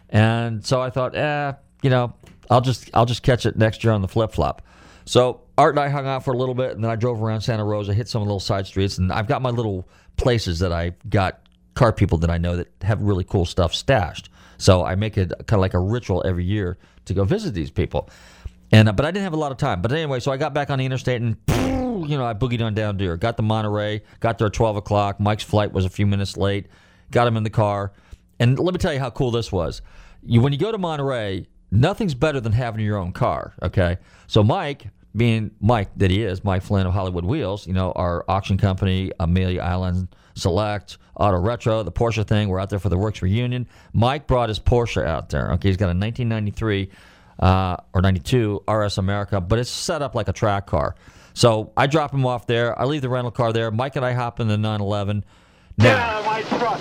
and 0.08 0.64
so 0.64 0.80
I 0.80 0.90
thought, 0.90 1.14
eh, 1.14 1.52
you 1.82 1.90
know, 1.90 2.14
I'll 2.50 2.60
just 2.60 2.90
I'll 2.94 3.06
just 3.06 3.22
catch 3.22 3.46
it 3.46 3.56
next 3.56 3.84
year 3.84 3.92
on 3.92 4.02
the 4.02 4.08
flip 4.08 4.32
flop. 4.32 4.62
So 5.06 5.40
Art 5.56 5.74
and 5.74 5.80
I 5.80 5.88
hung 5.88 6.06
out 6.06 6.24
for 6.24 6.32
a 6.32 6.36
little 6.36 6.54
bit, 6.54 6.72
and 6.72 6.84
then 6.84 6.90
I 6.90 6.96
drove 6.96 7.22
around 7.22 7.40
Santa 7.40 7.64
Rosa, 7.64 7.94
hit 7.94 8.08
some 8.08 8.22
little 8.22 8.40
side 8.40 8.66
streets, 8.66 8.98
and 8.98 9.12
I've 9.12 9.26
got 9.26 9.42
my 9.42 9.50
little 9.50 9.88
places 10.16 10.58
that 10.58 10.72
I 10.72 10.92
got 11.08 11.40
car 11.74 11.92
people 11.92 12.18
that 12.18 12.30
I 12.30 12.38
know 12.38 12.56
that 12.56 12.68
have 12.82 13.02
really 13.02 13.24
cool 13.24 13.46
stuff 13.46 13.74
stashed. 13.74 14.28
So 14.60 14.84
I 14.84 14.94
make 14.94 15.16
it 15.16 15.32
kind 15.46 15.54
of 15.54 15.60
like 15.60 15.74
a 15.74 15.78
ritual 15.78 16.22
every 16.26 16.44
year 16.44 16.78
to 17.06 17.14
go 17.14 17.24
visit 17.24 17.54
these 17.54 17.70
people. 17.70 18.10
And 18.70 18.88
uh, 18.88 18.92
but 18.92 19.06
I 19.06 19.10
didn't 19.10 19.24
have 19.24 19.32
a 19.32 19.38
lot 19.38 19.52
of 19.52 19.58
time. 19.58 19.80
But 19.80 19.90
anyway, 19.90 20.20
so 20.20 20.30
I 20.30 20.36
got 20.36 20.52
back 20.52 20.68
on 20.70 20.78
the 20.78 20.84
interstate 20.84 21.22
and 21.22 21.36
you 21.48 22.16
know 22.18 22.24
I 22.26 22.34
boogied 22.34 22.62
on 22.62 22.74
down 22.74 22.98
there. 22.98 23.16
Got 23.16 23.38
to 23.38 23.42
Monterey. 23.42 24.02
Got 24.20 24.38
there 24.38 24.48
at 24.48 24.52
twelve 24.52 24.76
o'clock. 24.76 25.18
Mike's 25.18 25.42
flight 25.42 25.72
was 25.72 25.86
a 25.86 25.88
few 25.88 26.06
minutes 26.06 26.36
late. 26.36 26.66
Got 27.10 27.26
him 27.26 27.36
in 27.36 27.42
the 27.42 27.50
car. 27.50 27.92
And 28.38 28.58
let 28.58 28.74
me 28.74 28.78
tell 28.78 28.92
you 28.92 29.00
how 29.00 29.10
cool 29.10 29.30
this 29.30 29.50
was. 29.50 29.80
You 30.22 30.42
when 30.42 30.52
you 30.52 30.58
go 30.58 30.70
to 30.70 30.78
Monterey, 30.78 31.48
nothing's 31.70 32.14
better 32.14 32.40
than 32.40 32.52
having 32.52 32.84
your 32.84 32.98
own 32.98 33.12
car. 33.12 33.54
Okay, 33.62 33.98
so 34.26 34.44
Mike. 34.44 34.88
Being 35.16 35.50
Mike 35.60 35.88
that 35.96 36.08
he 36.12 36.22
is, 36.22 36.44
Mike 36.44 36.62
Flynn 36.62 36.86
of 36.86 36.92
Hollywood 36.92 37.24
Wheels, 37.24 37.66
you 37.66 37.72
know, 37.72 37.90
our 37.96 38.24
auction 38.28 38.56
company, 38.56 39.10
Amelia 39.18 39.60
Island 39.60 40.06
Select, 40.34 40.98
Auto 41.16 41.38
Retro, 41.38 41.82
the 41.82 41.92
Porsche 41.92 42.26
thing. 42.26 42.48
We're 42.48 42.60
out 42.60 42.70
there 42.70 42.78
for 42.78 42.88
the 42.88 42.98
Werks 42.98 43.22
reunion. 43.22 43.66
Mike 43.92 44.26
brought 44.26 44.48
his 44.48 44.58
Porsche 44.58 45.04
out 45.04 45.28
there. 45.30 45.52
Okay, 45.52 45.68
he's 45.68 45.76
got 45.76 45.86
a 45.86 45.96
1993 45.96 46.90
uh, 47.40 47.76
or 47.92 48.02
92 48.02 48.62
RS 48.68 48.98
America, 48.98 49.40
but 49.40 49.58
it's 49.58 49.70
set 49.70 50.02
up 50.02 50.14
like 50.14 50.28
a 50.28 50.32
track 50.32 50.66
car. 50.66 50.94
So 51.34 51.72
I 51.76 51.86
drop 51.86 52.12
him 52.12 52.26
off 52.26 52.46
there. 52.46 52.78
I 52.78 52.84
leave 52.84 53.02
the 53.02 53.08
rental 53.08 53.30
car 53.30 53.52
there. 53.52 53.70
Mike 53.70 53.96
and 53.96 54.04
I 54.04 54.12
hop 54.12 54.40
in 54.40 54.48
the 54.48 54.58
911. 54.58 55.24
Get 55.78 55.96
out 55.96 56.20
of 56.20 56.26
my 56.26 56.42
truck. 56.42 56.80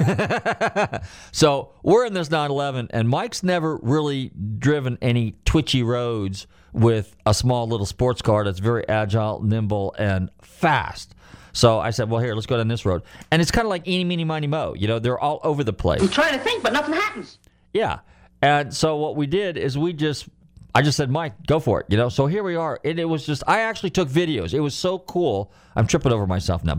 so 1.32 1.72
we're 1.82 2.06
in 2.06 2.14
this 2.14 2.30
911, 2.30 2.88
and 2.90 3.08
Mike's 3.08 3.42
never 3.42 3.76
really 3.82 4.30
driven 4.58 4.98
any 5.02 5.36
twitchy 5.44 5.82
roads 5.82 6.46
with 6.72 7.16
a 7.26 7.34
small 7.34 7.66
little 7.66 7.86
sports 7.86 8.22
car 8.22 8.44
that's 8.44 8.60
very 8.60 8.88
agile, 8.88 9.42
nimble, 9.42 9.94
and 9.98 10.30
fast. 10.40 11.14
So 11.52 11.78
I 11.78 11.90
said, 11.90 12.10
well, 12.10 12.20
here, 12.20 12.34
let's 12.34 12.46
go 12.46 12.56
down 12.56 12.68
this 12.68 12.84
road. 12.84 13.02
And 13.30 13.42
it's 13.42 13.50
kind 13.50 13.66
of 13.66 13.70
like 13.70 13.86
eeny, 13.86 14.04
meeny, 14.04 14.24
miny, 14.24 14.46
mo. 14.46 14.74
You 14.74 14.88
know, 14.88 14.98
they're 14.98 15.18
all 15.18 15.40
over 15.42 15.64
the 15.64 15.72
place. 15.72 16.00
I'm 16.00 16.08
trying 16.08 16.32
to 16.34 16.38
think, 16.38 16.62
but 16.62 16.72
nothing 16.72 16.94
happens. 16.94 17.38
Yeah. 17.72 18.00
And 18.42 18.74
so 18.74 18.96
what 18.96 19.16
we 19.16 19.26
did 19.26 19.56
is 19.56 19.76
we 19.76 19.92
just, 19.92 20.28
I 20.74 20.82
just 20.82 20.96
said, 20.96 21.10
Mike, 21.10 21.46
go 21.46 21.60
for 21.60 21.80
it. 21.80 21.86
You 21.88 21.96
know, 21.96 22.08
so 22.08 22.26
here 22.26 22.42
we 22.42 22.56
are. 22.56 22.80
And 22.84 22.98
it 22.98 23.04
was 23.04 23.26
just, 23.26 23.42
I 23.46 23.60
actually 23.60 23.90
took 23.90 24.08
videos. 24.08 24.54
It 24.54 24.60
was 24.60 24.74
so 24.74 24.98
cool. 24.98 25.52
I'm 25.76 25.86
tripping 25.86 26.12
over 26.12 26.26
myself 26.26 26.64
now. 26.64 26.74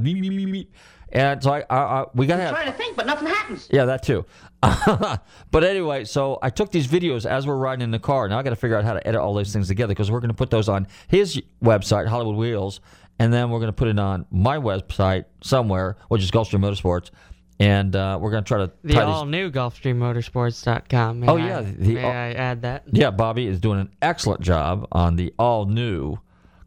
And 1.14 1.44
so 1.44 1.52
I, 1.52 1.66
I, 1.70 1.78
I 1.78 2.06
we 2.14 2.26
got 2.26 2.38
to 2.38 2.44
have. 2.44 2.52
trying 2.52 2.72
to 2.72 2.78
think, 2.78 2.96
but 2.96 3.06
nothing 3.06 3.28
happens. 3.28 3.68
Yeah, 3.70 3.86
that 3.86 4.04
too. 4.04 4.26
but 4.62 5.64
anyway, 5.64 6.06
so 6.06 6.40
I 6.42 6.50
took 6.50 6.72
these 6.72 6.88
videos 6.88 7.26
as 7.26 7.46
we're 7.46 7.58
riding 7.58 7.84
in 7.84 7.92
the 7.92 8.00
car. 8.00 8.30
Now 8.30 8.40
I 8.40 8.44
got 8.44 8.52
to 8.52 8.56
figure 8.56 8.78
out 8.78 8.86
how 8.86 8.94
to 8.94 9.06
edit 9.06 9.20
all 9.20 9.34
those 9.34 9.52
things 9.52 9.68
together 9.68 9.92
because 9.92 10.10
we're 10.10 10.20
going 10.20 10.30
to 10.30 10.36
put 10.36 10.52
those 10.52 10.70
on 10.70 10.88
his 11.08 11.42
website, 11.62 12.08
Hollywood 12.08 12.36
Wheels, 12.36 12.80
and 13.22 13.32
then 13.32 13.52
we're 13.52 13.60
going 13.60 13.68
to 13.68 13.74
put 13.74 13.88
it 13.88 14.00
on 14.00 14.26
my 14.32 14.58
website 14.58 15.26
somewhere, 15.44 15.96
which 16.08 16.24
is 16.24 16.32
Gulfstream 16.32 16.62
Motorsports, 16.62 17.12
and 17.60 17.96
uh, 17.96 18.18
we're 18.20 18.32
going 18.32 18.44
to 18.44 18.48
try 18.48 18.58
to 18.58 18.72
the 18.84 19.00
all 19.00 19.26
new 19.26 19.52
GulfstreamMotorsports.com. 19.52 21.20
May 21.20 21.28
oh 21.28 21.38
I, 21.38 21.48
yeah, 21.48 21.62
the, 21.62 21.94
may 21.94 22.04
I 22.04 22.32
add 22.32 22.64
that? 22.64 22.86
Yeah, 22.92 23.12
Bobby 23.12 23.46
is 23.46 23.60
doing 23.60 23.80
an 23.80 23.92
excellent 24.02 24.42
job 24.42 24.88
on 24.92 25.18
the 25.18 25.36
all 25.38 25.68
new 25.68 26.18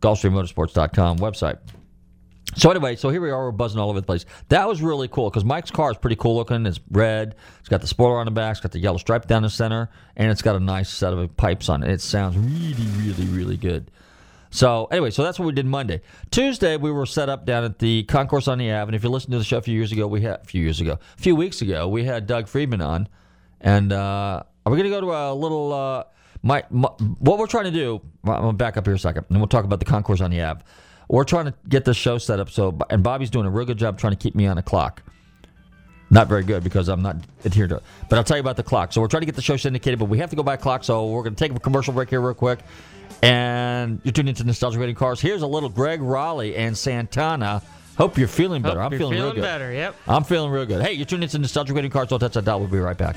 GulfstreamMotorsports.com 0.01 1.19
website. 1.19 1.59
So 2.55 2.71
anyway, 2.71 2.95
so 2.95 3.09
here 3.09 3.21
we 3.21 3.33
are, 3.33 3.47
we're 3.47 3.51
buzzing 3.51 3.81
all 3.81 3.91
over 3.91 4.01
the 4.01 4.07
place. 4.07 4.25
That 4.49 4.69
was 4.69 4.81
really 4.81 5.09
cool 5.09 5.31
because 5.31 5.45
Mike's 5.45 5.73
car 5.73 5.91
is 5.91 5.97
pretty 5.97 6.15
cool 6.15 6.37
looking. 6.37 6.65
It's 6.67 6.79
red. 6.89 7.35
It's 7.59 7.69
got 7.69 7.81
the 7.81 7.89
spoiler 7.89 8.21
on 8.21 8.27
the 8.27 8.31
back. 8.31 8.53
It's 8.53 8.61
got 8.61 8.71
the 8.71 8.79
yellow 8.79 8.99
stripe 8.99 9.27
down 9.27 9.43
the 9.43 9.51
center, 9.51 9.91
and 10.17 10.31
it's 10.31 10.43
got 10.43 10.55
a 10.55 10.61
nice 10.61 10.89
set 10.89 11.13
of 11.13 11.37
pipes 11.37 11.69
on 11.69 11.83
it. 11.83 11.91
It 11.91 12.01
sounds 12.01 12.37
really, 12.37 12.87
really, 13.03 13.25
really 13.25 13.57
good. 13.57 13.91
So 14.55 14.85
anyway, 14.93 15.11
so 15.11 15.25
that's 15.25 15.37
what 15.37 15.47
we 15.47 15.53
did 15.53 15.67
Monday. 15.67 16.01
Tuesday 16.31 16.77
we 16.77 16.93
were 16.93 17.07
set 17.07 17.29
up 17.29 17.45
down 17.45 17.65
at 17.65 17.81
the 17.81 18.05
Concours 18.05 18.47
on 18.47 18.59
the 18.59 18.71
Ave, 18.71 18.89
and 18.89 18.95
if 18.95 19.03
you 19.03 19.11
listened 19.11 19.33
to 19.33 19.39
the 19.39 19.45
show 19.45 19.59
a 19.59 19.63
few 19.63 19.75
years 19.75 19.91
ago, 19.91 20.07
we 20.07 20.21
had 20.21 20.43
a 20.43 20.45
few 20.45 20.63
years 20.63 20.81
ago, 20.81 20.93
a 20.93 21.21
few 21.21 21.35
weeks 21.35 21.61
ago, 21.61 21.89
we 21.89 22.05
had 22.05 22.29
Doug 22.29 22.47
Friedman 22.47 22.81
on, 22.81 23.09
and 23.61 23.93
uh, 23.93 24.45
are 24.65 24.73
we 24.73 24.79
going 24.79 24.89
to 24.89 24.97
go 24.97 25.01
to 25.01 25.13
a 25.13 25.35
little? 25.35 25.73
Uh, 25.73 26.05
my, 26.45 26.63
my, 26.71 26.89
what 27.19 27.39
we're 27.39 27.49
trying 27.49 27.65
to 27.65 27.73
do. 27.73 28.01
I'm 28.23 28.31
gonna 28.31 28.53
back 28.53 28.77
up 28.77 28.87
here 28.87 28.95
a 28.95 28.99
second, 28.99 29.27
and 29.29 29.39
we'll 29.39 29.49
talk 29.49 29.65
about 29.65 29.81
the 29.81 29.87
Concours 29.87 30.21
on 30.21 30.31
the 30.31 30.41
Ave. 30.41 30.63
We're 31.09 31.25
trying 31.25 31.47
to 31.47 31.55
get 31.69 31.85
this 31.85 31.97
show 31.97 32.19
set 32.19 32.39
up 32.39 32.49
so, 32.49 32.79
and 32.91 33.03
Bobby's 33.03 33.31
doing 33.31 33.47
a 33.47 33.51
real 33.51 33.67
good 33.67 33.79
job 33.79 33.99
trying 33.99 34.13
to 34.13 34.19
keep 34.19 34.37
me 34.37 34.47
on 34.47 34.55
the 34.55 34.63
clock. 34.63 35.03
Not 36.15 36.29
very 36.29 36.45
good 36.45 36.63
because 36.63 36.89
I'm 36.89 37.03
not 37.03 37.17
adhered 37.45 37.71
to 37.71 37.77
it. 37.79 37.83
But 38.09 38.19
I'll 38.19 38.25
tell 38.25 38.37
you 38.37 38.41
about 38.41 38.57
the 38.57 38.63
clock. 38.63 38.93
So 38.93 39.01
we're 39.01 39.09
trying 39.09 39.23
to 39.23 39.27
get 39.27 39.35
the 39.35 39.43
show 39.43 39.57
syndicated, 39.57 39.99
but 39.99 40.05
we 40.05 40.19
have 40.19 40.31
to 40.31 40.37
go 40.37 40.45
by 40.45 40.57
clock. 40.57 40.85
So 40.85 41.09
we're 41.09 41.25
going 41.25 41.35
to 41.35 41.49
take 41.49 41.55
a 41.55 41.59
commercial 41.59 41.93
break 41.93 42.09
here 42.09 42.21
real 42.21 42.35
quick. 42.35 42.61
And 43.21 44.01
you're 44.05 44.13
tuning 44.13 44.29
into 44.29 44.45
Nostalgia 44.45 44.79
Radio 44.79 44.95
Cars. 44.95 45.21
Here's 45.21 45.43
a 45.43 45.47
little 45.49 45.69
Gregg 45.69 46.01
Rolie 46.01 46.57
and 46.57 46.79
Santana. 46.79 47.63
Hope 47.99 48.17
you're 48.17 48.29
feeling 48.29 48.63
better. 48.63 48.81
Hope 48.81 48.93
I'm 48.93 48.99
feeling, 48.99 49.15
feeling 49.15 49.27
real 49.27 49.35
good. 49.35 49.43
better. 49.43 49.73
Yep. 49.73 49.97
I'm 50.07 50.23
feeling 50.23 50.53
real 50.53 50.67
good. 50.67 50.83
Hey, 50.83 50.93
you're 50.93 51.05
tuning 51.05 51.25
into 51.25 51.39
Nostalgia 51.41 51.75
Radio 51.75 51.91
Cars. 51.91 52.07
Don't 52.07 52.21
touch 52.21 52.35
that 52.35 52.45
dial. 52.45 52.61
We'll 52.61 52.69
be 52.69 52.79
right 52.79 52.97
back. 52.97 53.17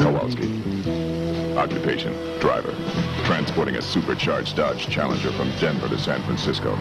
Kowalski. 0.00 0.48
Occupation? 1.58 2.14
Driver. 2.40 2.74
Transporting 3.24 3.76
a 3.76 3.82
supercharged 3.82 4.56
Dodge 4.56 4.88
Challenger 4.88 5.30
from 5.32 5.50
Denver 5.58 5.90
to 5.90 5.98
San 5.98 6.22
Francisco. 6.22 6.74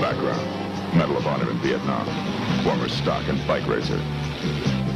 Background. 0.00 0.96
Medal 0.96 1.16
of 1.16 1.26
Honor 1.26 1.50
in 1.50 1.58
Vietnam. 1.58 2.06
Former 2.62 2.88
stock 2.88 3.26
and 3.26 3.44
bike 3.48 3.66
racer. 3.66 3.98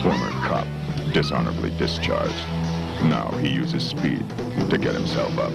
Former 0.02 0.30
cop. 0.46 0.68
Dishonorably 1.12 1.70
discharged. 1.78 2.32
Now 3.02 3.28
he 3.40 3.48
uses 3.48 3.82
speed 3.82 4.24
to 4.70 4.78
get 4.78 4.94
himself 4.94 5.36
up. 5.36 5.52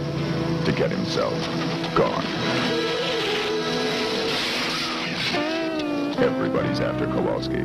To 0.66 0.74
get 0.74 0.92
himself 0.92 1.34
gone. 1.96 2.26
Everybody's 6.22 6.82
after 6.82 7.06
Kowalski. 7.06 7.64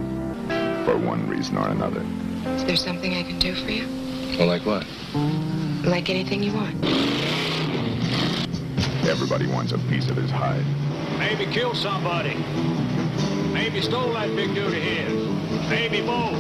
For 0.85 0.97
one 0.97 1.29
reason 1.29 1.57
or 1.57 1.69
another. 1.71 2.05
Is 2.47 2.65
there 2.65 2.77
something 2.77 3.15
I 3.15 3.23
can 3.23 3.39
do 3.39 3.55
for 3.55 3.71
you? 3.71 3.87
Well, 4.39 4.49
like 4.49 4.65
what? 4.65 4.87
Like 5.85 6.11
anything 6.11 6.43
you 6.43 6.53
want. 6.53 6.75
Everybody 9.09 9.47
wants 9.47 9.73
a 9.73 9.79
piece 9.79 10.09
of 10.09 10.17
his 10.17 10.31
hide. 10.31 10.65
Maybe 11.19 11.47
kill 11.47 11.75
somebody. 11.75 12.37
Maybe 13.53 13.81
stole 13.81 14.13
that 14.13 14.29
big 14.37 14.55
dude 14.55 14.67
of 14.67 14.73
his. 14.73 15.69
Maybe 15.69 16.01
both. 16.01 16.33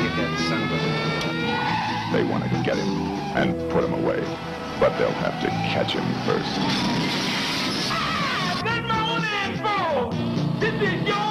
Get 0.00 0.16
that 0.16 0.38
son 0.48 0.62
of 0.62 0.70
a... 0.72 2.16
They 2.16 2.24
want 2.24 2.44
to 2.44 2.50
get 2.64 2.76
him 2.76 2.88
and 3.36 3.70
put 3.70 3.84
him 3.84 3.92
away, 3.92 4.20
but 4.80 4.96
they'll 4.98 5.10
have 5.10 5.40
to 5.42 5.48
catch 5.48 5.92
him 5.92 6.04
first. 6.24 6.56
Good 8.62 8.86
morning, 8.86 9.58
folks. 9.62 10.16
This 10.60 10.74
is 10.82 11.06
yours 11.06 11.29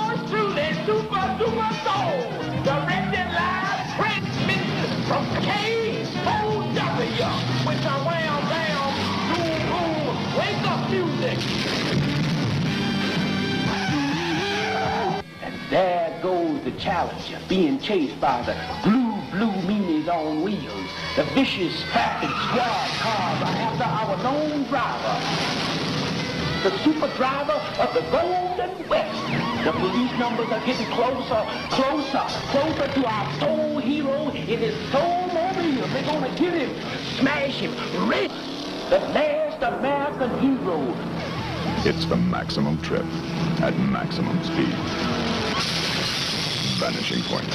being 17.47 17.79
chased 17.79 18.19
by 18.19 18.41
the 18.41 18.55
blue, 18.81 19.13
blue 19.29 19.51
meanies 19.67 20.07
on 20.07 20.41
wheels. 20.41 20.89
The 21.15 21.23
vicious 21.35 21.83
traffic 21.91 22.29
squad 22.29 22.89
cars 22.97 23.41
after 23.45 23.83
our 23.83 24.17
lone 24.23 24.63
driver. 24.63 25.15
The 26.63 26.75
super 26.79 27.07
driver 27.15 27.61
of 27.77 27.93
the 27.93 28.01
Golden 28.09 28.89
West. 28.89 29.63
The 29.63 29.71
police 29.71 30.11
numbers 30.17 30.49
are 30.49 30.65
getting 30.65 30.87
closer, 30.87 31.45
closer, 31.69 32.25
closer 32.49 32.87
to 32.91 33.05
our 33.05 33.39
soul 33.39 33.77
hero 33.77 34.29
in 34.29 34.45
his 34.57 34.91
soul 34.91 35.27
mobile. 35.27 35.87
They're 35.89 36.03
gonna 36.03 36.35
get 36.35 36.53
him, 36.55 36.71
smash 37.19 37.59
him, 37.59 37.71
rip 38.09 38.31
the 38.89 38.99
last 39.13 39.61
American 39.61 40.39
hero. 40.39 40.91
It's 41.85 42.05
the 42.05 42.17
maximum 42.17 42.81
trip 42.81 43.05
at 43.61 43.77
maximum 43.77 44.43
speed. 44.43 45.38
Vanishing 46.80 47.21
point. 47.23 47.45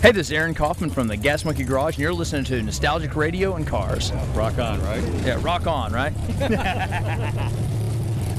Hey, 0.00 0.12
this 0.12 0.28
is 0.28 0.32
Aaron 0.32 0.54
Kaufman 0.54 0.88
from 0.88 1.08
the 1.08 1.16
Gas 1.18 1.44
Monkey 1.44 1.64
Garage, 1.64 1.96
and 1.96 1.98
you're 1.98 2.14
listening 2.14 2.44
to 2.44 2.62
Nostalgic 2.62 3.14
Radio 3.16 3.56
and 3.56 3.66
Cars. 3.66 4.12
Rock 4.34 4.58
on, 4.58 4.80
right? 4.80 5.02
Yeah, 5.26 5.38
rock 5.42 5.66
on, 5.66 5.92
right? 5.92 6.14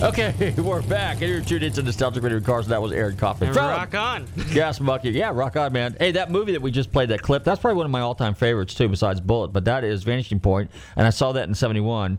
Okay, 0.02 0.54
we're 0.58 0.82
back. 0.84 1.20
And 1.22 1.30
you're 1.30 1.41
tuned 1.41 1.62
into 1.62 1.84
Nostalgic 1.84 2.24
Radio 2.24 2.38
and 2.38 2.45
Cars. 2.45 2.64
And 2.66 2.72
that 2.72 2.82
was 2.82 2.93
Aaron 2.93 3.18
Kaufman. 3.18 3.50
And 3.50 3.58
from 3.58 3.68
rock 3.68 3.93
on. 3.93 4.28
Gas 4.54 4.80
Monkey. 4.80 5.10
Yeah, 5.10 5.32
rock 5.34 5.58
on, 5.58 5.74
man. 5.74 5.97
Hey, 6.00 6.12
that 6.14 6.32
movie 6.32 6.54
that 6.54 6.62
we 6.62 6.72
just 6.72 6.93
played, 6.93 7.10
that 7.10 7.22
clip, 7.22 7.43
that's 7.43 7.60
probably 7.60 7.76
one 7.76 7.86
of 7.86 7.91
my 7.91 8.00
all 8.00 8.16
time 8.16 8.34
favorites, 8.34 8.74
too, 8.74 8.88
besides 8.88 9.20
Bullitt. 9.20 9.52
But 9.52 9.66
that 9.66 9.84
is 9.84 10.04
Vanishing 10.04 10.39
Point, 10.39 10.72
and 10.95 11.06
I 11.06 11.10
saw 11.10 11.34
that 11.34 11.50
in 11.50 11.54
71. 11.54 12.18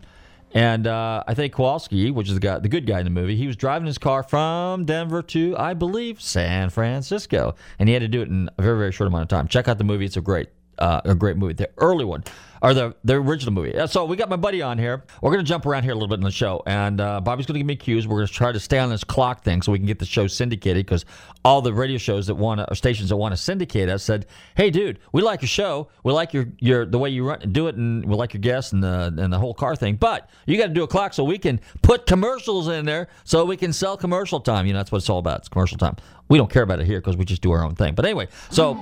And 0.52 0.86
uh, 0.86 1.22
I 1.26 1.34
think 1.34 1.52
Kowalski, 1.52 2.10
which 2.10 2.28
is 2.28 2.34
the 2.34 2.40
guy, 2.40 2.58
the 2.58 2.68
good 2.68 2.86
guy 2.86 2.98
in 2.98 3.04
the 3.04 3.10
movie, 3.10 3.36
he 3.36 3.46
was 3.46 3.56
driving 3.56 3.86
his 3.86 3.98
car 3.98 4.22
from 4.22 4.84
Denver 4.84 5.22
to, 5.22 5.56
I 5.56 5.74
believe, 5.74 6.20
San 6.20 6.70
Francisco, 6.70 7.54
and 7.78 7.88
he 7.88 7.92
had 7.92 8.00
to 8.00 8.08
do 8.08 8.20
it 8.20 8.28
in 8.28 8.50
a 8.58 8.62
very, 8.62 8.78
very 8.78 8.92
short 8.92 9.06
amount 9.08 9.22
of 9.22 9.28
time. 9.28 9.46
Check 9.46 9.68
out 9.68 9.78
the 9.78 9.84
movie; 9.84 10.06
it's 10.06 10.16
a 10.16 10.20
great, 10.20 10.48
uh, 10.78 11.02
a 11.04 11.14
great 11.14 11.36
movie. 11.36 11.52
The 11.52 11.70
early 11.78 12.04
one, 12.04 12.24
or 12.62 12.74
the 12.74 12.94
the 13.04 13.14
original 13.14 13.52
movie. 13.52 13.76
Uh, 13.76 13.86
So 13.86 14.04
we 14.04 14.16
got 14.16 14.28
my 14.28 14.36
buddy 14.36 14.62
on 14.62 14.78
here. 14.78 15.04
We're 15.22 15.30
gonna 15.30 15.42
jump 15.42 15.66
around 15.66 15.82
here 15.84 15.92
a 15.92 15.94
little 15.94 16.08
bit 16.08 16.18
in 16.18 16.24
the 16.24 16.30
show, 16.30 16.62
and 16.66 17.00
uh, 17.00 17.20
Bobby's 17.20 17.46
gonna 17.46 17.58
give 17.58 17.66
me 17.66 17.76
cues. 17.76 18.06
We're 18.06 18.18
gonna 18.18 18.28
try 18.28 18.52
to 18.52 18.60
stay 18.60 18.78
on 18.78 18.90
this 18.90 19.04
clock 19.04 19.42
thing 19.42 19.62
so 19.62 19.72
we 19.72 19.78
can 19.78 19.86
get 19.86 19.98
the 19.98 20.06
show 20.06 20.26
syndicated 20.26 20.84
because 20.84 21.04
all 21.44 21.62
the 21.62 21.72
radio 21.72 21.98
shows 21.98 22.26
that 22.26 22.34
want 22.34 22.58
to, 22.60 22.70
or 22.70 22.74
stations 22.74 23.08
that 23.08 23.16
want 23.16 23.32
to 23.32 23.36
syndicate 23.36 23.88
us 23.88 24.02
said, 24.02 24.26
"Hey, 24.56 24.70
dude, 24.70 24.98
we 25.12 25.22
like 25.22 25.42
your 25.42 25.48
show. 25.48 25.88
We 26.04 26.12
like 26.12 26.32
your 26.34 26.46
your 26.58 26.84
the 26.86 26.98
way 26.98 27.10
you 27.10 27.26
run, 27.26 27.40
do 27.52 27.68
it, 27.68 27.76
and 27.76 28.04
we 28.04 28.14
like 28.14 28.34
your 28.34 28.40
guests 28.42 28.72
and 28.72 28.82
the 28.82 29.14
and 29.18 29.32
the 29.32 29.38
whole 29.38 29.54
car 29.54 29.74
thing. 29.76 29.96
But 29.96 30.28
you 30.46 30.56
got 30.58 30.66
to 30.66 30.74
do 30.74 30.82
a 30.82 30.88
clock 30.88 31.14
so 31.14 31.24
we 31.24 31.38
can 31.38 31.60
put 31.82 32.06
commercials 32.06 32.68
in 32.68 32.84
there 32.84 33.08
so 33.24 33.44
we 33.44 33.56
can 33.56 33.72
sell 33.72 33.96
commercial 33.96 34.40
time. 34.40 34.66
You 34.66 34.72
know 34.74 34.78
that's 34.80 34.92
what 34.92 34.98
it's 34.98 35.10
all 35.10 35.18
about. 35.18 35.38
It's 35.40 35.48
commercial 35.48 35.78
time. 35.78 35.96
We 36.28 36.38
don't 36.38 36.50
care 36.50 36.62
about 36.62 36.80
it 36.80 36.86
here 36.86 37.00
because 37.00 37.16
we 37.16 37.24
just 37.24 37.42
do 37.42 37.50
our 37.52 37.64
own 37.64 37.74
thing. 37.74 37.94
But 37.94 38.04
anyway, 38.04 38.28
so." 38.50 38.78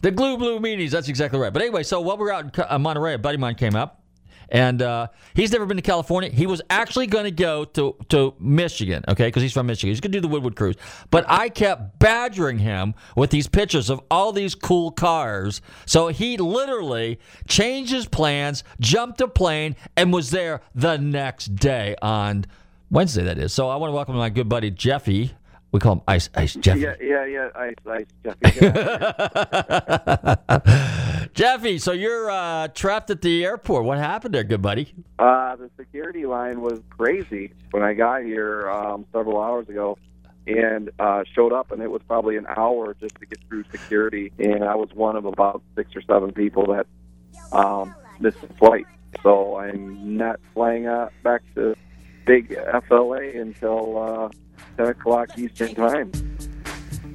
The 0.00 0.10
glue 0.10 0.36
blue 0.36 0.60
meanies. 0.60 0.90
That's 0.90 1.08
exactly 1.08 1.40
right. 1.40 1.52
But 1.52 1.62
anyway, 1.62 1.82
so 1.82 2.00
while 2.00 2.16
we 2.16 2.24
were 2.24 2.32
out 2.32 2.44
in 2.56 2.64
uh, 2.68 2.78
Monterey, 2.78 3.14
a 3.14 3.18
buddy 3.18 3.34
of 3.34 3.40
mine 3.40 3.56
came 3.56 3.74
up, 3.74 4.02
and 4.50 4.80
uh, 4.80 5.08
he's 5.34 5.52
never 5.52 5.66
been 5.66 5.76
to 5.76 5.82
California. 5.82 6.30
He 6.30 6.46
was 6.46 6.62
actually 6.70 7.06
going 7.06 7.24
to 7.24 7.30
go 7.30 7.64
to 7.64 7.96
to 8.10 8.34
Michigan, 8.38 9.04
okay, 9.08 9.26
because 9.26 9.42
he's 9.42 9.52
from 9.52 9.66
Michigan. 9.66 9.90
He's 9.90 10.00
going 10.00 10.12
to 10.12 10.18
do 10.18 10.22
the 10.22 10.28
Woodward 10.28 10.56
cruise. 10.56 10.76
But 11.10 11.24
I 11.28 11.48
kept 11.48 11.98
badgering 11.98 12.58
him 12.58 12.94
with 13.16 13.30
these 13.30 13.48
pictures 13.48 13.90
of 13.90 14.00
all 14.10 14.32
these 14.32 14.54
cool 14.54 14.90
cars. 14.90 15.60
So 15.84 16.08
he 16.08 16.36
literally 16.36 17.18
changed 17.46 17.92
his 17.92 18.06
plans, 18.06 18.64
jumped 18.80 19.20
a 19.20 19.28
plane, 19.28 19.76
and 19.96 20.12
was 20.12 20.30
there 20.30 20.62
the 20.74 20.96
next 20.96 21.56
day 21.56 21.96
on 22.00 22.46
Wednesday. 22.90 23.24
That 23.24 23.38
is. 23.38 23.52
So 23.52 23.68
I 23.68 23.76
want 23.76 23.90
to 23.90 23.94
welcome 23.94 24.14
my 24.14 24.30
good 24.30 24.48
buddy 24.48 24.70
Jeffy. 24.70 25.32
We 25.70 25.80
call 25.80 25.94
him 25.94 26.02
Ice 26.08 26.30
Ice 26.34 26.54
Jeffy. 26.54 26.80
Yeah, 26.80 26.94
yeah, 27.00 27.26
yeah, 27.26 27.48
Ice 27.54 27.74
Ice 27.86 28.06
Jeffy. 28.24 28.58
Yeah. 30.48 31.26
Jeffy, 31.34 31.78
so 31.78 31.92
you're 31.92 32.30
uh, 32.30 32.68
trapped 32.68 33.10
at 33.10 33.20
the 33.20 33.44
airport. 33.44 33.84
What 33.84 33.98
happened 33.98 34.34
there, 34.34 34.44
good 34.44 34.62
buddy? 34.62 34.94
Uh, 35.18 35.56
the 35.56 35.70
security 35.76 36.26
line 36.26 36.60
was 36.60 36.80
crazy 36.90 37.52
when 37.70 37.82
I 37.82 37.94
got 37.94 38.22
here 38.22 38.68
um, 38.70 39.04
several 39.12 39.40
hours 39.40 39.68
ago, 39.68 39.98
and 40.46 40.90
uh, 40.98 41.24
showed 41.34 41.52
up, 41.52 41.70
and 41.70 41.82
it 41.82 41.90
was 41.90 42.02
probably 42.08 42.36
an 42.36 42.46
hour 42.48 42.96
just 42.98 43.14
to 43.16 43.26
get 43.26 43.38
through 43.48 43.64
security, 43.70 44.32
and 44.38 44.64
I 44.64 44.74
was 44.74 44.88
one 44.94 45.16
of 45.16 45.26
about 45.26 45.62
six 45.76 45.94
or 45.94 46.02
seven 46.02 46.32
people 46.32 46.66
that 46.74 46.86
um, 47.52 47.94
missed 48.20 48.40
the 48.40 48.52
flight. 48.54 48.86
So 49.22 49.58
I'm 49.58 50.16
not 50.16 50.40
flying 50.54 50.86
uh, 50.86 51.10
back 51.22 51.42
to 51.54 51.74
big 52.24 52.56
FLA 52.88 53.20
until 53.34 53.98
uh, 53.98 54.28
10 54.78 54.86
o'clock 54.86 55.36
Eastern 55.36 55.74
Time. 55.74 56.10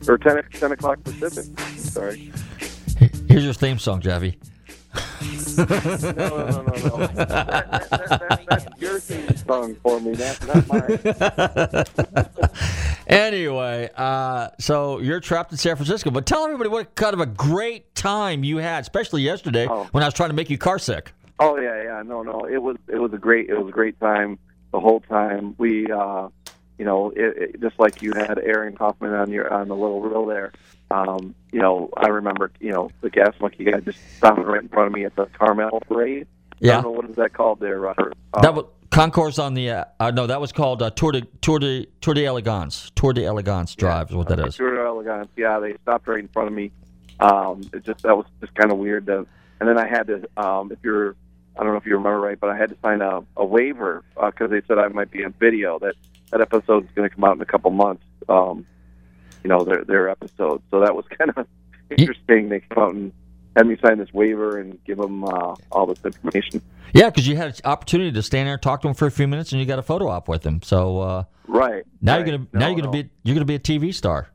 Or 0.08 0.18
10, 0.18 0.44
10 0.52 0.72
o'clock 0.74 1.02
Pacific. 1.04 1.46
Sorry. 1.80 2.32
Here's 3.30 3.46
your 3.46 3.54
theme 3.54 3.80
song, 3.80 4.02
Jeffy. 4.02 4.38
no, 5.58 5.64
no, 5.66 6.06
no, 6.06 6.62
no, 6.62 6.74
no. 6.74 6.98
That, 7.08 7.88
that, 7.90 7.90
that, 7.90 8.46
that's 8.50 8.82
your 8.82 9.00
theme 9.00 9.36
song 9.38 9.76
for 9.76 10.00
me, 10.02 10.12
not, 10.12 10.46
not 10.46 10.68
mine. 10.68 12.46
anyway, 13.08 13.90
uh, 13.96 14.50
so 14.60 15.00
you're 15.00 15.22
trapped 15.22 15.52
in 15.54 15.58
San 15.58 15.78
Francisco, 15.78 16.12
but 16.12 16.26
tell 16.26 16.44
everybody 16.44 16.70
what 16.70 16.94
kind 16.96 17.14
of 17.14 17.22
a 17.22 17.26
great 17.26 17.96
time 17.96 18.44
you 18.44 18.58
had, 18.58 18.82
especially 18.82 19.22
yesterday 19.22 19.68
Oh. 19.70 19.88
when 19.94 20.04
I 20.04 20.08
was 20.08 20.14
trying 20.14 20.30
to 20.30 20.36
make 20.36 20.50
you 20.50 20.58
car 20.58 20.78
sick. 20.80 21.14
Oh 21.40 21.58
yeah, 21.58 21.82
yeah, 21.82 22.02
no, 22.06 22.22
no. 22.24 22.46
It 22.46 22.62
was 22.62 22.78
it 22.88 22.98
was 22.98 23.12
a 23.14 23.18
great 23.18 23.50
it 23.50 23.58
was 23.58 23.68
a 23.68 23.72
great 23.72 24.00
time 24.00 24.38
the 24.72 24.80
whole 24.80 25.00
time. 25.02 25.56
We, 25.58 25.92
uh, 25.92 26.30
you 26.78 26.86
know, 26.86 27.12
it, 27.16 27.38
it, 27.56 27.62
just 27.62 27.80
like 27.80 28.02
you 28.02 28.14
had 28.16 28.40
Aaron 28.40 28.76
Kaufman 28.76 29.14
on 29.14 29.32
your 29.32 29.52
on 29.54 29.68
the 29.68 29.76
little 29.76 30.02
reel 30.02 30.26
there. 30.26 30.52
Um, 30.92 31.34
you 31.52 31.60
know, 31.60 31.90
I 31.98 32.08
remember, 32.08 32.52
you 32.60 32.72
know, 32.72 32.92
the 33.02 33.10
gas 33.10 33.34
monkey 33.40 33.64
guy 33.64 33.80
just 33.80 34.00
stopped 34.18 34.40
right 34.40 34.62
in 34.62 34.70
front 34.70 34.88
of 34.88 34.94
me 34.94 35.06
at 35.06 35.16
the 35.16 35.26
Carmel 35.26 35.80
parade. 35.88 36.28
I 36.54 36.56
Yeah. 36.60 36.74
don't 36.74 36.84
know 36.84 36.92
what 36.92 37.10
is 37.10 37.16
that 37.16 37.34
called 37.34 37.60
there, 37.60 37.80
Robert. 37.80 38.14
Um, 38.34 38.42
that 38.42 38.54
was 38.54 38.66
Concours 38.92 39.40
on 39.40 39.56
the 39.56 39.72
uh, 39.72 39.86
uh, 40.00 40.12
no, 40.12 40.28
that 40.28 40.40
was 40.40 40.52
called 40.52 40.84
uh, 40.84 40.92
Tour 40.92 41.14
de 41.14 41.22
Tour 41.42 41.58
de 41.60 41.88
Tour 42.00 42.14
de 42.14 42.26
Elegance. 42.26 42.92
Tour 42.96 43.12
de 43.14 43.26
Elegance 43.26 43.74
Drive 43.76 44.12
is 44.12 44.16
what 44.16 44.28
that 44.30 44.40
is. 44.40 44.56
Tour 44.56 44.76
de 44.76 44.82
Elegance. 44.82 45.30
Yeah, 45.36 45.60
they 45.60 45.76
stopped 45.82 46.08
right 46.08 46.20
in 46.20 46.28
front 46.28 46.48
of 46.50 46.54
me. 46.54 46.72
Um, 47.20 47.62
it 47.74 47.84
just 47.84 48.04
that 48.04 48.16
was 48.16 48.28
just 48.40 48.54
kind 48.54 48.72
of 48.72 48.78
weird. 48.78 49.08
To, 49.08 49.26
and 49.60 49.68
then 49.70 49.80
I 49.80 49.88
had 49.88 50.08
to, 50.08 50.28
um, 50.38 50.72
if 50.72 50.78
you're, 50.84 51.16
I 51.58 51.64
don't 51.64 51.72
know 51.72 51.78
if 51.78 51.86
you 51.88 51.94
remember 51.96 52.20
right, 52.20 52.40
but 52.40 52.50
I 52.52 52.58
had 52.58 52.70
to 52.70 52.78
sign 52.84 53.02
a, 53.02 53.22
a 53.38 53.46
waiver 53.46 54.04
because 54.16 54.52
they 54.52 54.62
said 54.68 54.78
I 54.78 54.90
might 54.90 55.10
be 55.10 55.24
on 55.26 55.34
video. 55.40 55.80
That 55.80 55.96
that 56.34 56.42
episode 56.42 56.86
is 56.86 56.92
going 56.96 57.08
to 57.08 57.16
come 57.16 57.24
out 57.24 57.36
in 57.36 57.42
a 57.42 57.46
couple 57.46 57.72
months. 57.72 58.04
Um, 58.28 58.66
you 59.44 59.50
know 59.50 59.64
their 59.64 59.84
their 59.84 60.10
episode. 60.10 60.62
So 60.72 60.80
that 60.80 60.96
was 60.96 61.06
kind 61.18 61.32
of 61.36 61.48
interesting. 61.90 62.50
They 62.50 62.62
came 62.62 62.78
out 62.78 62.94
and 62.94 63.12
had 63.56 63.68
me 63.68 63.78
sign 63.86 64.00
this 64.00 64.12
waiver 64.14 64.58
and 64.58 64.84
give 64.84 64.98
them 64.98 65.24
uh, 65.24 65.56
all 65.72 65.86
this 65.86 66.04
information. 66.04 66.62
Yeah, 66.94 67.10
because 67.10 67.28
you 67.28 67.36
had 67.36 67.50
an 67.50 67.56
opportunity 67.66 68.12
to 68.12 68.24
stand 68.24 68.48
there 68.48 68.54
and 68.54 68.62
talk 68.62 68.82
to 68.82 68.88
him 68.88 68.94
for 68.94 69.06
a 69.06 69.12
few 69.12 69.28
minutes, 69.28 69.52
and 69.52 69.60
you 69.60 69.68
got 69.68 69.80
a 69.80 69.84
photo 69.84 70.10
op 70.10 70.28
with 70.28 70.46
him. 70.46 70.62
So 70.64 71.00
uh, 71.00 71.24
right 71.48 71.84
now 72.02 72.18
right. 72.18 72.28
you're 72.28 72.38
gonna 72.38 72.48
no, 72.54 72.60
now 72.60 72.68
you're 72.68 72.78
gonna 72.78 72.88
no. 72.88 73.04
be 73.04 73.10
you're 73.24 73.36
gonna 73.36 73.46
be 73.46 73.56
a 73.56 73.60
TV 73.60 73.94
star. 73.94 74.30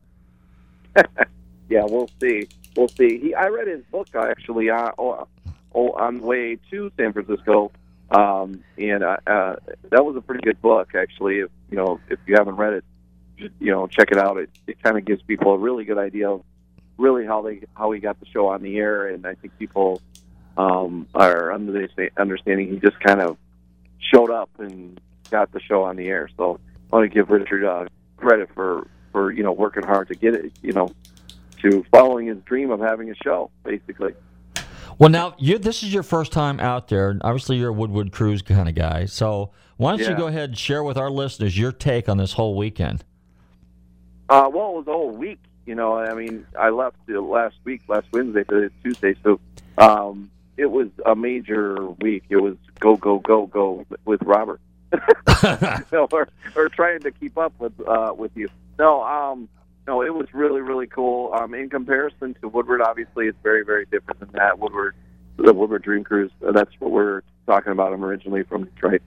yeah, 1.69 1.85
we'll 1.85 2.11
see. 2.21 2.49
We'll 2.77 2.89
see. 2.89 3.19
He, 3.19 3.35
I 3.35 3.47
read 3.49 3.67
his 3.67 3.83
book 3.91 4.09
actually 4.15 4.71
uh, 4.71 4.91
oh, 4.99 5.27
oh, 5.75 5.91
on 5.93 6.19
the 6.19 6.27
way 6.27 6.59
to 6.71 6.93
San 6.97 7.13
Francisco, 7.13 7.73
um, 8.11 8.65
and 8.77 9.03
uh, 9.03 9.17
uh, 9.27 9.57
that 9.91 10.05
was 10.05 10.17
a 10.17 10.21
pretty 10.21 10.43
good 10.43 10.61
book 10.63 10.95
actually. 10.95 11.41
If 11.41 11.51
you 11.71 11.77
know 11.77 12.01
if 12.09 12.19
you 12.27 12.37
haven't 12.37 12.57
read 12.57 12.75
it, 12.75 12.85
you 13.61 13.71
know 13.71 13.87
check 13.87 14.11
it 14.11 14.19
out. 14.19 14.39
It 14.39 14.51
it 14.67 14.83
kind 14.83 14.97
of 14.97 15.05
gives 15.05 15.23
people 15.23 15.53
a 15.53 15.59
really 15.59 15.85
good 15.85 15.99
idea 15.99 16.31
of 16.31 16.43
really 16.97 17.27
how 17.27 17.43
they 17.43 17.61
how 17.75 17.91
he 17.93 18.01
got 18.01 18.19
the 18.21 18.27
show 18.27 18.49
on 18.49 18.63
the 18.63 18.77
air, 18.79 19.09
and 19.09 19.27
I 19.27 19.35
think 19.35 19.59
people 19.59 20.01
um, 20.57 21.07
are 21.15 21.53
under 21.53 21.73
the 21.73 22.11
understanding 22.17 22.69
he 22.69 22.79
just 22.79 22.99
kind 23.01 23.21
of 23.21 23.37
showed 24.13 24.31
up 24.31 24.51
and 24.59 25.01
got 25.31 25.53
the 25.53 25.61
show 25.61 25.83
on 25.85 25.97
the 25.97 26.09
air. 26.09 26.29
So 26.37 26.59
I 26.93 26.97
want 26.97 27.11
to 27.11 27.15
give 27.15 27.31
Richard 27.31 27.65
uh, 27.65 27.87
credit 28.17 28.49
for 28.55 28.89
for 29.13 29.33
you 29.33 29.43
know 29.43 29.53
working 29.53 29.85
hard 29.85 30.09
to 30.09 30.15
get 30.15 30.35
it, 30.35 30.53
you 30.63 30.73
know, 30.73 30.91
to 31.63 31.85
following 31.91 32.27
his 32.27 32.39
dream 32.45 32.71
of 32.71 32.81
having 32.81 33.11
a 33.11 33.15
show, 33.23 33.51
basically. 33.65 34.15
Well, 34.99 35.11
now 35.11 35.35
you 35.39 35.59
this 35.59 35.83
is 35.83 35.95
your 35.95 36.03
first 36.03 36.33
time 36.33 36.59
out 36.59 36.89
there. 36.89 37.11
and 37.11 37.21
Obviously, 37.23 37.57
you're 37.57 37.69
a 37.69 37.73
Woodward 37.73 38.11
Cruise 38.11 38.43
kind 38.43 38.69
of 38.69 38.75
guy. 38.75 39.05
So 39.05 39.53
why 39.77 39.97
don't 39.97 40.09
you 40.09 40.17
go 40.17 40.27
ahead 40.27 40.51
and 40.51 40.59
share 40.59 40.83
with 40.83 40.97
our 40.97 41.11
listeners 41.11 41.57
your 41.57 41.71
take 41.71 42.09
on 42.09 42.17
this 42.17 42.33
whole 42.33 42.57
weekend? 42.57 43.05
Uh, 44.29 44.51
well, 44.53 44.71
it 44.71 44.77
was 44.79 44.87
a 44.89 44.93
whole 44.93 45.11
week. 45.11 45.39
You 45.67 45.75
know, 45.75 45.97
I 45.97 46.15
mean, 46.15 46.47
I 46.59 46.71
left 46.71 46.97
last 47.09 47.57
week, 47.65 47.83
last 47.89 48.07
Wednesday 48.11 48.43
to 48.45 48.71
Tuesday, 48.83 49.15
so 49.23 49.39
um, 49.77 50.31
it 50.57 50.67
was 50.67 50.89
a 51.07 51.15
major 51.15 51.91
week. 52.01 52.25
It 52.29 52.37
was 52.37 52.57
go, 52.81 52.97
go, 52.97 53.19
go, 53.19 53.47
go 53.47 53.87
with 54.05 54.23
Robert. 54.23 54.61
or, 55.93 56.29
or 56.57 56.69
trying 56.71 57.01
to 57.01 57.11
keep 57.13 57.37
up 57.39 57.53
with 57.59 57.79
uh, 57.87 58.15
with 58.17 58.33
you. 58.35 58.49
No, 58.79 59.03
um, 59.05 59.49
no, 59.89 60.03
it 60.03 60.15
was 60.15 60.27
really, 60.35 60.61
really 60.61 60.87
cool. 60.87 61.33
Um, 61.33 61.55
in 61.55 61.71
comparison 61.71 62.37
to 62.43 62.49
Woodward, 62.49 62.83
obviously, 62.83 63.27
it's 63.27 63.39
very, 63.43 63.65
very 63.65 63.87
different 63.87 64.21
than 64.21 64.29
that. 64.35 64.59
Woodward, 64.59 64.95
the 65.39 65.55
Woodward 65.55 65.83
Dream 65.83 66.05
Cruise. 66.05 66.31
uh, 66.47 66.53
That's 66.53 66.71
what 66.79 66.91
we're 66.91 67.23
talking 67.47 67.73
about. 67.73 67.95
I'm 67.95 68.05
originally 68.05 68.43
from 68.43 68.65
Detroit, 68.65 69.01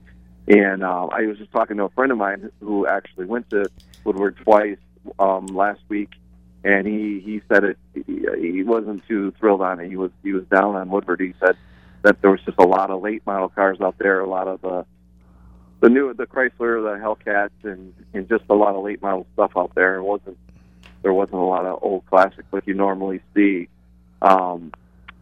and 0.48 0.82
uh, 0.82 1.06
I 1.06 1.26
was 1.28 1.38
just 1.38 1.52
talking 1.52 1.76
to 1.76 1.84
a 1.84 1.88
friend 1.90 2.10
of 2.10 2.18
mine 2.18 2.50
who 2.58 2.84
actually 2.84 3.26
went 3.26 3.48
to 3.50 3.70
Woodward 4.02 4.38
twice 4.38 4.76
um, 5.20 5.46
last 5.46 5.80
week, 5.88 6.10
and 6.64 6.84
he 6.84 7.20
he 7.24 7.40
said 7.48 7.62
it. 7.62 7.78
He, 7.94 8.26
he 8.40 8.62
wasn't 8.64 9.06
too 9.06 9.30
thrilled 9.38 9.62
on 9.62 9.78
it. 9.78 9.88
He 9.88 9.94
was 9.94 10.10
he 10.24 10.32
was 10.32 10.42
down 10.46 10.74
on 10.74 10.90
Woodward. 10.90 11.20
He 11.20 11.32
said 11.38 11.56
that 12.02 12.20
there 12.22 12.32
was 12.32 12.40
just 12.44 12.58
a 12.58 12.66
lot 12.66 12.90
of 12.90 13.02
late 13.02 13.24
model 13.24 13.50
cars 13.50 13.80
out 13.80 13.98
there, 13.98 14.18
a 14.18 14.28
lot 14.28 14.48
of 14.48 14.60
the 14.62 14.84
the 15.78 15.88
new 15.88 16.12
the 16.12 16.26
Chrysler, 16.26 16.82
the 16.82 16.98
Hellcats, 17.00 17.50
and 17.62 17.94
and 18.14 18.28
just 18.28 18.42
a 18.50 18.54
lot 18.54 18.74
of 18.74 18.82
late 18.82 19.00
model 19.00 19.28
stuff 19.34 19.52
out 19.56 19.76
there. 19.76 19.94
It 19.94 20.02
wasn't 20.02 20.36
there 21.02 21.12
wasn't 21.12 21.34
a 21.34 21.44
lot 21.44 21.66
of 21.66 21.82
old 21.82 22.06
classics 22.06 22.44
like 22.52 22.66
you 22.66 22.74
normally 22.74 23.20
see. 23.34 23.68
Um, 24.20 24.72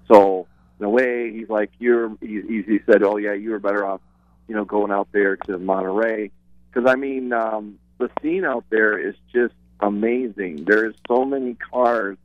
so 0.09 0.47
in 0.79 0.87
a 0.87 0.91
way, 0.91 1.33
he's 1.33 1.49
like 1.49 1.71
you're. 1.79 2.17
He, 2.21 2.63
he 2.67 2.81
said, 2.87 3.03
"Oh 3.03 3.17
yeah, 3.17 3.35
you 3.35 3.51
were 3.51 3.59
better 3.59 3.85
off, 3.85 4.01
you 4.49 4.55
know, 4.55 4.65
going 4.65 4.91
out 4.91 5.09
there 5.13 5.37
to 5.37 5.59
Monterey." 5.59 6.31
Because 6.73 6.91
I 6.91 6.97
mean, 6.97 7.33
um, 7.33 7.79
the 7.99 8.11
scene 8.23 8.45
out 8.45 8.65
there 8.71 8.99
is 8.99 9.15
just 9.33 9.55
amazing. 9.81 10.65
There's 10.65 10.95
so 11.09 11.25
many 11.25 11.55
cars, 11.55 12.17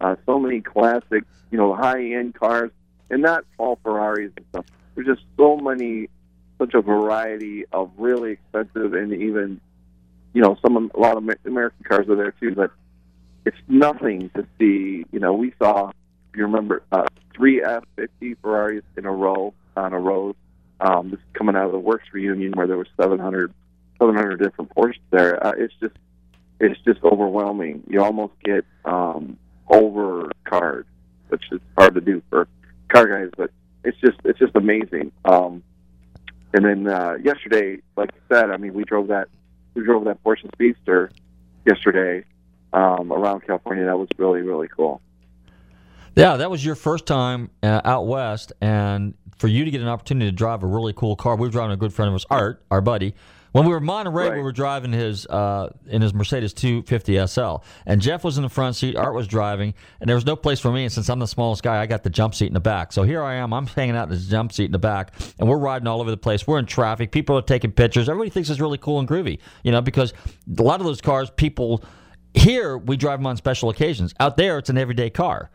uh, 0.00 0.16
so 0.24 0.38
many 0.38 0.60
classic, 0.60 1.24
you 1.50 1.58
know, 1.58 1.74
high 1.74 2.12
end 2.12 2.34
cars, 2.34 2.70
and 3.10 3.22
not 3.22 3.44
all 3.58 3.78
Ferraris 3.82 4.32
and 4.36 4.46
stuff. 4.50 4.66
There's 4.94 5.06
just 5.06 5.22
so 5.36 5.56
many, 5.56 6.08
such 6.58 6.74
a 6.74 6.80
variety 6.80 7.64
of 7.72 7.90
really 7.98 8.32
expensive 8.32 8.94
and 8.94 9.12
even, 9.12 9.60
you 10.32 10.42
know, 10.42 10.56
some 10.62 10.90
a 10.94 11.00
lot 11.00 11.16
of 11.16 11.24
Amer- 11.24 11.38
American 11.44 11.84
cars 11.84 12.08
are 12.08 12.16
there 12.16 12.32
too. 12.32 12.54
But 12.54 12.70
it's 13.46 13.56
nothing 13.68 14.28
to 14.34 14.44
see. 14.58 15.06
You 15.12 15.20
know, 15.20 15.32
we 15.32 15.54
saw, 15.58 15.88
if 15.88 16.36
you 16.36 16.42
remember, 16.42 16.82
uh, 16.92 17.06
three 17.34 17.60
F50 17.62 18.36
Ferraris 18.42 18.82
in 18.98 19.06
a 19.06 19.12
row 19.12 19.54
on 19.76 19.92
a 19.92 20.00
road. 20.00 20.34
Um, 20.80 21.10
this 21.10 21.20
is 21.20 21.26
coming 21.32 21.56
out 21.56 21.66
of 21.66 21.72
the 21.72 21.78
Werks 21.78 22.12
reunion 22.12 22.52
where 22.52 22.66
there 22.66 22.76
was 22.76 22.88
700, 23.00 23.54
700 23.98 24.36
different 24.42 24.74
Porsches 24.74 24.98
there. 25.10 25.46
Uh, 25.46 25.52
it's 25.56 25.72
just, 25.80 25.94
it's 26.60 26.78
just 26.80 27.02
overwhelming. 27.04 27.84
You 27.88 28.02
almost 28.02 28.34
get 28.44 28.64
um, 28.84 29.38
over 29.68 30.30
card, 30.44 30.86
which 31.28 31.44
is 31.52 31.60
hard 31.78 31.94
to 31.94 32.00
do 32.00 32.22
for 32.28 32.48
car 32.88 33.06
guys, 33.06 33.30
but 33.36 33.52
it's 33.84 33.96
just, 34.00 34.18
it's 34.24 34.40
just 34.40 34.56
amazing. 34.56 35.12
Um, 35.24 35.62
and 36.52 36.64
then 36.64 36.88
uh, 36.88 37.16
yesterday, 37.22 37.78
like 37.96 38.10
I 38.12 38.34
said, 38.34 38.50
I 38.50 38.56
mean, 38.56 38.74
we 38.74 38.82
drove 38.82 39.06
that, 39.08 39.28
we 39.74 39.84
drove 39.84 40.04
that 40.06 40.22
Porsche 40.24 40.50
Speedster 40.52 41.10
yesterday 41.64 42.24
um, 42.72 43.12
around 43.12 43.46
California. 43.46 43.84
That 43.84 43.98
was 43.98 44.08
really, 44.18 44.42
really 44.42 44.68
cool. 44.68 45.00
Yeah, 46.16 46.36
that 46.38 46.50
was 46.50 46.64
your 46.64 46.74
first 46.74 47.06
time 47.06 47.50
uh, 47.62 47.82
out 47.84 48.06
west, 48.06 48.52
and 48.60 49.14
for 49.36 49.48
you 49.48 49.66
to 49.66 49.70
get 49.70 49.82
an 49.82 49.88
opportunity 49.88 50.30
to 50.30 50.34
drive 50.34 50.62
a 50.62 50.66
really 50.66 50.94
cool 50.94 51.14
car. 51.14 51.36
We 51.36 51.46
were 51.46 51.52
driving 51.52 51.72
a 51.72 51.76
good 51.76 51.92
friend 51.92 52.08
of 52.08 52.14
ours, 52.14 52.26
Art, 52.30 52.64
our 52.70 52.80
buddy. 52.80 53.14
When 53.52 53.64
we 53.64 53.70
were 53.70 53.78
in 53.78 53.84
Monterey, 53.84 54.36
we 54.36 54.42
were 54.42 54.52
driving 54.52 54.92
his 54.92 55.26
uh, 55.26 55.72
in 55.86 56.02
his 56.02 56.12
Mercedes 56.12 56.52
250 56.52 57.26
SL, 57.26 57.56
and 57.86 58.02
Jeff 58.02 58.22
was 58.22 58.36
in 58.36 58.42
the 58.42 58.50
front 58.50 58.76
seat. 58.76 58.96
Art 58.96 59.14
was 59.14 59.26
driving, 59.26 59.72
and 59.98 60.06
there 60.06 60.14
was 60.14 60.26
no 60.26 60.36
place 60.36 60.60
for 60.60 60.70
me. 60.70 60.82
And 60.82 60.92
since 60.92 61.08
I'm 61.08 61.20
the 61.20 61.26
smallest 61.26 61.62
guy, 61.62 61.80
I 61.80 61.86
got 61.86 62.02
the 62.02 62.10
jump 62.10 62.34
seat 62.34 62.48
in 62.48 62.52
the 62.52 62.60
back. 62.60 62.92
So 62.92 63.02
here 63.02 63.22
I 63.22 63.36
am. 63.36 63.54
I'm 63.54 63.66
hanging 63.66 63.96
out 63.96 64.10
in 64.10 64.14
the 64.14 64.20
jump 64.20 64.52
seat 64.52 64.66
in 64.66 64.72
the 64.72 64.78
back, 64.78 65.14
and 65.38 65.48
we're 65.48 65.56
riding 65.56 65.88
all 65.88 66.02
over 66.02 66.10
the 66.10 66.18
place. 66.18 66.46
We're 66.46 66.58
in 66.58 66.66
traffic. 66.66 67.12
People 67.12 67.38
are 67.38 67.42
taking 67.42 67.72
pictures. 67.72 68.10
Everybody 68.10 68.28
thinks 68.28 68.50
it's 68.50 68.60
really 68.60 68.76
cool 68.76 68.98
and 68.98 69.08
groovy, 69.08 69.38
you 69.64 69.72
know, 69.72 69.80
because 69.80 70.12
a 70.58 70.62
lot 70.62 70.80
of 70.80 70.86
those 70.86 71.00
cars, 71.00 71.30
people 71.30 71.82
here 72.36 72.78
we 72.78 72.96
drive 72.96 73.18
them 73.18 73.26
on 73.26 73.36
special 73.36 73.70
occasions. 73.70 74.14
Out 74.20 74.36
there, 74.36 74.58
it's 74.58 74.70
an 74.70 74.78
everyday 74.78 75.10
car. 75.10 75.50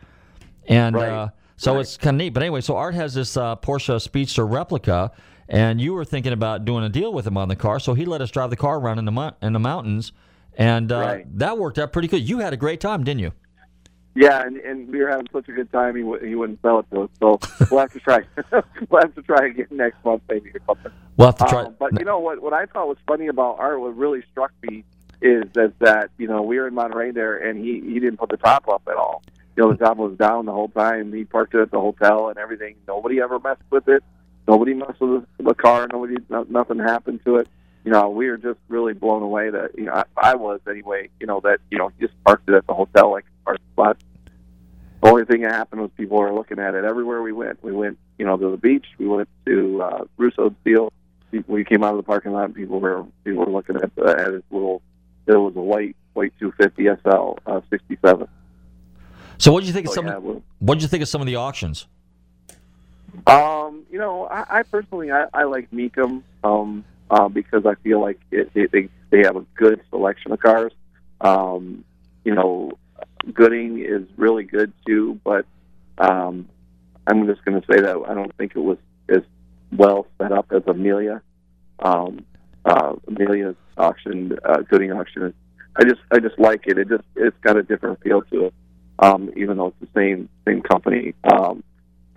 And 0.68 0.96
uh, 0.96 1.30
so 1.58 1.80
it's 1.80 1.98
kind 1.98 2.16
of 2.16 2.20
neat. 2.20 2.30
But 2.30 2.44
anyway, 2.44 2.62
so 2.62 2.76
Art 2.76 2.96
has 2.96 3.14
this 3.14 3.38
uh, 3.38 3.56
Porsche 3.56 4.02
Speedster 4.02 4.46
replica, 4.46 5.12
and 5.48 5.80
you 5.82 5.94
were 5.94 6.06
thinking 6.06 6.34
about 6.34 6.66
doing 6.66 6.84
a 6.84 6.90
deal 6.90 7.14
with 7.14 7.26
him 7.26 7.38
on 7.38 7.50
the 7.50 7.56
car. 7.56 7.80
So 7.80 7.94
he 7.94 8.06
let 8.06 8.22
us 8.22 8.32
drive 8.32 8.50
the 8.50 8.56
car 8.56 8.80
around 8.80 9.00
in 9.00 9.06
the 9.06 9.12
mo- 9.12 9.36
in 9.42 9.54
the 9.54 9.60
mountains, 9.60 10.12
and 10.56 10.92
uh, 10.92 11.20
that 11.36 11.58
worked 11.58 11.80
out 11.80 11.94
pretty 11.94 12.08
good. 12.08 12.28
You 12.28 12.40
had 12.40 12.54
a 12.54 12.58
great 12.58 12.80
time, 12.80 13.04
didn't 13.04 13.22
you? 13.22 13.32
Yeah, 14.14 14.46
and, 14.46 14.58
and 14.58 14.90
we 14.90 15.00
were 15.00 15.08
having 15.08 15.28
such 15.32 15.48
a 15.48 15.54
good 15.54 15.72
time. 15.72 15.96
He, 15.96 16.02
w- 16.02 16.26
he 16.26 16.36
wouldn't 16.36 16.62
sell 16.62 16.80
it 16.80 16.86
to 16.92 17.04
us, 17.04 17.10
so 17.20 17.40
we'll 17.72 17.80
have 17.80 17.94
to 17.94 18.00
try. 18.00 18.20
we'll 18.90 19.02
have 19.02 19.16
to 19.16 19.22
try 19.22 19.48
again 19.48 19.68
next 19.72 20.04
month, 20.04 20.22
maybe 20.30 20.50
or 20.50 20.60
something. 20.66 20.92
We'll 21.16 21.30
have 21.30 21.38
to 21.38 21.46
try. 21.46 21.64
Um, 21.64 21.76
but 21.80 21.98
you 21.98 22.04
know 22.04 22.20
what? 22.20 22.42
What 22.42 22.54
I 22.54 22.66
thought 22.66 22.90
was 22.90 22.98
funny 23.08 23.28
about 23.28 23.58
Art, 23.60 23.80
what 23.80 23.96
really 23.96 24.22
struck 24.30 24.52
me, 24.64 24.84
is 25.22 25.44
that 25.54 25.74
that 25.80 26.10
you 26.18 26.28
know 26.28 26.42
we 26.42 26.58
were 26.60 26.68
in 26.68 26.74
Monterey 26.74 27.12
there, 27.12 27.38
and 27.38 27.60
he 27.64 27.80
he 27.82 28.00
didn't 28.00 28.18
put 28.18 28.30
the 28.30 28.38
top 28.38 28.68
up 28.68 28.82
at 28.88 28.96
all. 28.96 29.24
You 29.56 29.64
know, 29.64 29.72
the 29.74 29.78
top 29.84 29.98
was 29.98 30.18
down 30.18 30.46
the 30.46 30.52
whole 30.54 30.70
time. 30.70 31.12
He 31.14 31.26
parked 31.26 31.54
it 31.56 31.60
at 31.62 31.72
the 31.72 31.80
hotel 31.80 32.30
and 32.30 32.38
everything. 32.38 32.76
Nobody 32.88 33.20
ever 33.22 33.40
messed 33.40 33.62
with 33.70 33.88
it. 33.90 34.02
Nobody 34.48 34.74
messed 34.74 35.00
with 35.02 35.26
the, 35.38 35.54
car. 35.54 35.88
Nobody, 35.92 36.16
no, 36.30 36.46
nothing 36.50 36.80
happened 36.80 37.20
to 37.26 37.36
it. 37.36 37.48
You 37.84 37.92
know, 37.92 38.10
we 38.10 38.30
were 38.30 38.38
just 38.38 38.60
really 38.70 38.94
blown 38.94 39.22
away 39.24 39.50
that 39.50 39.78
you 39.78 39.86
know 39.86 39.94
I, 39.94 40.04
I 40.18 40.36
was 40.36 40.60
anyway. 40.70 41.10
You 41.20 41.28
know 41.28 41.40
that 41.42 41.60
you 41.70 41.78
know 41.78 41.90
he 41.90 42.06
just 42.06 42.14
parked 42.24 42.50
it 42.50 42.56
at 42.56 42.66
the 42.68 42.74
hotel 42.74 43.12
like 43.12 43.26
park 43.46 43.60
spot. 43.74 43.98
The 45.04 45.10
only 45.10 45.26
thing 45.26 45.42
that 45.42 45.52
happened 45.52 45.82
was 45.82 45.92
people 45.98 46.18
were 46.18 46.34
looking 46.34 46.60
at 46.60 46.76
it 46.76 46.84
everywhere 46.86 47.22
we 47.24 47.32
went. 47.34 47.64
We 47.64 47.72
went, 47.72 47.98
you 48.20 48.26
know, 48.26 48.38
to 48.38 48.52
the 48.52 48.58
beach. 48.58 48.86
We 49.00 49.08
went 49.08 49.28
to 49.48 49.82
uh, 49.82 50.04
Russo 50.18 50.54
Steele. 50.62 50.92
We- 51.32 51.44
We 51.48 51.64
came 51.66 51.84
out 51.84 51.92
of 51.92 51.98
the 51.98 52.04
parking 52.04 52.34
lot. 52.34 52.46
and 52.46 52.56
People 52.56 52.80
were 52.80 53.04
people 53.24 53.46
were 53.46 53.52
looking 53.52 53.78
at, 53.78 53.92
uh, 53.98 54.12
at 54.12 54.34
his 54.34 54.44
little. 54.52 54.82
It 55.28 55.34
was 55.34 55.56
a 55.56 55.62
white 55.62 55.96
white 56.14 56.34
250 56.40 57.02
SL 57.04 57.40
uh, 57.50 57.62
67. 57.70 58.28
So 59.38 59.52
what 59.52 59.62
did 59.62 59.68
you 59.68 59.74
think 59.74 59.88
of 59.88 59.94
some? 59.94 60.08
yeah, 60.08 60.20
what 60.60 60.76
did 60.76 60.82
you 60.84 60.88
think 60.88 61.02
of 61.02 61.10
some 61.10 61.22
of 61.22 61.28
the 61.28 61.36
auctions? 61.36 61.88
Um, 63.28 63.84
you 63.92 64.00
know, 64.00 64.26
I, 64.26 64.60
I 64.60 64.64
personally 64.64 65.12
I, 65.12 65.26
I 65.34 65.44
like 65.44 65.70
Mecum 65.72 66.24
um, 66.44 66.84
uh, 67.10 67.28
because 67.28 67.66
I 67.66 67.76
feel 67.76 68.00
like 68.00 68.20
it, 68.32 68.52
it, 68.56 68.72
they 68.72 68.90
they 69.10 69.20
have 69.26 69.36
a 69.36 69.46
good 69.56 69.82
selection 69.90 70.32
of 70.32 70.40
cars. 70.40 70.74
Um, 71.20 71.84
you 72.24 72.34
know, 72.34 72.74
Gooding 73.34 73.80
is 73.80 74.04
really 74.16 74.44
good 74.44 74.74
too, 74.86 75.20
but 75.24 75.46
um, 75.98 76.48
I'm 77.08 77.28
just 77.28 77.44
going 77.46 77.60
to 77.60 77.68
say 77.68 77.82
that 77.82 77.98
I 78.08 78.14
don't 78.14 78.36
think 78.38 78.54
it 78.56 78.60
was 78.60 78.78
as 79.10 79.22
well 79.72 80.08
set 80.20 80.32
up 80.32 80.52
as 80.52 80.64
Amelia. 80.68 81.22
um, 81.80 82.26
uh, 82.66 82.94
Amelia's 83.08 83.56
auction, 83.78 84.38
uh, 84.46 84.62
Gooding 84.62 84.92
auction. 84.92 85.34
I 85.76 85.84
just 85.84 86.02
I 86.12 86.20
just 86.20 86.38
like 86.38 86.68
it. 86.68 86.78
It 86.78 86.90
just 86.90 87.04
it's 87.16 87.38
got 87.42 87.58
a 87.58 87.64
different 87.64 88.02
feel 88.02 88.22
to 88.24 88.46
it, 88.46 88.54
um, 89.00 89.32
even 89.36 89.58
though 89.58 89.68
it's 89.68 89.80
the 89.80 90.00
same 90.00 90.30
same 90.46 90.62
company. 90.62 91.14
Um, 91.24 91.64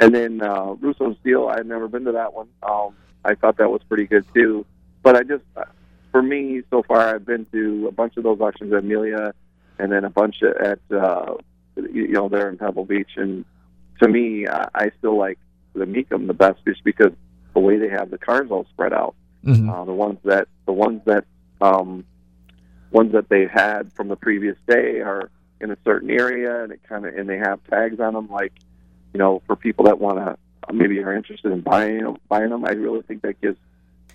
and 0.00 0.14
then 0.14 0.42
uh, 0.42 0.74
Russo 0.80 1.16
Steele, 1.20 1.48
I 1.48 1.58
had 1.58 1.66
never 1.66 1.88
been 1.88 2.04
to 2.04 2.12
that 2.12 2.34
one. 2.34 2.48
Um, 2.62 2.94
I 3.24 3.34
thought 3.34 3.58
that 3.58 3.70
was 3.70 3.80
pretty 3.88 4.06
good 4.06 4.24
too. 4.34 4.66
But 5.02 5.16
I 5.16 5.22
just, 5.22 5.44
for 6.10 6.22
me, 6.22 6.62
so 6.70 6.82
far, 6.82 7.14
I've 7.14 7.26
been 7.26 7.44
to 7.52 7.86
a 7.88 7.92
bunch 7.92 8.16
of 8.16 8.24
those 8.24 8.40
auctions 8.40 8.72
at 8.72 8.80
Amelia, 8.80 9.34
and 9.78 9.92
then 9.92 10.04
a 10.04 10.10
bunch 10.10 10.42
at 10.42 10.80
uh, 10.90 11.34
you 11.76 12.08
know 12.08 12.28
there 12.28 12.48
in 12.48 12.58
Pebble 12.58 12.84
Beach. 12.84 13.10
And 13.16 13.44
to 14.00 14.08
me, 14.08 14.48
I, 14.48 14.68
I 14.74 14.90
still 14.98 15.16
like 15.16 15.38
the 15.74 15.84
Mecum 15.84 16.26
the 16.26 16.34
best, 16.34 16.58
just 16.66 16.82
because 16.84 17.12
the 17.52 17.60
way 17.60 17.78
they 17.78 17.88
have 17.88 18.10
the 18.10 18.18
cars 18.18 18.50
all 18.50 18.66
spread 18.72 18.92
out. 18.92 19.14
Mm-hmm. 19.44 19.70
Uh, 19.70 19.84
the 19.84 19.92
ones 19.92 20.18
that 20.24 20.48
the 20.66 20.72
ones 20.72 21.02
that 21.04 21.24
um, 21.60 22.04
ones 22.90 23.12
that 23.12 23.28
they 23.28 23.46
had 23.46 23.92
from 23.92 24.08
the 24.08 24.16
previous 24.16 24.56
day 24.66 25.00
are 25.00 25.30
in 25.60 25.70
a 25.70 25.76
certain 25.84 26.10
area, 26.10 26.62
and 26.62 26.72
it 26.72 26.80
kind 26.88 27.06
of 27.06 27.14
and 27.14 27.28
they 27.28 27.38
have 27.38 27.60
tags 27.70 28.00
on 28.00 28.14
them, 28.14 28.28
like 28.30 28.52
you 29.12 29.18
know, 29.18 29.42
for 29.46 29.56
people 29.56 29.84
that 29.86 29.98
want 29.98 30.18
to 30.18 30.36
maybe 30.72 30.98
are 31.00 31.14
interested 31.14 31.52
in 31.52 31.60
buying 31.60 31.98
them, 31.98 32.16
buying 32.28 32.50
them. 32.50 32.64
I 32.64 32.70
really 32.70 33.02
think 33.02 33.22
that 33.22 33.40
gives 33.40 33.58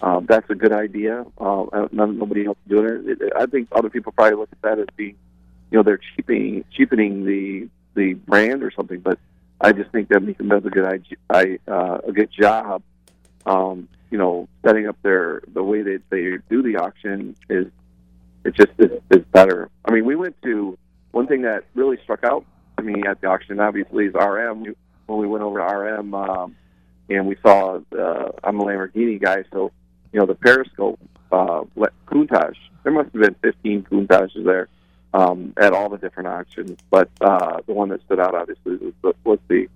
um, 0.01 0.25
that's 0.27 0.49
a 0.49 0.55
good 0.55 0.71
idea. 0.71 1.25
Uh, 1.37 1.87
nobody 1.91 2.45
else 2.45 2.57
doing 2.67 2.85
it. 2.85 3.21
it. 3.21 3.33
I 3.35 3.45
think 3.45 3.67
other 3.71 3.89
people 3.89 4.11
probably 4.11 4.37
look 4.37 4.49
at 4.51 4.61
that 4.61 4.79
as 4.79 4.87
being, 4.95 5.17
you 5.71 5.77
know, 5.77 5.83
they're 5.83 5.99
cheapening 6.15 6.63
cheapening 6.71 7.25
the 7.25 7.69
the 7.95 8.13
brand 8.13 8.63
or 8.63 8.71
something. 8.71 8.99
But 8.99 9.19
I 9.59 9.73
just 9.73 9.91
think 9.91 10.09
that 10.09 10.19
Mecum 10.19 10.49
does 10.49 10.65
a 10.65 10.69
good 10.69 11.03
I, 11.29 11.59
uh, 11.69 11.99
a 12.07 12.11
good 12.11 12.31
job. 12.31 12.81
Um, 13.45 13.89
you 14.11 14.17
know, 14.17 14.47
setting 14.65 14.87
up 14.87 14.97
their 15.01 15.41
the 15.53 15.63
way 15.63 15.81
that 15.81 16.01
they 16.09 16.37
do 16.49 16.61
the 16.63 16.77
auction 16.77 17.35
is 17.49 17.67
it 18.43 18.55
just 18.55 18.71
is, 18.77 18.99
is 19.11 19.25
better. 19.31 19.69
I 19.85 19.91
mean, 19.91 20.05
we 20.05 20.15
went 20.15 20.41
to 20.43 20.77
one 21.11 21.27
thing 21.27 21.41
that 21.43 21.65
really 21.75 21.97
struck 22.03 22.23
out 22.23 22.45
to 22.77 22.83
me 22.83 23.03
at 23.07 23.21
the 23.21 23.27
auction. 23.27 23.59
Obviously, 23.59 24.05
is 24.05 24.13
RM. 24.13 24.75
When 25.05 25.19
we 25.19 25.27
went 25.27 25.43
over 25.43 25.59
to 25.59 25.65
RM, 25.65 26.13
um, 26.13 26.55
and 27.09 27.27
we 27.27 27.35
saw 27.41 27.79
uh, 27.97 28.31
I'm 28.43 28.59
a 28.59 28.63
Lamborghini 28.63 29.21
guy, 29.21 29.43
so 29.51 29.71
you 30.11 30.19
know 30.19 30.25
the 30.25 30.35
Periscope 30.35 30.99
uh, 31.31 31.61
Countach. 32.07 32.55
There 32.83 32.93
must 32.93 33.11
have 33.13 33.21
been 33.21 33.35
15 33.41 33.83
Countaches 33.83 34.45
there 34.45 34.69
um, 35.13 35.53
at 35.57 35.73
all 35.73 35.89
the 35.89 35.97
different 35.97 36.29
auctions, 36.29 36.77
but 36.89 37.09
uh, 37.21 37.59
the 37.65 37.73
one 37.73 37.89
that 37.89 38.03
stood 38.05 38.19
out 38.19 38.35
obviously 38.35 38.77
was 38.77 38.93
the 39.01 39.13
was 39.23 39.39
the, 39.47 39.67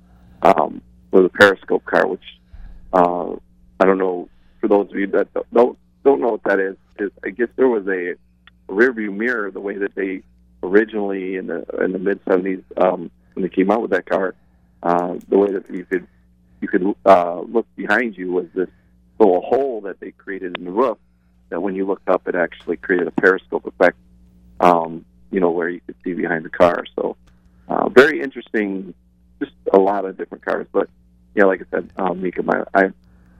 um, 0.41 0.81
was 1.11 1.23
the 1.23 1.29
Periscope 1.29 1.83
car, 1.85 2.07
which 2.07 2.23
uh, 2.93 3.33
I 3.83 3.85
don't 3.85 3.97
know 3.97 4.29
for 4.61 4.69
those 4.69 4.89
of 4.89 4.95
you 4.95 5.07
that 5.07 5.27
don't 5.53 5.77
don't 6.05 6.21
know 6.21 6.29
what 6.29 6.43
that 6.43 6.57
is. 6.57 6.77
Is 6.99 7.11
I 7.25 7.31
guess 7.31 7.49
there 7.57 7.67
was 7.67 7.85
a 7.89 8.15
rear 8.69 8.93
view 8.93 9.11
mirror 9.11 9.51
the 9.51 9.59
way 9.59 9.77
that 9.77 9.93
they 9.93 10.23
originally 10.63 11.35
in 11.35 11.47
the 11.47 11.65
in 11.83 11.91
the 11.91 11.99
mid 11.99 12.23
70s 12.23 12.63
um, 12.77 13.11
when 13.33 13.43
they 13.43 13.49
came 13.49 13.69
out 13.69 13.81
with 13.81 13.91
that 13.91 14.05
car. 14.05 14.35
Uh, 14.81 15.15
the 15.27 15.37
way 15.37 15.51
that 15.51 15.69
you 15.69 15.83
could 15.83 16.07
you 16.61 16.69
could 16.69 16.95
uh, 17.05 17.41
look 17.41 17.67
behind 17.75 18.17
you 18.17 18.31
was 18.31 18.45
this 18.55 18.69
little 19.19 19.41
hole 19.41 19.81
that 19.81 19.99
they 19.99 20.11
created 20.11 20.57
in 20.57 20.63
the 20.63 20.71
roof 20.71 20.97
that 21.49 21.61
when 21.61 21.75
you 21.75 21.85
looked 21.85 22.07
up 22.07 22.25
it 22.29 22.35
actually 22.35 22.77
created 22.77 23.07
a 23.07 23.11
periscope 23.11 23.65
effect 23.65 23.97
um, 24.61 25.03
you 25.29 25.41
know 25.41 25.51
where 25.51 25.67
you 25.67 25.81
could 25.85 25.95
see 26.05 26.13
behind 26.13 26.45
the 26.45 26.49
car 26.49 26.85
so 26.95 27.17
uh, 27.67 27.89
very 27.89 28.21
interesting 28.21 28.93
just 29.39 29.51
a 29.73 29.77
lot 29.77 30.05
of 30.05 30.17
different 30.17 30.43
cars 30.43 30.67
but 30.71 30.89
yeah 31.35 31.43
like 31.43 31.61
I 31.61 31.65
said 31.69 31.89
um, 31.97 32.21
Mecum 32.21 32.49
I, 32.49 32.85
I 32.85 32.93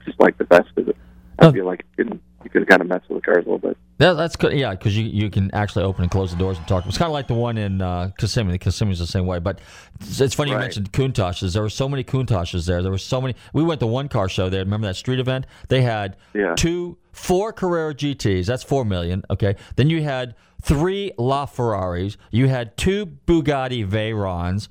just 0.04 0.20
like 0.20 0.36
the 0.38 0.44
best 0.44 0.68
of 0.76 0.88
it 0.88 0.96
I 1.38 1.50
feel 1.52 1.66
like 1.66 1.84
you 1.96 2.04
can 2.04 2.20
you 2.44 2.50
can 2.50 2.64
kind 2.64 2.80
of 2.82 2.88
mess 2.88 3.02
with 3.08 3.22
the 3.22 3.22
cars 3.22 3.44
a 3.46 3.50
little 3.50 3.58
bit 3.58 3.76
that, 3.98 4.14
that's 4.14 4.34
good. 4.34 4.54
Yeah, 4.54 4.72
because 4.72 4.96
you, 4.96 5.04
you 5.04 5.30
can 5.30 5.54
actually 5.54 5.84
open 5.84 6.02
and 6.02 6.10
close 6.10 6.32
the 6.32 6.36
doors 6.36 6.58
and 6.58 6.66
talk. 6.66 6.84
It's 6.86 6.98
kind 6.98 7.08
of 7.08 7.12
like 7.12 7.28
the 7.28 7.34
one 7.34 7.56
in 7.56 7.80
uh, 7.80 8.10
Kissimmee. 8.18 8.58
Kissimmee's 8.58 8.98
the 8.98 9.06
same 9.06 9.24
way. 9.24 9.38
But 9.38 9.60
it's, 10.00 10.20
it's 10.20 10.34
funny 10.34 10.50
right. 10.50 10.56
you 10.56 10.62
mentioned 10.62 10.92
Countaches. 10.92 11.52
There 11.52 11.62
were 11.62 11.70
so 11.70 11.88
many 11.88 12.02
Countaches 12.02 12.66
there. 12.66 12.82
There 12.82 12.90
were 12.90 12.98
so 12.98 13.20
many. 13.20 13.36
We 13.52 13.62
went 13.62 13.80
to 13.80 13.86
one 13.86 14.08
car 14.08 14.28
show 14.28 14.48
there. 14.48 14.64
Remember 14.64 14.88
that 14.88 14.96
street 14.96 15.20
event? 15.20 15.46
They 15.68 15.82
had 15.82 16.16
yeah. 16.34 16.54
two, 16.56 16.98
four 17.12 17.52
Carrera 17.52 17.94
GTs. 17.94 18.46
That's 18.46 18.64
four 18.64 18.84
million. 18.84 19.22
Okay. 19.30 19.54
Then 19.76 19.90
you 19.90 20.02
had 20.02 20.34
three 20.60 21.12
La 21.16 21.46
Ferraris. 21.46 22.16
You 22.32 22.48
had 22.48 22.76
two 22.76 23.06
Bugatti 23.06 23.86
Veyrons, 23.88 24.66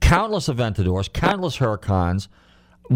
countless 0.00 0.48
Aventadors, 0.48 1.12
countless 1.12 1.58
Huracans 1.58 2.28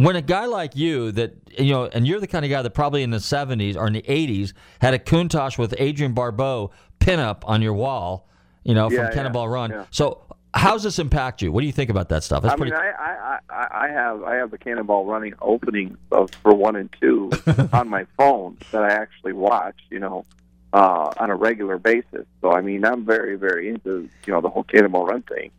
when 0.05 0.16
a 0.16 0.22
guy 0.22 0.47
like 0.47 0.76
you 0.76 1.12
that 1.12 1.34
you 1.59 1.70
know 1.70 1.86
and 1.86 2.07
you're 2.07 2.20
the 2.20 2.26
kind 2.26 2.44
of 2.44 2.51
guy 2.51 2.62
that 2.62 2.70
probably 2.70 3.03
in 3.03 3.11
the 3.11 3.18
70s 3.18 3.76
or 3.76 3.86
in 3.86 3.92
the 3.92 4.03
80s 4.03 4.53
had 4.80 4.94
a 4.94 4.99
Countach 4.99 5.59
with 5.59 5.78
Adrienne 5.80 6.12
Barbeau 6.12 6.70
pinup 7.01 7.42
on 7.44 7.62
your 7.62 7.74
wall 7.74 8.28
you 8.64 8.74
know 8.74 8.88
from 8.88 9.05
yeah, 9.05 9.12
Cannonball 9.12 9.47
yeah, 9.47 9.53
Run. 9.53 9.70
yeah. 9.70 9.84
so 9.90 10.22
how's 10.57 10.82
this 10.82 10.99
impact 10.99 11.42
you? 11.42 11.53
What 11.53 11.61
do 11.61 11.66
you 11.66 11.72
think 11.72 11.90
about 11.90 12.09
that 12.09 12.24
stuff? 12.24 12.42
That's 12.42 12.55
I 12.55 12.57
pretty... 12.57 12.72
mean 12.72 12.80
I, 12.80 12.90
I, 12.99 13.38
I, 13.51 13.86
I 13.86 13.88
have 13.88 14.22
I 14.22 14.34
have 14.36 14.51
the 14.51 14.59
Cannonball 14.59 15.05
Running 15.05 15.34
opening 15.40 15.97
of, 16.11 16.30
for 16.42 16.55
one 16.55 16.76
and 16.76 16.94
two 17.01 17.30
on 17.72 17.88
my 17.88 18.07
phone 18.16 18.57
that 18.72 18.82
I 18.82 18.90
actually 18.90 19.34
watch 19.34 19.76
you 19.90 19.99
know 19.99 20.24
uh, 20.72 21.12
on 21.18 21.30
a 21.30 21.36
regular 21.36 21.78
basis. 21.78 22.26
So 22.40 22.53
I 22.53 22.61
mean 22.61 22.84
I'm 22.84 23.05
very 23.05 23.36
very 23.36 23.68
into 23.68 24.09
you 24.26 24.32
know 24.32 24.40
the 24.40 24.49
whole 24.49 24.64
Cannonball 24.64 25.07
Run 25.07 25.22
thing 25.22 25.51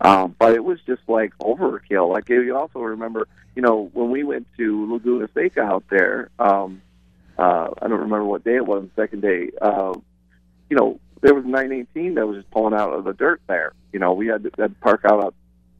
um, 0.00 0.34
but 0.38 0.54
it 0.54 0.64
was 0.64 0.78
just 0.86 1.02
like 1.08 1.36
overkill. 1.38 2.10
Like 2.12 2.28
you 2.28 2.56
also 2.56 2.80
remember, 2.80 3.26
you 3.54 3.62
know, 3.62 3.90
when 3.92 4.10
we 4.10 4.24
went 4.24 4.46
to 4.58 4.92
Laguna 4.92 5.28
Seca 5.34 5.60
out 5.62 5.84
there, 5.90 6.30
um, 6.38 6.82
uh, 7.38 7.68
I 7.80 7.88
don't 7.88 8.00
remember 8.00 8.24
what 8.24 8.44
day 8.44 8.56
it 8.56 8.66
was, 8.66 8.84
the 8.84 9.02
second 9.02 9.20
day, 9.22 9.50
uh, 9.60 9.94
you 10.70 10.76
know, 10.76 10.98
there 11.22 11.34
was 11.34 11.44
918 11.44 12.14
that 12.14 12.26
was 12.26 12.38
just 12.38 12.50
pulling 12.50 12.74
out 12.74 12.92
of 12.92 13.04
the 13.04 13.12
dirt 13.12 13.40
there. 13.46 13.72
You 13.92 13.98
know, 13.98 14.12
we 14.12 14.26
had 14.26 14.42
to, 14.44 14.50
had 14.58 14.74
to 14.74 14.80
park 14.80 15.02
out, 15.04 15.20
of, 15.20 15.34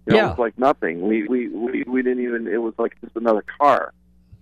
you 0.07 0.13
know, 0.13 0.19
Yeah. 0.19 0.27
it 0.27 0.31
was 0.31 0.39
like 0.39 0.59
nothing. 0.59 1.07
We, 1.07 1.27
we, 1.27 1.49
we, 1.49 1.85
we 1.87 2.03
didn't 2.03 2.25
even, 2.25 2.47
it 2.47 2.59
was 2.61 2.75
like 2.79 2.99
just 3.03 3.17
another 3.17 3.45
car. 3.59 3.93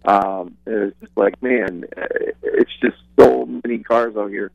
Um, 0.05 0.57
it 0.66 0.70
was 0.70 0.93
just 1.01 1.16
like, 1.16 1.43
man, 1.43 1.85
eh, 1.97 2.33
it's 2.43 2.70
just 2.81 2.97
so 3.18 3.47
many 3.64 3.79
cars 3.79 4.16
out 4.16 4.31
here, 4.31 4.53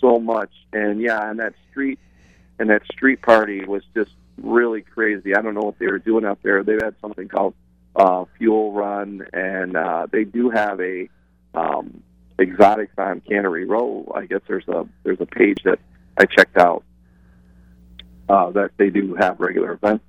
so 0.00 0.18
much. 0.18 0.50
And 0.72 1.00
yeah, 1.00 1.30
and 1.30 1.38
that 1.38 1.54
street, 1.70 1.98
and 2.58 2.70
that 2.70 2.82
street 2.92 3.22
party 3.22 3.64
was 3.64 3.82
just 3.94 4.10
really 4.42 4.82
crazy. 4.82 5.34
I 5.34 5.42
don't 5.42 5.54
know 5.54 5.62
what 5.62 5.78
they 5.78 5.86
were 5.86 5.98
doing 5.98 6.24
out 6.24 6.38
there. 6.42 6.62
They've 6.62 6.80
had 6.82 6.94
something 7.00 7.28
called 7.28 7.54
uh, 7.96 8.24
Fuel 8.38 8.72
Run, 8.72 9.26
and 9.32 9.76
uh, 9.76 10.06
they 10.10 10.24
do 10.24 10.50
have 10.50 10.80
a 10.80 11.08
um, 11.54 12.02
exotics 12.38 12.92
on 12.98 13.20
Cannery 13.20 13.64
Row. 13.64 14.10
I 14.14 14.26
guess 14.26 14.40
there's 14.46 14.68
a 14.68 14.86
there's 15.02 15.20
a 15.20 15.26
page 15.26 15.58
that 15.64 15.78
I 16.16 16.24
checked 16.26 16.56
out 16.56 16.84
uh, 18.28 18.50
that 18.50 18.70
they 18.76 18.90
do 18.90 19.14
have 19.18 19.40
regular 19.40 19.72
events 19.72 20.04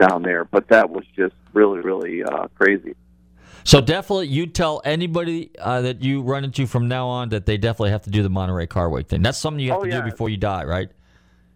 down 0.00 0.22
there. 0.22 0.44
But 0.44 0.68
that 0.68 0.90
was 0.90 1.04
just 1.16 1.34
really 1.52 1.80
really 1.80 2.22
uh, 2.22 2.48
crazy. 2.56 2.94
so 3.64 3.80
definitely 3.80 4.28
you 4.28 4.46
tell 4.46 4.80
anybody 4.84 5.50
uh, 5.58 5.80
that 5.82 6.02
you 6.02 6.22
run 6.22 6.44
into 6.44 6.66
from 6.66 6.88
now 6.88 7.08
on 7.08 7.28
that 7.30 7.46
they 7.46 7.56
definitely 7.56 7.90
have 7.90 8.02
to 8.02 8.10
do 8.10 8.22
the 8.22 8.28
Monterey 8.30 8.66
Car 8.66 8.88
Week 8.90 9.08
thing 9.08 9.22
that's 9.22 9.38
something 9.38 9.60
you 9.60 9.70
have 9.70 9.80
Oh, 9.80 9.84
to 9.84 9.90
yeah. 9.90 10.00
do 10.02 10.10
before 10.10 10.28
you 10.28 10.36
die 10.36 10.64
right 10.64 10.90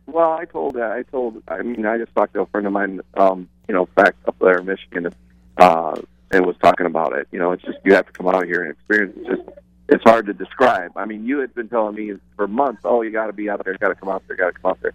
Well, 0.07 0.33
I 0.33 0.45
told 0.45 0.77
I 0.77 1.03
told 1.05 1.43
I 1.49 1.63
mean 1.63 1.87
I 1.87 1.99
just 1.99 2.15
talked 2.15 2.35
to 2.35 2.41
a 2.41 2.47
friend 2.47 2.67
of 2.67 2.73
mine, 2.73 3.01
um, 3.15 3.49
you 3.69 3.75
know, 3.75 3.87
back 3.95 4.15
up 4.27 4.37
there 4.41 4.59
in 4.59 4.67
Michigan, 4.67 5.13
uh, 5.59 6.01
and 6.31 6.47
was 6.47 6.57
talking 6.63 6.87
about 6.87 7.17
it. 7.17 7.29
You 7.31 7.39
know, 7.39 7.53
it's 7.53 7.63
just 7.63 7.79
you 7.85 7.95
have 7.95 8.07
to 8.07 8.13
come 8.13 8.29
out 8.29 8.45
here 8.45 8.63
and 8.63 8.73
experience. 8.73 9.17
It's 9.19 9.29
just 9.29 9.59
it's 9.89 10.05
hard 10.05 10.27
to 10.27 10.33
describe. 10.33 10.93
I 10.97 11.05
mean, 11.05 11.25
you 11.27 11.39
had 11.39 11.55
been 11.55 11.69
telling 11.69 11.95
me 11.95 12.15
for 12.37 12.49
months, 12.49 12.83
oh, 12.85 13.03
you 13.03 13.11
got 13.11 13.27
to 13.27 13.33
be 13.33 13.49
out 13.49 13.65
there, 13.65 13.75
got 13.75 13.89
to 13.89 13.95
come 13.95 14.09
out 14.09 14.23
there, 14.27 14.37
got 14.37 14.55
to 14.55 14.61
come 14.61 14.71
out 14.71 14.81
there. 14.81 14.93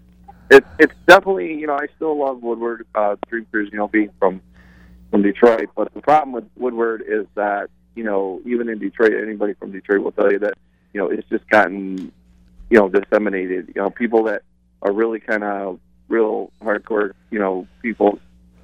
It, 0.49 0.65
it's 0.79 0.93
definitely 1.07 1.53
you 1.53 1.67
know 1.67 1.75
I 1.75 1.87
still 1.95 2.17
love 2.17 2.41
Woodward 2.41 2.85
uh, 2.95 3.15
Dream 3.29 3.45
Cruise. 3.51 3.69
You 3.71 3.77
know, 3.77 3.87
being 3.87 4.09
from 4.19 4.41
from 5.11 5.21
Detroit, 5.21 5.69
but 5.75 5.93
the 5.93 6.01
problem 6.01 6.33
with 6.33 6.45
Woodward 6.55 7.03
is 7.07 7.25
that 7.35 7.69
you 7.95 8.03
know 8.03 8.41
even 8.45 8.69
in 8.69 8.79
Detroit, 8.79 9.13
anybody 9.13 9.53
from 9.53 9.71
Detroit 9.71 10.01
will 10.01 10.11
tell 10.11 10.31
you 10.31 10.39
that 10.39 10.55
you 10.93 11.01
know 11.01 11.09
it's 11.09 11.27
just 11.29 11.47
gotten 11.49 12.11
you 12.69 12.79
know 12.79 12.89
disseminated. 12.89 13.71
You 13.75 13.81
know, 13.81 13.89
people 13.89 14.23
that 14.23 14.43
are 14.81 14.91
really 14.91 15.19
kind 15.19 15.43
of 15.43 15.79
real 16.07 16.51
hardcore, 16.61 17.13
you 17.31 17.39
know, 17.39 17.67
people. 17.81 18.19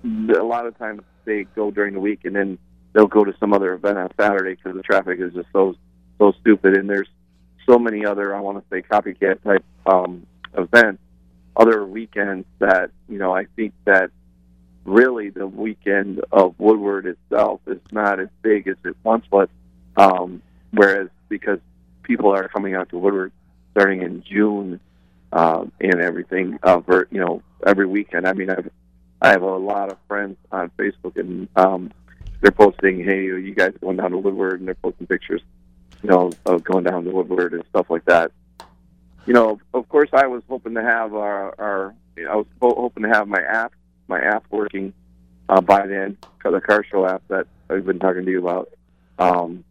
A 0.06 0.44
lot 0.44 0.66
of 0.66 0.78
times 0.78 1.02
they 1.26 1.44
go 1.56 1.72
during 1.72 1.94
the 1.94 2.00
week 2.00 2.26
and 2.26 2.36
then 2.36 2.58
they'll 2.94 3.08
go 3.08 3.24
to 3.24 3.34
some 3.40 3.54
other 3.54 3.74
event 3.74 3.98
on 3.98 4.10
Saturday 4.20 4.56
because 4.56 4.76
the 4.76 4.84
traffic 4.84 5.20
is 5.20 5.34
just 5.34 5.48
so 5.52 5.76
so 6.20 6.34
stupid. 6.42 6.76
And 6.78 6.90
there's 6.90 7.10
so 7.66 7.80
many 7.80 8.06
other, 8.06 8.36
I 8.36 8.40
want 8.40 8.58
to 8.58 8.64
say, 8.70 8.82
copycat 8.82 9.42
type 9.44 9.64
um, 9.86 10.26
events, 10.58 11.02
other 11.56 11.86
weekends 11.86 12.46
that 12.60 12.92
you 13.08 13.18
know 13.18 13.34
I 13.34 13.46
think 13.56 13.74
that 13.86 14.12
really 14.86 15.30
the 15.30 15.48
weekend 15.48 16.22
of 16.32 16.56
Woodward 16.58 17.06
itself 17.06 17.62
is 17.68 17.80
not 17.92 18.20
as 18.20 18.28
big 18.42 18.68
as 18.68 18.76
it 18.84 18.96
once 19.04 19.26
was. 19.32 19.48
Um, 19.96 20.42
whereas 20.72 21.10
because 21.30 21.60
people 22.04 22.34
are 22.34 22.48
coming 22.50 22.76
out 22.76 22.90
to 22.90 22.98
Woodward 22.98 23.32
starting 23.72 24.02
in 24.02 24.24
June 24.24 24.80
um, 25.34 25.72
and 25.82 26.00
everything, 26.00 26.58
uh, 26.64 26.80
for, 26.82 27.10
you 27.12 27.20
know, 27.20 27.42
every 27.66 27.86
weekend. 27.86 28.26
I 28.26 28.34
mean, 28.34 28.50
I've, 28.50 28.70
I 29.22 29.30
have 29.30 29.42
a 29.42 29.58
lot 29.58 29.92
of 29.92 29.98
friends 30.08 30.38
on 30.52 30.72
Facebook, 30.78 31.18
and 31.18 31.50
um, 31.58 31.92
they're 32.42 32.52
posting, 32.52 33.04
"Hey, 33.04 33.24
you 33.24 33.54
guys 33.54 33.74
going 33.82 33.98
down 33.98 34.12
to 34.12 34.18
Woodward?" 34.18 34.60
and 34.60 34.68
they're 34.68 34.76
posting 34.76 35.08
pictures 35.08 35.42
you 36.04 36.10
know, 36.10 36.32
of 36.46 36.64
going 36.64 36.84
down 36.84 37.06
to 37.06 37.12
Woodward 37.12 37.54
and 37.54 37.64
stuff 37.70 37.90
like 37.90 38.06
that. 38.06 38.32
You 39.26 39.34
know, 39.34 39.60
of 39.74 39.88
course, 39.88 40.10
I 40.12 40.28
was 40.28 40.44
hoping 40.50 40.76
to 40.76 40.84
have 40.84 41.16
our, 41.16 41.56
our 41.58 41.96
I 42.30 42.36
was 42.36 42.46
ho- 42.62 42.76
hoping 42.76 43.04
to 43.04 43.10
have 43.10 43.28
my 43.28 43.42
app, 43.42 43.74
my 44.08 44.20
app 44.20 44.44
working 44.52 44.94
uh, 45.48 45.62
by 45.62 45.88
then, 45.88 46.18
the 46.44 46.60
car 46.60 46.84
show 46.84 47.08
app 47.08 47.24
that 47.30 47.48
I've 47.70 47.86
been 47.86 48.00
talking 48.00 48.26
to 48.26 48.32
you 48.32 48.40
about, 48.40 48.70
um, 49.18 49.64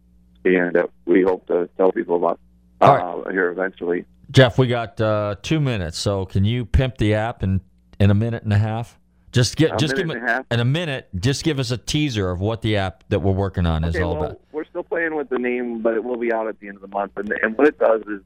and 0.44 0.74
uh, 0.74 0.86
we 1.04 1.22
hope 1.22 1.46
to 1.48 1.68
tell 1.76 1.92
people 1.92 2.16
about 2.16 2.40
uh, 2.80 3.30
here 3.30 3.50
eventually. 3.50 4.06
Jeff, 4.32 4.58
we 4.58 4.66
got 4.66 4.98
uh, 5.00 5.36
two 5.42 5.60
minutes, 5.60 5.98
so 5.98 6.24
can 6.24 6.44
you 6.44 6.64
pimp 6.64 6.96
the 6.96 7.14
app 7.14 7.42
in 7.42 7.60
in 8.00 8.10
a 8.10 8.14
minute 8.14 8.42
and 8.42 8.52
a 8.52 8.58
half? 8.58 8.98
Just 9.30 9.56
get 9.56 9.74
A 9.74 9.76
just 9.76 9.94
give 9.94 10.06
me 10.06 10.14
and 10.14 10.24
a 10.24 10.26
half? 10.26 10.46
in 10.50 10.60
a 10.60 10.64
minute. 10.64 11.08
Just 11.18 11.44
give 11.44 11.58
us 11.58 11.70
a 11.70 11.76
teaser 11.76 12.30
of 12.30 12.40
what 12.40 12.62
the 12.62 12.76
app 12.76 13.04
that 13.10 13.20
we're 13.20 13.32
working 13.32 13.66
on 13.66 13.84
is 13.84 13.94
all 13.96 14.14
well, 14.14 14.24
about. 14.24 14.40
we're 14.52 14.64
still 14.64 14.82
playing 14.82 15.14
with 15.14 15.28
the 15.28 15.38
name, 15.38 15.80
but 15.80 15.94
it 15.94 16.02
will 16.02 16.16
be 16.16 16.32
out 16.32 16.48
at 16.48 16.58
the 16.60 16.68
end 16.68 16.76
of 16.76 16.82
the 16.82 16.88
month. 16.88 17.12
And, 17.16 17.30
and 17.42 17.56
what 17.56 17.68
it 17.68 17.78
does 17.78 18.02
is, 18.02 18.20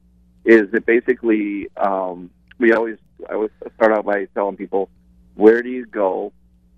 is 0.45 0.73
it 0.73 0.85
basically, 0.85 1.67
um, 1.77 2.29
we 2.57 2.73
always, 2.73 2.97
I 3.29 3.33
always 3.33 3.51
start 3.75 3.91
out 3.91 4.05
by 4.05 4.25
telling 4.33 4.55
people, 4.55 4.89
where 5.35 5.61
do 5.61 5.69
you 5.69 5.85
go 5.85 6.31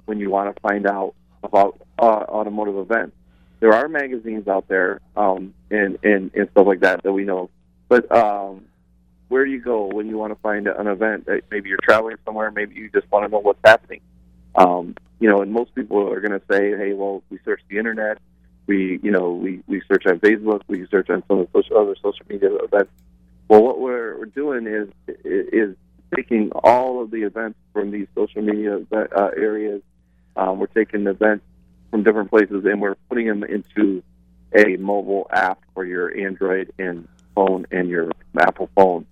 when 0.06 0.20
you 0.20 0.32
want 0.32 0.56
to 0.56 0.60
find 0.62 0.88
out 0.88 1.14
about 1.44 1.80
uh, 2.00 2.04
automotive 2.04 2.78
events? 2.78 3.16
There 3.60 3.74
are 3.74 3.88
magazines 3.88 4.48
out 4.48 4.68
there, 4.68 5.02
um, 5.16 5.54
and, 5.70 6.00
and, 6.04 6.32
and 6.34 6.50
stuff 6.52 6.66
like 6.66 6.80
that 6.80 7.04
that 7.04 7.12
we 7.12 7.26
know. 7.26 7.50
But 7.90 8.12
um, 8.12 8.66
where 9.30 9.46
do 9.46 9.52
you 9.52 9.62
go 9.62 9.86
when 9.86 10.08
you 10.08 10.18
want 10.18 10.34
to 10.34 10.40
find 10.42 10.68
an 10.68 10.88
event? 10.88 11.28
Maybe 11.50 11.70
you're 11.70 11.80
traveling 11.82 12.18
somewhere, 12.26 12.52
maybe 12.52 12.76
you 12.76 12.90
just 12.90 13.10
want 13.12 13.26
to 13.26 13.32
know 13.32 13.40
what's 13.40 13.60
happening. 13.64 14.02
Um, 14.56 14.96
you 15.20 15.30
know, 15.30 15.42
and 15.42 15.52
most 15.52 15.74
people 15.76 16.12
are 16.12 16.20
going 16.20 16.38
to 16.38 16.46
say, 16.52 16.76
"Hey, 16.76 16.94
well, 16.94 17.24
we 17.30 17.40
search 17.46 17.62
the 17.70 17.78
internet, 17.78 18.18
we, 18.68 19.00
you 19.02 19.12
know, 19.12 19.32
we, 19.32 19.62
we 19.68 19.82
search 19.88 20.06
on 20.08 20.20
Facebook, 20.20 20.62
we 20.68 20.86
search 20.88 21.10
on 21.10 21.24
some 21.28 21.40
of 21.40 21.52
the 21.52 21.62
social, 21.62 21.78
other 21.78 21.96
social 22.02 22.26
media 22.28 22.54
events." 22.56 22.92
Well, 23.48 23.64
what 23.64 23.80
we're, 23.80 24.18
we're 24.18 24.26
doing 24.26 24.68
is 24.68 24.90
is 25.26 25.76
taking 26.16 26.52
all 26.52 27.02
of 27.02 27.12
the 27.12 27.24
events 27.24 27.60
from 27.74 27.92
these 27.92 28.08
social 28.16 28.42
media 28.42 28.80
uh, 28.92 29.30
areas. 29.38 29.82
Um, 30.36 30.60
we're 30.60 30.68
taking 30.68 31.06
events 31.08 31.46
from 31.92 32.04
different 32.04 32.30
places 32.30 32.66
and 32.66 32.82
we're 32.82 32.96
putting 33.10 33.28
them 33.28 33.44
into 33.44 34.04
a 34.56 34.78
mobile 34.78 35.28
app 35.32 35.60
for 35.74 35.86
your 35.86 36.16
Android 36.18 36.74
and 36.80 37.08
phone 37.36 37.66
and 37.72 37.90
your 37.90 38.12
Apple 38.40 38.70
phone. 38.76 39.06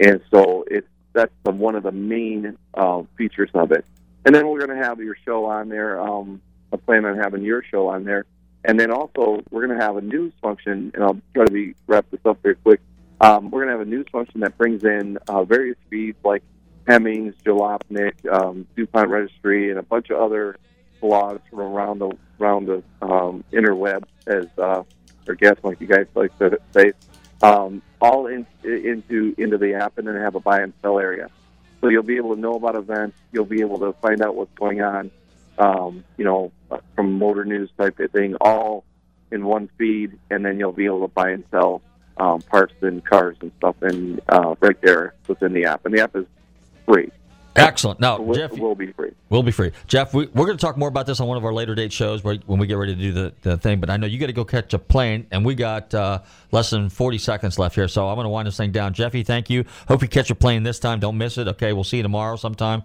And 0.00 0.20
so 0.30 0.64
it's 0.68 0.88
that's 1.12 1.32
the, 1.44 1.52
one 1.52 1.76
of 1.76 1.84
the 1.84 1.92
main 1.92 2.56
uh, 2.74 3.02
features 3.16 3.50
of 3.54 3.72
it. 3.72 3.84
And 4.24 4.34
then 4.34 4.48
we're 4.48 4.64
going 4.64 4.76
to 4.76 4.84
have 4.84 4.98
your 5.00 5.16
show 5.24 5.44
on 5.44 5.68
there. 5.68 6.00
Um, 6.00 6.40
I 6.72 6.76
plan 6.76 7.04
on 7.04 7.16
having 7.16 7.42
your 7.42 7.62
show 7.62 7.88
on 7.88 8.04
there. 8.04 8.24
And 8.64 8.80
then 8.80 8.90
also 8.90 9.42
we're 9.50 9.66
going 9.66 9.78
to 9.78 9.84
have 9.84 9.96
a 9.96 10.00
news 10.00 10.32
function, 10.40 10.90
and 10.94 11.04
I'll 11.04 11.20
try 11.34 11.44
to 11.44 11.52
be 11.52 11.74
wrap 11.86 12.06
this 12.10 12.20
up 12.24 12.42
very 12.42 12.56
quick. 12.56 12.80
Um, 13.20 13.50
we're 13.50 13.64
going 13.64 13.72
to 13.72 13.78
have 13.78 13.86
a 13.86 13.90
news 13.90 14.06
function 14.10 14.40
that 14.40 14.56
brings 14.58 14.82
in 14.84 15.18
uh, 15.28 15.44
various 15.44 15.76
feeds 15.88 16.18
like 16.24 16.42
Hemmings, 16.88 17.34
Jalopnik, 17.44 18.14
um, 18.32 18.66
DuPont 18.76 19.08
Registry, 19.08 19.70
and 19.70 19.78
a 19.78 19.82
bunch 19.82 20.10
of 20.10 20.20
other 20.20 20.56
blogs 21.02 21.40
from 21.50 21.60
around 21.60 21.98
the 22.00 22.10
around 22.40 22.66
the 22.66 22.82
um, 23.02 23.44
interweb, 23.52 24.04
as 24.26 24.46
uh, 24.58 24.82
or 25.28 25.36
like 25.62 25.80
you 25.80 25.86
guys 25.86 26.06
like 26.14 26.36
to 26.38 26.58
say, 26.72 26.92
um, 27.44 27.82
all 28.00 28.26
in, 28.26 28.46
into 28.62 29.34
into 29.36 29.58
the 29.58 29.74
app, 29.74 29.98
and 29.98 30.08
then 30.08 30.16
have 30.16 30.34
a 30.34 30.40
buy 30.40 30.60
and 30.60 30.72
sell 30.82 30.98
area. 30.98 31.28
So 31.80 31.88
you'll 31.88 32.02
be 32.02 32.16
able 32.16 32.34
to 32.34 32.40
know 32.40 32.54
about 32.54 32.76
events. 32.76 33.16
You'll 33.32 33.44
be 33.44 33.60
able 33.60 33.78
to 33.80 33.92
find 34.00 34.22
out 34.22 34.34
what's 34.34 34.54
going 34.54 34.80
on, 34.80 35.10
um, 35.58 36.04
you 36.16 36.24
know, 36.24 36.50
from 36.94 37.18
motor 37.18 37.44
news 37.44 37.70
type 37.76 38.00
of 38.00 38.10
thing, 38.10 38.36
all 38.40 38.84
in 39.30 39.44
one 39.44 39.68
feed, 39.76 40.18
and 40.30 40.44
then 40.44 40.58
you'll 40.58 40.72
be 40.72 40.86
able 40.86 41.02
to 41.02 41.12
buy 41.12 41.30
and 41.30 41.44
sell 41.50 41.82
um, 42.16 42.40
parts 42.42 42.74
and 42.80 43.04
cars 43.04 43.36
and 43.40 43.52
stuff, 43.58 43.76
and 43.82 44.20
uh, 44.28 44.54
right 44.60 44.80
there 44.80 45.14
within 45.28 45.52
the 45.52 45.66
app. 45.66 45.84
And 45.84 45.94
the 45.94 46.00
app 46.00 46.16
is 46.16 46.24
free. 46.86 47.10
Excellent. 47.56 48.00
Now, 48.00 48.20
Will, 48.20 48.34
Jeff, 48.34 48.52
will 48.52 48.74
be 48.74 48.92
free. 48.92 49.12
We'll 49.28 49.44
be 49.44 49.52
free. 49.52 49.70
Jeff, 49.86 50.12
we, 50.12 50.26
we're 50.26 50.46
going 50.46 50.58
to 50.58 50.60
talk 50.60 50.76
more 50.76 50.88
about 50.88 51.06
this 51.06 51.20
on 51.20 51.28
one 51.28 51.36
of 51.36 51.44
our 51.44 51.52
later 51.52 51.74
date 51.74 51.92
shows 51.92 52.24
where, 52.24 52.36
when 52.46 52.58
we 52.58 52.66
get 52.66 52.74
ready 52.74 52.94
to 52.94 53.00
do 53.00 53.12
the, 53.12 53.32
the 53.42 53.56
thing. 53.56 53.78
But 53.80 53.90
I 53.90 53.96
know 53.96 54.06
you 54.06 54.18
got 54.18 54.26
to 54.26 54.32
go 54.32 54.44
catch 54.44 54.74
a 54.74 54.78
plane, 54.78 55.26
and 55.30 55.44
we 55.44 55.54
got 55.54 55.94
uh, 55.94 56.20
less 56.50 56.70
than 56.70 56.88
40 56.88 57.18
seconds 57.18 57.58
left 57.58 57.76
here. 57.76 57.86
So 57.86 58.08
I'm 58.08 58.16
going 58.16 58.24
to 58.24 58.30
wind 58.30 58.48
this 58.48 58.56
thing 58.56 58.72
down. 58.72 58.92
Jeffy, 58.92 59.22
thank 59.22 59.50
you. 59.50 59.64
Hope 59.86 60.02
you 60.02 60.08
catch 60.08 60.30
a 60.30 60.34
plane 60.34 60.64
this 60.64 60.80
time. 60.80 60.98
Don't 60.98 61.16
miss 61.16 61.38
it. 61.38 61.46
Okay, 61.46 61.72
we'll 61.72 61.84
see 61.84 61.98
you 61.98 62.02
tomorrow 62.02 62.36
sometime. 62.36 62.82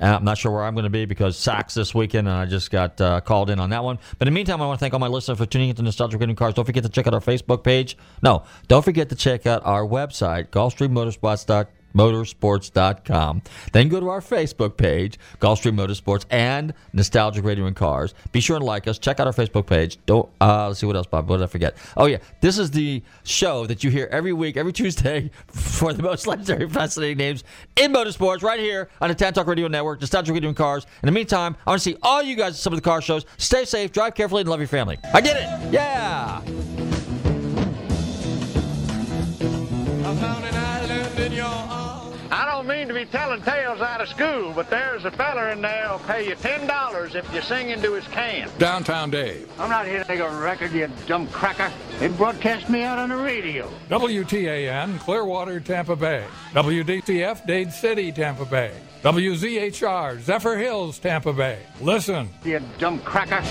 Uh, 0.00 0.16
I'm 0.16 0.24
not 0.24 0.38
sure 0.38 0.52
where 0.52 0.62
I'm 0.62 0.74
going 0.74 0.84
to 0.84 0.90
be 0.90 1.04
because 1.04 1.36
Saks 1.36 1.74
this 1.74 1.94
weekend, 1.94 2.26
and 2.28 2.36
I 2.36 2.46
just 2.46 2.70
got 2.70 3.00
uh, 3.00 3.20
called 3.20 3.50
in 3.50 3.58
on 3.58 3.70
that 3.70 3.84
one. 3.84 3.98
But 4.18 4.28
in 4.28 4.32
the 4.32 4.36
meantime, 4.36 4.62
I 4.62 4.66
want 4.66 4.78
to 4.78 4.82
thank 4.82 4.94
all 4.94 5.00
my 5.00 5.08
listeners 5.08 5.38
for 5.38 5.46
tuning 5.46 5.68
into 5.68 5.82
Nostalgic 5.82 6.18
Getting 6.18 6.36
Cars. 6.36 6.54
Don't 6.54 6.64
forget 6.64 6.84
to 6.84 6.88
check 6.88 7.06
out 7.06 7.14
our 7.14 7.20
Facebook 7.20 7.62
page. 7.62 7.98
No, 8.22 8.44
don't 8.68 8.84
forget 8.84 9.08
to 9.10 9.16
check 9.16 9.46
out 9.46 9.64
our 9.66 9.82
website, 9.82 10.48
GulfstreamMotorsports.com 10.48 11.66
motorsports.com. 11.94 13.42
Then 13.72 13.88
go 13.88 14.00
to 14.00 14.08
our 14.08 14.20
Facebook 14.20 14.76
page, 14.76 15.18
Gulfstream 15.40 15.74
Motorsports 15.74 16.24
and 16.30 16.74
Nostalgic 16.92 17.44
Radio 17.44 17.66
and 17.66 17.76
Cars. 17.76 18.14
Be 18.32 18.40
sure 18.40 18.56
and 18.56 18.64
like 18.64 18.86
us. 18.88 18.98
Check 18.98 19.20
out 19.20 19.26
our 19.26 19.32
Facebook 19.32 19.66
page. 19.66 19.98
Don't 20.06 20.28
uh, 20.40 20.68
let's 20.68 20.80
see 20.80 20.86
what 20.86 20.96
else, 20.96 21.06
Bob. 21.06 21.28
What 21.28 21.38
did 21.38 21.44
I 21.44 21.46
forget? 21.46 21.76
Oh 21.96 22.06
yeah, 22.06 22.18
this 22.40 22.58
is 22.58 22.70
the 22.70 23.02
show 23.24 23.66
that 23.66 23.84
you 23.84 23.90
hear 23.90 24.08
every 24.10 24.32
week, 24.32 24.56
every 24.56 24.72
Tuesday, 24.72 25.30
for 25.46 25.92
the 25.92 26.02
most 26.02 26.26
legendary, 26.26 26.68
fascinating 26.68 27.18
names 27.18 27.44
in 27.76 27.92
motorsports, 27.92 28.42
right 28.42 28.60
here 28.60 28.88
on 29.00 29.08
the 29.08 29.14
Tan 29.14 29.32
Talk 29.32 29.46
Radio 29.46 29.68
Network, 29.68 30.00
Nostalgic 30.00 30.34
Radio 30.34 30.48
and 30.48 30.56
Cars. 30.56 30.86
In 31.02 31.06
the 31.06 31.12
meantime, 31.12 31.56
I 31.66 31.70
want 31.70 31.82
to 31.82 31.90
see 31.90 31.96
all 32.02 32.22
you 32.22 32.36
guys 32.36 32.54
at 32.54 32.60
some 32.60 32.72
of 32.72 32.78
the 32.78 32.84
car 32.84 33.00
shows. 33.02 33.24
Stay 33.36 33.64
safe, 33.64 33.92
drive 33.92 34.14
carefully, 34.14 34.40
and 34.40 34.50
love 34.50 34.60
your 34.60 34.68
family. 34.68 34.98
I 35.12 35.20
get 35.20 35.36
it. 35.36 35.72
Yeah. 35.72 36.71
Mean 42.82 42.88
to 42.88 42.94
be 42.94 43.10
telling 43.12 43.40
tales 43.42 43.80
out 43.80 44.00
of 44.00 44.08
school, 44.08 44.52
but 44.52 44.68
there's 44.68 45.04
a 45.04 45.10
feller 45.12 45.50
in 45.50 45.62
there 45.62 45.86
who'll 45.86 46.00
pay 46.00 46.28
you 46.28 46.34
ten 46.34 46.66
dollars 46.66 47.14
if 47.14 47.32
you 47.32 47.40
sing 47.40 47.70
into 47.70 47.92
his 47.92 48.04
can. 48.08 48.50
Downtown 48.58 49.08
Dave. 49.08 49.48
I'm 49.60 49.70
not 49.70 49.86
here 49.86 50.02
to 50.02 50.08
make 50.08 50.18
a 50.18 50.28
record, 50.28 50.72
you 50.72 50.90
dumb 51.06 51.28
cracker. 51.28 51.70
They 52.00 52.08
broadcast 52.08 52.68
me 52.68 52.82
out 52.82 52.98
on 52.98 53.10
the 53.10 53.16
radio. 53.16 53.70
WTAN, 53.88 54.98
Clearwater, 54.98 55.60
Tampa 55.60 55.94
Bay. 55.94 56.24
WDCF, 56.54 57.46
Dade 57.46 57.72
City, 57.72 58.10
Tampa 58.10 58.46
Bay. 58.46 58.72
WZHR, 59.04 60.20
Zephyr 60.20 60.56
Hills, 60.56 60.98
Tampa 60.98 61.32
Bay. 61.32 61.60
Listen. 61.80 62.28
You 62.44 62.60
dumb 62.78 62.98
cracker. 63.00 63.42